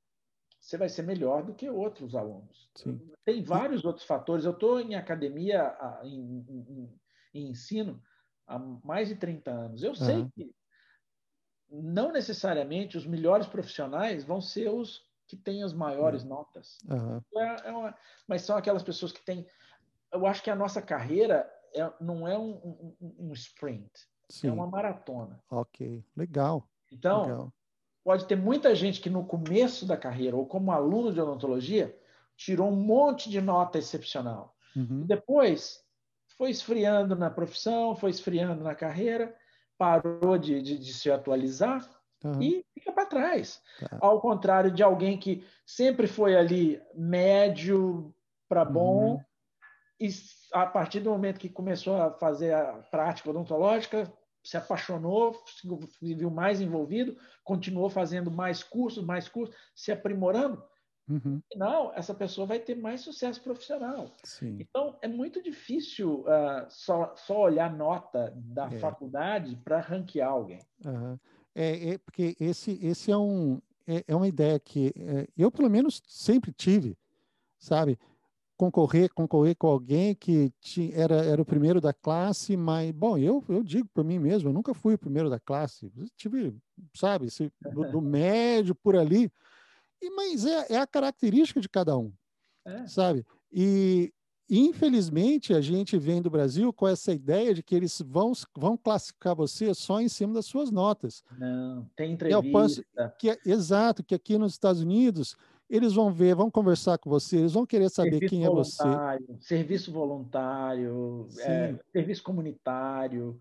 você 0.60 0.76
vai 0.76 0.88
ser 0.88 1.02
melhor 1.02 1.44
do 1.44 1.54
que 1.54 1.70
outros 1.70 2.14
alunos. 2.14 2.70
Sim. 2.76 3.00
Tem 3.24 3.42
vários 3.42 3.84
outros 3.84 4.04
fatores. 4.04 4.44
Eu 4.44 4.52
estou 4.52 4.80
em 4.80 4.94
academia, 4.94 5.76
em, 6.02 6.44
em, 6.48 7.00
em, 7.34 7.50
ensino, 7.50 8.02
há 8.46 8.58
mais 8.58 9.08
de 9.08 9.16
30 9.16 9.50
anos. 9.50 9.82
Eu 9.82 9.90
uhum. 9.90 9.96
sei 9.96 10.28
que 10.34 10.54
não 11.70 12.12
necessariamente 12.12 12.98
os 12.98 13.06
melhores 13.06 13.46
profissionais 13.46 14.24
vão 14.24 14.40
ser 14.40 14.68
os 14.68 15.02
que 15.26 15.36
têm 15.36 15.62
as 15.62 15.72
maiores 15.72 16.22
uhum. 16.22 16.28
notas. 16.28 16.76
É, 17.34 17.68
é 17.68 17.72
uma, 17.72 17.96
mas 18.28 18.42
são 18.42 18.54
aquelas 18.56 18.82
pessoas 18.82 19.12
que 19.12 19.24
têm 19.24 19.46
eu 20.12 20.26
acho 20.26 20.42
que 20.42 20.50
a 20.50 20.56
nossa 20.56 20.82
carreira 20.82 21.50
é, 21.74 21.90
não 22.00 22.28
é 22.28 22.36
um, 22.38 22.94
um, 23.00 23.14
um 23.18 23.32
sprint, 23.32 23.90
é 23.90 24.32
Sim. 24.32 24.48
é 24.48 24.52
uma 24.52 24.66
maratona. 24.66 25.42
Ok, 25.50 26.04
legal. 26.16 26.68
Então, 26.90 27.22
legal. 27.22 27.52
pode 28.04 28.26
ter 28.26 28.36
muita 28.36 28.74
gente 28.74 29.00
que 29.00 29.08
no 29.08 29.24
começo 29.24 29.86
da 29.86 29.96
carreira, 29.96 30.36
ou 30.36 30.46
como 30.46 30.70
aluno 30.70 31.12
de 31.12 31.20
odontologia, 31.20 31.98
tirou 32.36 32.68
um 32.68 32.76
monte 32.76 33.30
de 33.30 33.40
nota 33.40 33.78
excepcional. 33.78 34.54
Uhum. 34.76 35.06
Depois 35.06 35.82
foi 36.36 36.50
esfriando 36.50 37.16
na 37.16 37.30
profissão, 37.30 37.94
foi 37.96 38.10
esfriando 38.10 38.62
na 38.62 38.74
carreira, 38.74 39.34
parou 39.78 40.36
de, 40.36 40.60
de, 40.60 40.78
de 40.78 40.92
se 40.92 41.10
atualizar 41.10 41.88
uhum. 42.24 42.42
e 42.42 42.66
fica 42.74 42.92
para 42.92 43.06
trás. 43.06 43.62
Tá. 43.80 43.98
Ao 44.00 44.20
contrário 44.20 44.70
de 44.70 44.82
alguém 44.82 45.18
que 45.18 45.44
sempre 45.66 46.06
foi 46.06 46.36
ali 46.36 46.82
médio 46.94 48.14
para 48.48 48.64
bom, 48.64 49.14
uhum 49.14 49.20
e 50.00 50.08
a 50.52 50.66
partir 50.66 51.00
do 51.00 51.10
momento 51.10 51.40
que 51.40 51.48
começou 51.48 52.00
a 52.00 52.10
fazer 52.10 52.54
a 52.54 52.74
prática 52.90 53.30
odontológica, 53.30 54.12
se 54.42 54.56
apaixonou, 54.56 55.34
se 55.46 56.14
viu 56.14 56.30
mais 56.30 56.60
envolvido, 56.60 57.16
continuou 57.44 57.88
fazendo 57.88 58.30
mais 58.30 58.62
cursos, 58.62 59.04
mais 59.04 59.28
cursos, 59.28 59.54
se 59.74 59.92
aprimorando. 59.92 60.62
Uhum. 61.08 61.36
No 61.36 61.42
final, 61.52 61.92
essa 61.94 62.14
pessoa 62.14 62.46
vai 62.46 62.58
ter 62.58 62.74
mais 62.76 63.00
sucesso 63.00 63.42
profissional. 63.42 64.10
Sim. 64.24 64.56
Então, 64.60 64.98
é 65.02 65.08
muito 65.08 65.42
difícil 65.42 66.20
uh, 66.20 66.66
só, 66.68 67.14
só 67.16 67.42
olhar 67.42 67.72
nota 67.72 68.32
da 68.36 68.66
é. 68.66 68.78
faculdade 68.78 69.56
para 69.64 69.80
ranquear 69.80 70.30
alguém. 70.30 70.60
Uhum. 70.84 71.18
É, 71.54 71.90
é, 71.90 71.98
porque 71.98 72.34
esse, 72.40 72.78
esse 72.84 73.10
é, 73.10 73.16
um, 73.16 73.60
é, 73.86 74.04
é 74.08 74.16
uma 74.16 74.28
ideia 74.28 74.58
que 74.58 74.92
é, 74.96 75.28
eu, 75.36 75.50
pelo 75.50 75.68
menos, 75.68 76.00
sempre 76.06 76.52
tive, 76.52 76.96
sabe? 77.58 77.98
Concorrer 78.62 79.12
concorrer 79.12 79.56
com 79.56 79.66
alguém 79.66 80.14
que 80.14 80.52
tinha, 80.60 80.94
era, 80.94 81.16
era 81.16 81.42
o 81.42 81.44
primeiro 81.44 81.80
da 81.80 81.92
classe, 81.92 82.56
mas, 82.56 82.92
bom, 82.92 83.18
eu, 83.18 83.42
eu 83.48 83.62
digo 83.64 83.88
por 83.92 84.04
mim 84.04 84.20
mesmo, 84.20 84.48
eu 84.48 84.52
nunca 84.52 84.72
fui 84.72 84.94
o 84.94 84.98
primeiro 84.98 85.28
da 85.28 85.40
classe, 85.40 85.90
eu 85.96 86.06
tive, 86.16 86.54
sabe, 86.94 87.26
esse, 87.26 87.50
do, 87.60 87.90
do, 87.90 88.00
médio 88.02 88.72
por 88.74 88.94
ali, 88.94 89.28
e, 90.00 90.10
mas 90.10 90.46
é, 90.46 90.74
é 90.74 90.76
a 90.76 90.86
característica 90.86 91.60
de 91.60 91.68
cada 91.68 91.96
um, 91.98 92.12
é. 92.64 92.86
sabe? 92.86 93.26
E, 93.50 94.12
infelizmente, 94.48 95.52
a 95.52 95.60
gente 95.60 95.98
vem 95.98 96.22
do 96.22 96.30
Brasil 96.30 96.72
com 96.72 96.86
essa 96.86 97.12
ideia 97.12 97.52
de 97.52 97.64
que 97.64 97.74
eles 97.74 98.00
vão, 98.06 98.32
vão 98.56 98.76
classificar 98.76 99.34
você 99.34 99.74
só 99.74 100.00
em 100.00 100.08
cima 100.08 100.34
das 100.34 100.46
suas 100.46 100.70
notas. 100.70 101.24
Não, 101.36 101.84
tem 101.96 102.12
entrevista. 102.12 102.84
Que, 103.18 103.30
é, 103.30 103.38
exato, 103.44 104.04
que 104.04 104.14
aqui 104.14 104.38
nos 104.38 104.52
Estados 104.52 104.82
Unidos 104.82 105.36
eles 105.72 105.94
vão 105.94 106.12
ver, 106.12 106.34
vão 106.34 106.50
conversar 106.50 106.98
com 106.98 107.08
você, 107.08 107.38
eles 107.38 107.54
vão 107.54 107.64
querer 107.64 107.88
saber 107.88 108.10
serviço 108.10 108.30
quem 108.30 108.44
é 108.44 108.50
você. 108.50 108.82
Serviço 109.40 109.90
voluntário, 109.90 111.26
é, 111.38 111.74
serviço 111.90 112.22
comunitário, 112.22 113.40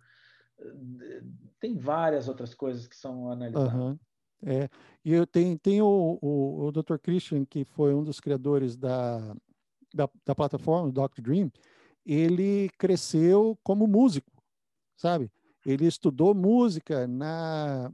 tem 1.59 1.77
várias 1.77 2.29
outras 2.29 2.53
coisas 2.53 2.87
que 2.87 2.95
são 2.95 3.29
analisadas. 3.29 3.73
Uhum. 3.73 3.99
É, 4.43 4.69
e 5.03 5.11
eu 5.11 5.27
tenho, 5.27 5.59
tenho 5.59 5.85
o, 5.85 6.17
o, 6.21 6.67
o 6.67 6.71
Dr. 6.71 6.95
Christian, 7.03 7.43
que 7.43 7.65
foi 7.65 7.93
um 7.93 8.01
dos 8.01 8.21
criadores 8.21 8.77
da, 8.77 9.35
da, 9.93 10.09
da 10.25 10.33
plataforma, 10.33 10.87
o 10.87 10.91
Dr. 10.91 11.21
Dream, 11.21 11.51
ele 12.05 12.69
cresceu 12.77 13.59
como 13.61 13.85
músico, 13.85 14.31
sabe? 14.95 15.29
Ele 15.65 15.85
estudou 15.85 16.33
música 16.33 17.05
na, 17.07 17.91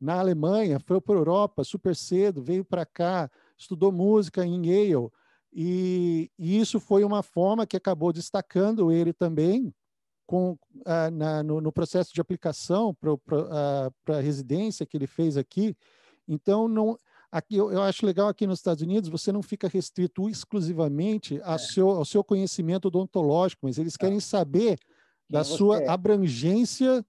na 0.00 0.20
Alemanha, 0.20 0.78
foi 0.78 1.00
para 1.00 1.16
a 1.16 1.18
Europa 1.18 1.64
super 1.64 1.96
cedo, 1.96 2.40
veio 2.40 2.64
para 2.64 2.86
cá, 2.86 3.28
estudou 3.58 3.92
música 3.92 4.46
em 4.46 4.66
Yale, 4.66 5.10
e, 5.52 6.30
e, 6.38 6.58
isso 6.60 6.78
foi 6.78 7.04
uma 7.04 7.22
forma 7.22 7.66
que 7.66 7.76
acabou 7.76 8.12
destacando 8.12 8.92
ele 8.92 9.12
também 9.12 9.74
com, 10.26 10.58
ah, 10.84 11.10
na, 11.10 11.42
no, 11.42 11.60
no, 11.60 11.72
processo 11.72 12.12
de 12.12 12.20
aplicação 12.20 12.94
para 12.94 14.18
a 14.18 14.20
residência 14.20 14.84
que 14.84 14.96
ele 14.96 15.06
fez 15.06 15.38
aqui. 15.38 15.74
Então, 16.28 16.68
não, 16.68 16.98
aqui, 17.32 17.56
eu, 17.56 17.72
eu, 17.72 17.82
acho 17.82 18.04
legal 18.04 18.28
aqui 18.28 18.46
nos 18.46 18.58
Estados 18.58 18.82
Unidos, 18.82 19.08
você 19.08 19.32
não 19.32 19.42
fica 19.42 19.68
restrito 19.68 20.28
exclusivamente 20.28 21.40
ao, 21.42 21.54
é. 21.54 21.58
seu, 21.58 21.88
ao 21.88 22.04
seu 22.04 22.22
conhecimento 22.22 22.88
odontológico, 22.88 23.62
mas 23.64 23.78
eles 23.78 23.94
é. 23.94 23.98
querem 23.98 24.20
saber 24.20 24.78
da 25.30 25.42
sua 25.44 25.80
é. 25.80 25.88
abrangência 25.88 27.04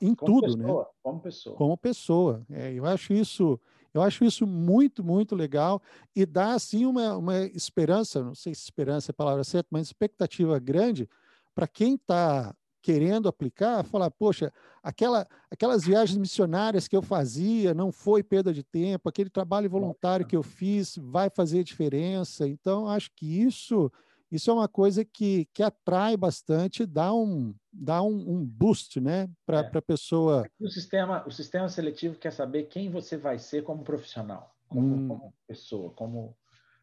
em 0.00 0.14
como 0.14 0.40
tudo, 0.40 0.56
pessoa, 0.56 0.82
né? 0.82 0.90
Como 1.02 1.20
pessoa. 1.20 1.56
Como 1.56 1.76
pessoa. 1.76 2.46
É, 2.50 2.72
eu 2.72 2.86
acho 2.86 3.12
isso 3.12 3.60
eu 3.98 4.02
acho 4.02 4.24
isso 4.24 4.46
muito, 4.46 5.02
muito 5.04 5.34
legal 5.34 5.80
e 6.14 6.24
dá, 6.24 6.54
assim, 6.54 6.86
uma, 6.86 7.16
uma 7.16 7.38
esperança, 7.40 8.22
não 8.22 8.34
sei 8.34 8.54
se 8.54 8.62
esperança 8.62 9.10
é 9.10 9.12
a 9.12 9.14
palavra 9.14 9.44
certa, 9.44 9.68
mas 9.70 9.86
expectativa 9.86 10.58
grande 10.58 11.08
para 11.54 11.66
quem 11.66 11.94
está 11.94 12.54
querendo 12.86 13.28
aplicar, 13.28 13.82
falar, 13.82 14.10
poxa, 14.12 14.52
aquela, 14.80 15.26
aquelas 15.50 15.84
viagens 15.84 16.16
missionárias 16.16 16.86
que 16.86 16.96
eu 16.96 17.02
fazia 17.02 17.74
não 17.74 17.90
foi 17.90 18.22
perda 18.22 18.52
de 18.52 18.62
tempo, 18.62 19.08
aquele 19.08 19.28
trabalho 19.28 19.68
voluntário 19.68 20.24
que 20.24 20.36
eu 20.36 20.42
fiz 20.42 20.96
vai 21.02 21.28
fazer 21.28 21.64
diferença. 21.64 22.46
Então, 22.46 22.86
acho 22.86 23.10
que 23.16 23.42
isso 23.42 23.90
isso 24.30 24.50
é 24.50 24.54
uma 24.54 24.68
coisa 24.68 25.04
que, 25.04 25.46
que 25.52 25.62
atrai 25.62 26.16
bastante, 26.16 26.84
dá 26.84 27.14
um, 27.14 27.54
dá 27.72 28.02
um, 28.02 28.36
um 28.36 28.44
boost 28.44 29.00
né, 29.00 29.30
para 29.44 29.60
é. 29.60 29.78
a 29.78 29.82
pessoa. 29.82 30.48
O 30.60 30.68
sistema, 30.68 31.24
o 31.26 31.30
sistema 31.30 31.68
seletivo 31.68 32.18
quer 32.18 32.32
saber 32.32 32.64
quem 32.64 32.90
você 32.90 33.16
vai 33.16 33.38
ser 33.38 33.62
como 33.62 33.84
profissional, 33.84 34.54
como, 34.68 34.94
hum. 34.94 35.08
como 35.08 35.34
pessoa, 35.46 35.90
como, 35.92 36.36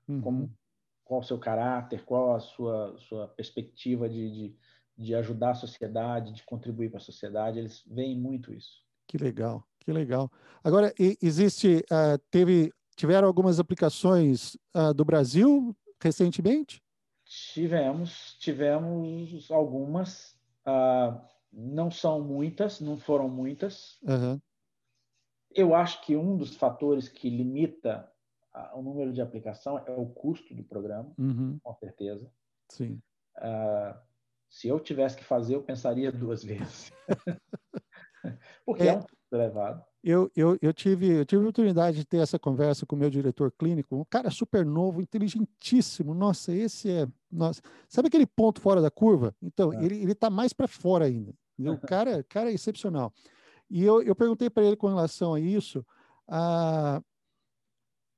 uhum. 0.07 0.21
como 0.21 0.57
qual 1.03 1.19
o 1.19 1.23
seu 1.23 1.37
caráter, 1.37 2.03
qual 2.05 2.35
a 2.35 2.39
sua, 2.39 2.95
sua 2.97 3.27
perspectiva 3.27 4.07
de, 4.07 4.31
de, 4.31 4.55
de 4.97 5.15
ajudar 5.15 5.51
a 5.51 5.55
sociedade, 5.55 6.33
de 6.33 6.43
contribuir 6.43 6.89
para 6.89 6.99
a 6.99 7.03
sociedade. 7.03 7.59
Eles 7.59 7.83
veem 7.85 8.17
muito 8.17 8.53
isso. 8.53 8.81
Que 9.07 9.17
legal, 9.17 9.67
que 9.79 9.91
legal. 9.91 10.31
Agora, 10.63 10.93
existe, 10.97 11.83
uh, 11.91 12.17
teve, 12.31 12.71
tiveram 12.95 13.27
algumas 13.27 13.59
aplicações 13.59 14.55
uh, 14.75 14.93
do 14.93 15.03
Brasil 15.03 15.75
recentemente? 16.01 16.82
Tivemos, 17.53 18.35
tivemos 18.39 19.49
algumas, 19.49 20.39
uh, 20.67 21.19
não 21.51 21.89
são 21.89 22.21
muitas, 22.21 22.79
não 22.79 22.97
foram 22.97 23.27
muitas. 23.27 23.99
Uhum. 24.03 24.39
Eu 25.49 25.73
acho 25.73 26.01
que 26.05 26.15
um 26.15 26.37
dos 26.37 26.55
fatores 26.55 27.09
que 27.09 27.29
limita 27.29 28.11
o 28.73 28.81
número 28.81 29.11
de 29.11 29.21
aplicação 29.21 29.79
é 29.79 29.91
o 29.91 30.05
custo 30.05 30.53
do 30.53 30.63
programa, 30.63 31.11
uhum. 31.17 31.59
com 31.63 31.73
certeza. 31.75 32.31
Sim. 32.69 33.01
Uh, 33.37 33.97
se 34.47 34.67
eu 34.67 34.79
tivesse 34.79 35.17
que 35.17 35.23
fazer, 35.23 35.55
eu 35.55 35.63
pensaria 35.63 36.11
duas 36.11 36.43
vezes. 36.45 36.91
Porque 38.65 38.83
é, 38.83 38.87
é 38.87 38.93
um 38.93 39.01
custo 39.01 39.17
elevado. 39.31 39.83
Eu, 40.03 40.29
eu, 40.35 40.57
eu, 40.61 40.73
tive, 40.73 41.07
eu 41.07 41.25
tive 41.25 41.39
a 41.39 41.43
oportunidade 41.45 41.97
de 41.97 42.05
ter 42.05 42.17
essa 42.17 42.37
conversa 42.37 42.85
com 42.85 42.93
o 42.93 42.99
meu 42.99 43.09
diretor 43.09 43.49
clínico, 43.51 43.95
um 43.95 44.03
cara 44.03 44.29
super 44.29 44.65
novo, 44.65 45.01
inteligentíssimo. 45.01 46.13
Nossa, 46.13 46.53
esse 46.53 46.91
é. 46.91 47.07
Nossa. 47.31 47.61
Sabe 47.87 48.09
aquele 48.09 48.25
ponto 48.25 48.59
fora 48.59 48.81
da 48.81 48.91
curva? 48.91 49.33
Então, 49.41 49.71
é. 49.71 49.85
ele 49.85 50.11
está 50.11 50.29
mais 50.29 50.51
para 50.51 50.67
fora 50.67 51.05
ainda. 51.05 51.33
O 51.57 51.77
cara, 51.77 52.21
cara 52.23 52.51
é 52.51 52.53
excepcional. 52.53 53.13
E 53.69 53.81
eu, 53.81 54.01
eu 54.01 54.13
perguntei 54.13 54.49
para 54.49 54.65
ele 54.65 54.75
com 54.75 54.87
relação 54.87 55.35
a 55.35 55.39
isso, 55.39 55.85
a, 56.27 57.01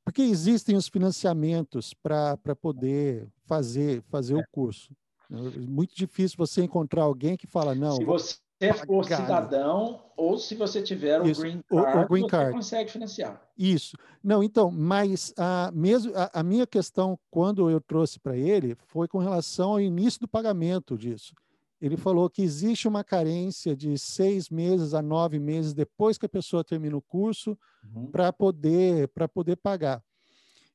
porque 0.03 0.21
existem 0.23 0.75
os 0.75 0.87
financiamentos 0.87 1.93
para 1.93 2.37
poder 2.59 3.27
fazer, 3.45 4.01
fazer 4.09 4.35
é. 4.35 4.37
o 4.37 4.45
curso. 4.51 4.91
É 5.29 5.59
muito 5.59 5.95
difícil 5.95 6.37
você 6.37 6.63
encontrar 6.63 7.03
alguém 7.03 7.37
que 7.37 7.47
fala, 7.47 7.75
não. 7.75 7.95
Se 7.95 8.03
você 8.03 8.37
for 8.73 9.05
cidadão 9.05 10.03
ou 10.17 10.37
se 10.37 10.55
você 10.55 10.81
tiver 10.81 11.19
o 11.21 11.23
green 11.23 11.61
card, 11.69 11.97
o, 11.97 12.01
o 12.01 12.07
green 12.07 12.21
você 12.23 12.29
card. 12.29 12.51
consegue 12.53 12.91
financiar. 12.91 13.41
Isso. 13.57 13.97
Não, 14.23 14.43
então, 14.43 14.71
mas 14.71 15.33
a, 15.37 15.71
mesmo, 15.73 16.13
a, 16.15 16.39
a 16.39 16.43
minha 16.43 16.65
questão, 16.65 17.19
quando 17.29 17.69
eu 17.69 17.81
trouxe 17.81 18.19
para 18.19 18.37
ele, 18.37 18.75
foi 18.87 19.07
com 19.07 19.17
relação 19.17 19.71
ao 19.71 19.81
início 19.81 20.21
do 20.21 20.27
pagamento 20.27 20.97
disso. 20.97 21.33
Ele 21.81 21.97
falou 21.97 22.29
que 22.29 22.41
existe 22.41 22.87
uma 22.87 23.03
carência 23.03 23.75
de 23.75 23.97
seis 23.97 24.49
meses 24.49 24.93
a 24.93 25.01
nove 25.01 25.39
meses 25.39 25.73
depois 25.73 26.17
que 26.17 26.25
a 26.25 26.29
pessoa 26.29 26.63
termina 26.63 26.95
o 26.95 27.01
curso 27.01 27.57
uhum. 27.93 28.07
para 28.07 28.31
poder, 28.31 29.09
poder 29.33 29.57
pagar. 29.57 30.01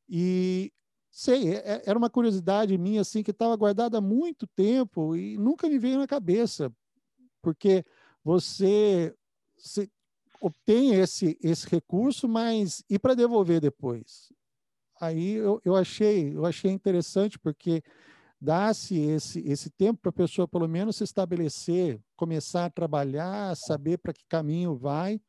E 0.09 0.73
sei, 1.11 1.55
é, 1.55 1.57
é, 1.57 1.83
era 1.87 1.99
uma 1.99 2.11
curiosidade 2.11 2.77
minha 2.77 3.01
assim 3.01 3.23
que 3.23 3.31
estava 3.31 3.57
guardada 3.57 3.99
há 3.99 4.01
muito 4.01 4.47
tempo 4.47 5.17
e 5.17 5.37
nunca 5.39 5.69
me 5.69 5.79
veio 5.79 5.99
na 5.99 6.07
cabeça, 6.07 6.71
porque 7.43 7.85
você, 8.25 9.15
obtém 10.41 10.95
esse, 10.95 11.39
esse 11.43 11.69
recurso, 11.69 12.29
mas 12.29 12.83
e 12.89 12.99
para 12.99 13.15
devolver 13.15 13.61
depois? 13.61 14.33
Aí 15.01 15.33
eu, 15.33 15.61
eu 15.65 15.77
achei 15.77 16.37
eu 16.37 16.45
achei 16.45 16.71
interessante 16.71 17.39
porque 17.39 17.83
dá-se 18.41 18.99
esse, 18.99 19.41
esse 19.41 19.71
tempo 19.71 20.01
para 20.01 20.11
a 20.11 20.13
pessoa 20.13 20.49
pelo 20.49 20.69
menos 20.69 20.97
se 20.97 21.05
estabelecer, 21.05 22.01
começar 22.17 22.67
a 22.67 22.71
trabalhar, 22.71 23.57
saber 23.57 23.99
para 23.99 24.13
que 24.13 24.25
caminho 24.29 24.77
vai, 24.77 25.21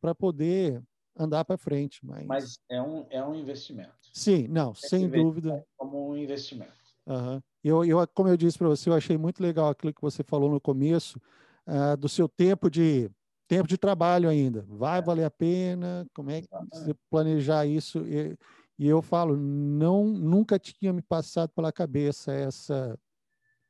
para 0.00 0.14
poder 0.14 0.82
andar 1.16 1.44
para 1.44 1.56
frente. 1.56 2.04
Mas... 2.04 2.26
mas 2.26 2.58
é 2.68 2.80
um, 2.82 3.06
é 3.10 3.24
um 3.24 3.34
investimento. 3.34 3.92
Sim, 4.12 4.48
não, 4.48 4.74
sem 4.74 5.08
dúvida. 5.08 5.64
Como 5.76 6.10
um 6.10 6.16
investimento. 6.16 6.72
Uhum. 7.06 7.40
Eu, 7.64 7.84
eu, 7.84 8.06
como 8.08 8.28
eu 8.28 8.36
disse 8.36 8.58
para 8.58 8.68
você, 8.68 8.88
eu 8.88 8.94
achei 8.94 9.16
muito 9.16 9.42
legal 9.42 9.68
aquilo 9.68 9.94
que 9.94 10.00
você 10.00 10.22
falou 10.22 10.50
no 10.50 10.60
começo, 10.60 11.20
uh, 11.66 11.96
do 11.96 12.08
seu 12.08 12.28
tempo 12.28 12.70
de 12.70 13.10
tempo 13.48 13.68
de 13.68 13.76
trabalho 13.76 14.30
ainda. 14.30 14.64
Vai 14.66 15.00
é. 15.00 15.02
valer 15.02 15.24
a 15.24 15.30
pena? 15.30 16.06
Como 16.14 16.30
é 16.30 16.40
que 16.40 16.48
você 16.72 16.94
planejar 17.10 17.66
isso? 17.66 17.98
E, 18.06 18.34
e, 18.78 18.88
eu 18.88 19.02
falo, 19.02 19.36
não, 19.36 20.06
nunca 20.06 20.58
tinha 20.58 20.90
me 20.90 21.02
passado 21.02 21.50
pela 21.50 21.70
cabeça 21.70 22.32
essa, 22.32 22.98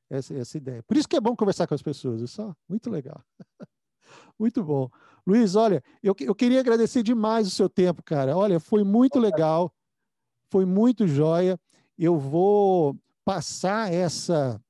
essa, 0.09 0.35
essa 0.35 0.57
ideia. 0.57 0.85
Por 0.85 0.97
isso 0.97 1.09
que 1.09 1.17
é 1.17 1.21
bom 1.21 1.35
conversar 1.35 1.67
com 1.67 1.75
as 1.75 1.83
pessoas, 1.83 2.23
é 2.23 2.29
só 2.29 2.55
muito 2.69 2.89
legal. 2.91 3.21
muito 4.39 4.63
bom. 4.63 4.89
Luiz, 5.27 5.57
olha, 5.57 5.83
eu, 6.01 6.15
eu 6.21 6.35
queria 6.35 6.61
agradecer 6.61 7.03
demais 7.03 7.49
o 7.49 7.51
seu 7.51 7.69
tempo, 7.69 8.05
cara. 8.05 8.37
Olha, 8.37 8.61
foi 8.61 8.85
muito 8.85 9.19
legal, 9.19 9.75
foi 10.49 10.65
muito 10.65 11.09
joia. 11.09 11.59
Eu 11.99 12.19
vou 12.19 12.97
passar 13.25 13.93
essa 13.93 14.61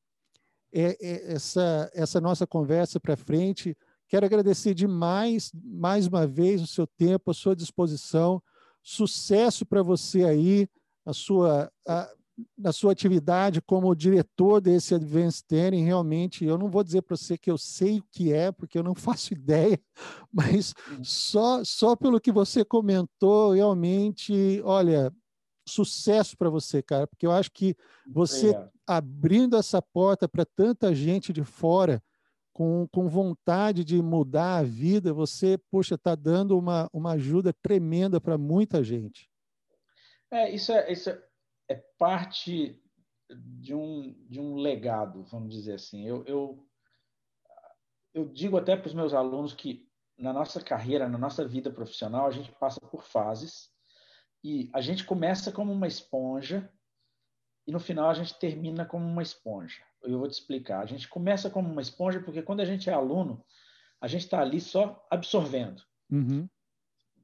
é, 0.73 0.97
é, 1.01 1.33
essa 1.33 1.91
essa 1.95 2.21
nossa 2.21 2.47
conversa 2.47 2.99
para 2.99 3.17
frente. 3.17 3.77
Quero 4.09 4.27
agradecer 4.27 4.75
demais, 4.75 5.51
mais 5.55 6.07
uma 6.07 6.27
vez, 6.27 6.61
o 6.61 6.67
seu 6.67 6.87
tempo, 6.87 7.31
a 7.31 7.35
sua 7.35 7.57
disposição. 7.57 8.43
Sucesso 8.83 9.65
para 9.65 9.83
você 9.83 10.25
aí, 10.25 10.69
a 11.07 11.13
sua, 11.13 11.73
a, 11.87 12.11
na 12.57 12.73
sua 12.73 12.93
atividade 12.93 13.61
como 13.63 13.95
diretor 13.95 14.61
desse 14.61 14.95
Advanced 14.95 15.45
Training, 15.47 15.85
realmente, 15.85 16.45
eu 16.45 16.59
não 16.59 16.69
vou 16.69 16.83
dizer 16.83 17.03
para 17.03 17.17
você 17.17 17.39
que 17.39 17.51
eu 17.51 17.59
sei 17.59 18.01
o 18.01 18.05
que 18.11 18.33
é, 18.33 18.51
porque 18.53 18.79
eu 18.79 18.83
não 18.83 18.95
faço 18.95 19.33
ideia, 19.33 19.81
mas 20.33 20.75
só, 21.03 21.65
só 21.65 21.97
pelo 21.97 22.21
que 22.21 22.33
você 22.33 22.65
comentou, 22.65 23.53
realmente, 23.53 24.61
olha, 24.65 25.13
sucesso 25.67 26.37
para 26.37 26.51
você, 26.51 26.83
cara, 26.83 27.07
porque 27.07 27.27
eu 27.27 27.33
acho 27.33 27.51
que 27.53 27.77
você 28.07 28.51
Obrigado. 28.51 28.71
Abrindo 28.97 29.57
essa 29.57 29.81
porta 29.81 30.29
para 30.29 30.45
tanta 30.45 30.95
gente 30.95 31.33
de 31.33 31.45
fora, 31.45 32.03
com, 32.53 32.87
com 32.93 33.09
vontade 33.09 33.85
de 33.85 34.01
mudar 34.03 34.59
a 34.59 34.63
vida, 34.63 35.13
você, 35.13 35.59
poxa, 35.71 35.95
está 35.95 36.15
dando 36.15 36.59
uma, 36.59 36.89
uma 36.93 37.13
ajuda 37.13 37.53
tremenda 37.63 38.21
para 38.21 38.37
muita 38.37 38.85
gente. 38.85 39.31
É, 40.31 40.51
isso 40.55 40.73
é, 40.73 40.93
isso 40.93 41.11
é 41.11 41.23
é 41.73 41.83
parte 41.99 42.79
de 43.31 43.75
um, 43.75 44.15
de 44.29 44.39
um 44.41 44.57
legado, 44.57 45.25
vamos 45.25 45.55
dizer 45.55 45.75
assim. 45.75 46.07
Eu, 46.07 46.25
eu, 46.27 46.67
eu 48.13 48.29
digo 48.29 48.57
até 48.57 48.77
para 48.77 48.89
os 48.89 48.95
meus 48.95 49.15
alunos 49.15 49.55
que 49.55 49.89
na 50.19 50.33
nossa 50.33 50.63
carreira, 50.63 51.09
na 51.09 51.19
nossa 51.19 51.47
vida 51.47 51.71
profissional, 51.71 52.27
a 52.27 52.31
gente 52.31 52.53
passa 52.53 52.81
por 52.81 53.03
fases 53.03 53.71
e 54.45 54.71
a 54.75 54.81
gente 54.81 55.05
começa 55.05 55.51
como 55.51 55.73
uma 55.73 55.87
esponja 55.87 56.71
e 57.67 57.73
no 57.73 57.81
final 57.81 58.11
a 58.11 58.15
gente 58.15 58.39
termina 58.39 58.85
como 58.85 59.07
uma 59.07 59.23
esponja. 59.23 59.83
Eu 60.03 60.19
vou 60.19 60.29
te 60.29 60.33
explicar. 60.33 60.81
A 60.81 60.87
gente 60.87 61.09
começa 61.09 61.49
como 61.49 61.71
uma 61.71 61.83
esponja 61.83 62.21
porque 62.21 62.43
quando 62.43 62.61
a 62.61 62.65
gente 62.65 62.91
é 62.91 62.93
aluno, 62.93 63.45
a 64.01 64.09
gente 64.09 64.23
está 64.23 64.41
ali 64.41 64.61
só 64.61 65.07
absorvendo. 65.11 65.83
Uhum. 66.11 66.49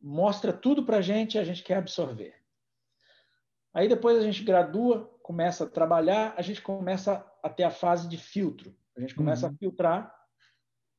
Mostra 0.00 0.52
tudo 0.52 0.84
para 0.84 0.98
a 0.98 1.02
gente 1.02 1.34
e 1.34 1.38
a 1.38 1.44
gente 1.44 1.62
quer 1.62 1.76
absorver. 1.76 2.34
Aí 3.74 3.88
depois 3.88 4.16
a 4.16 4.22
gente 4.22 4.44
gradua, 4.44 5.04
começa 5.22 5.64
a 5.64 5.68
trabalhar, 5.68 6.34
a 6.36 6.42
gente 6.42 6.62
começa 6.62 7.24
a 7.42 7.48
ter 7.48 7.64
a 7.64 7.70
fase 7.70 8.08
de 8.08 8.16
filtro. 8.16 8.74
A 8.96 9.00
gente 9.00 9.14
começa 9.14 9.46
uhum. 9.46 9.54
a 9.54 9.56
filtrar, 9.56 10.14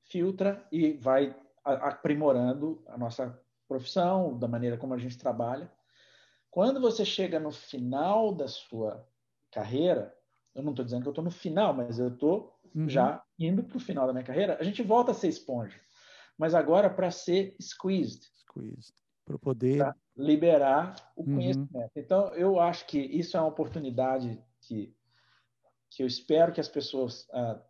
filtra 0.03 0.67
e 0.71 0.93
vai 0.93 1.35
aprimorando 1.63 2.83
a 2.87 2.97
nossa 2.97 3.41
profissão, 3.67 4.37
da 4.37 4.47
maneira 4.47 4.77
como 4.77 4.93
a 4.93 4.97
gente 4.97 5.17
trabalha. 5.17 5.71
Quando 6.49 6.81
você 6.81 7.05
chega 7.05 7.39
no 7.39 7.51
final 7.51 8.33
da 8.33 8.47
sua 8.47 9.07
carreira, 9.51 10.15
eu 10.55 10.63
não 10.63 10.71
estou 10.71 10.85
dizendo 10.85 11.01
que 11.03 11.07
eu 11.07 11.11
estou 11.11 11.23
no 11.23 11.31
final, 11.31 11.73
mas 11.73 11.99
eu 11.99 12.09
estou 12.09 12.59
uhum. 12.75 12.87
já 12.87 13.23
indo 13.37 13.63
para 13.63 13.77
o 13.77 13.79
final 13.79 14.05
da 14.07 14.13
minha 14.13 14.25
carreira, 14.25 14.57
a 14.59 14.63
gente 14.63 14.81
volta 14.81 15.11
a 15.11 15.13
ser 15.13 15.27
esponja, 15.27 15.79
mas 16.37 16.53
agora 16.53 16.89
para 16.89 17.11
ser 17.11 17.55
squeezed. 17.61 18.23
Squeezed 18.35 18.93
para 19.29 19.37
poder 19.37 19.95
liberar 20.17 20.95
o 21.15 21.21
uhum. 21.21 21.35
conhecimento. 21.35 21.91
Então, 21.95 22.33
eu 22.33 22.59
acho 22.59 22.87
que 22.87 22.97
isso 22.97 23.37
é 23.37 23.39
uma 23.39 23.49
oportunidade 23.49 24.43
que, 24.61 24.91
que 25.91 26.01
eu 26.01 26.07
espero 26.07 26.51
que 26.51 26.59
as 26.59 26.67
pessoas 26.67 27.27
ah, 27.31 27.61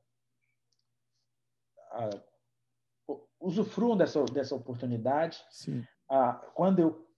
ah, 1.91 2.09
usufruam 3.41 3.97
dessa, 3.97 4.23
dessa 4.23 4.55
oportunidade. 4.55 5.37
Ah, 6.09 6.33
quando 6.55 6.79
eu 6.79 7.08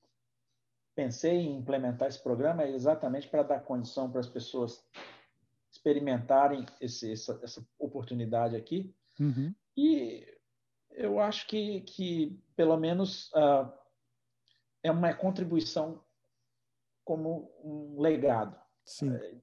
pensei 0.95 1.37
em 1.37 1.57
implementar 1.57 2.07
esse 2.07 2.21
programa, 2.21 2.63
é 2.63 2.71
exatamente 2.71 3.27
para 3.27 3.43
dar 3.43 3.61
condição 3.61 4.09
para 4.09 4.19
as 4.19 4.27
pessoas 4.27 4.83
experimentarem 5.71 6.65
esse, 6.79 7.11
essa, 7.11 7.39
essa 7.43 7.65
oportunidade 7.79 8.55
aqui. 8.55 8.93
Uhum. 9.19 9.53
E 9.75 10.27
eu 10.91 11.19
acho 11.19 11.47
que, 11.47 11.81
que 11.81 12.39
pelo 12.55 12.77
menos, 12.77 13.31
uh, 13.33 13.71
é 14.83 14.91
uma 14.91 15.13
contribuição 15.13 16.03
como 17.03 17.51
um 17.63 17.99
legado. 17.99 18.59
Sim. 18.85 19.13
É, 19.13 19.35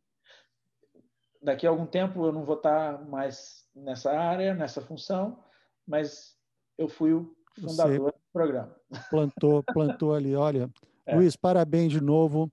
daqui 1.42 1.66
a 1.66 1.70
algum 1.70 1.86
tempo 1.86 2.24
eu 2.24 2.32
não 2.32 2.44
vou 2.44 2.56
estar 2.56 3.04
mais 3.08 3.68
nessa 3.74 4.12
área, 4.12 4.54
nessa 4.54 4.80
função, 4.80 5.42
mas 5.86 6.36
eu 6.76 6.88
fui 6.88 7.12
o 7.12 7.34
fundador 7.58 8.12
Você 8.12 8.18
do 8.18 8.32
programa. 8.32 8.76
Plantou, 9.10 9.62
plantou 9.62 10.14
ali. 10.14 10.34
Olha, 10.34 10.70
é. 11.08 11.16
Luiz, 11.16 11.36
parabéns 11.36 11.92
de 11.92 12.00
novo. 12.00 12.50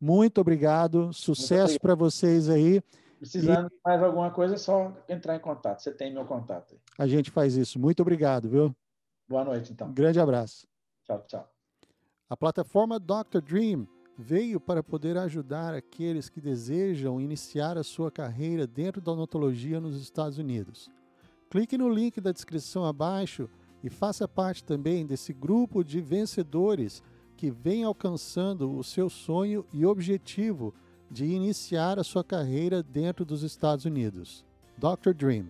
Muito 0.00 0.40
obrigado. 0.40 1.12
Sucesso 1.12 1.78
para 1.80 1.94
vocês 1.94 2.48
aí. 2.48 2.80
Precisando 3.18 3.68
de 3.68 3.76
mais 3.84 4.02
alguma 4.02 4.30
coisa, 4.30 4.54
é 4.54 4.58
só 4.58 4.92
entrar 5.08 5.34
em 5.36 5.40
contato. 5.40 5.82
Você 5.82 5.90
tem 5.90 6.12
meu 6.12 6.24
contato. 6.24 6.76
A 6.98 7.06
gente 7.06 7.30
faz 7.30 7.56
isso. 7.56 7.78
Muito 7.78 8.00
obrigado, 8.00 8.48
viu? 8.48 8.74
Boa 9.28 9.44
noite, 9.44 9.72
então. 9.72 9.92
grande 9.92 10.20
abraço. 10.20 10.66
Tchau, 11.04 11.24
tchau. 11.26 11.50
A 12.28 12.36
plataforma 12.36 13.00
Dr. 13.00 13.40
Dream 13.42 13.88
veio 14.16 14.60
para 14.60 14.82
poder 14.82 15.18
ajudar 15.18 15.74
aqueles 15.74 16.28
que 16.28 16.40
desejam 16.40 17.20
iniciar 17.20 17.76
a 17.76 17.82
sua 17.82 18.10
carreira 18.10 18.66
dentro 18.66 19.00
da 19.00 19.12
odontologia 19.12 19.80
nos 19.80 20.00
Estados 20.00 20.38
Unidos. 20.38 20.90
Clique 21.50 21.76
no 21.76 21.88
link 21.88 22.20
da 22.20 22.32
descrição 22.32 22.84
abaixo 22.84 23.48
e 23.82 23.90
faça 23.90 24.26
parte 24.26 24.64
também 24.64 25.06
desse 25.06 25.32
grupo 25.32 25.84
de 25.84 26.00
vencedores 26.00 27.02
que 27.36 27.50
vem 27.50 27.84
alcançando 27.84 28.76
o 28.76 28.82
seu 28.82 29.10
sonho 29.10 29.64
e 29.72 29.84
objetivo 29.84 30.74
de 31.10 31.26
iniciar 31.26 31.98
a 31.98 32.04
sua 32.04 32.24
carreira 32.24 32.82
dentro 32.82 33.24
dos 33.24 33.42
Estados 33.42 33.84
Unidos. 33.84 34.44
Dr. 34.78 35.12
Dream. 35.14 35.46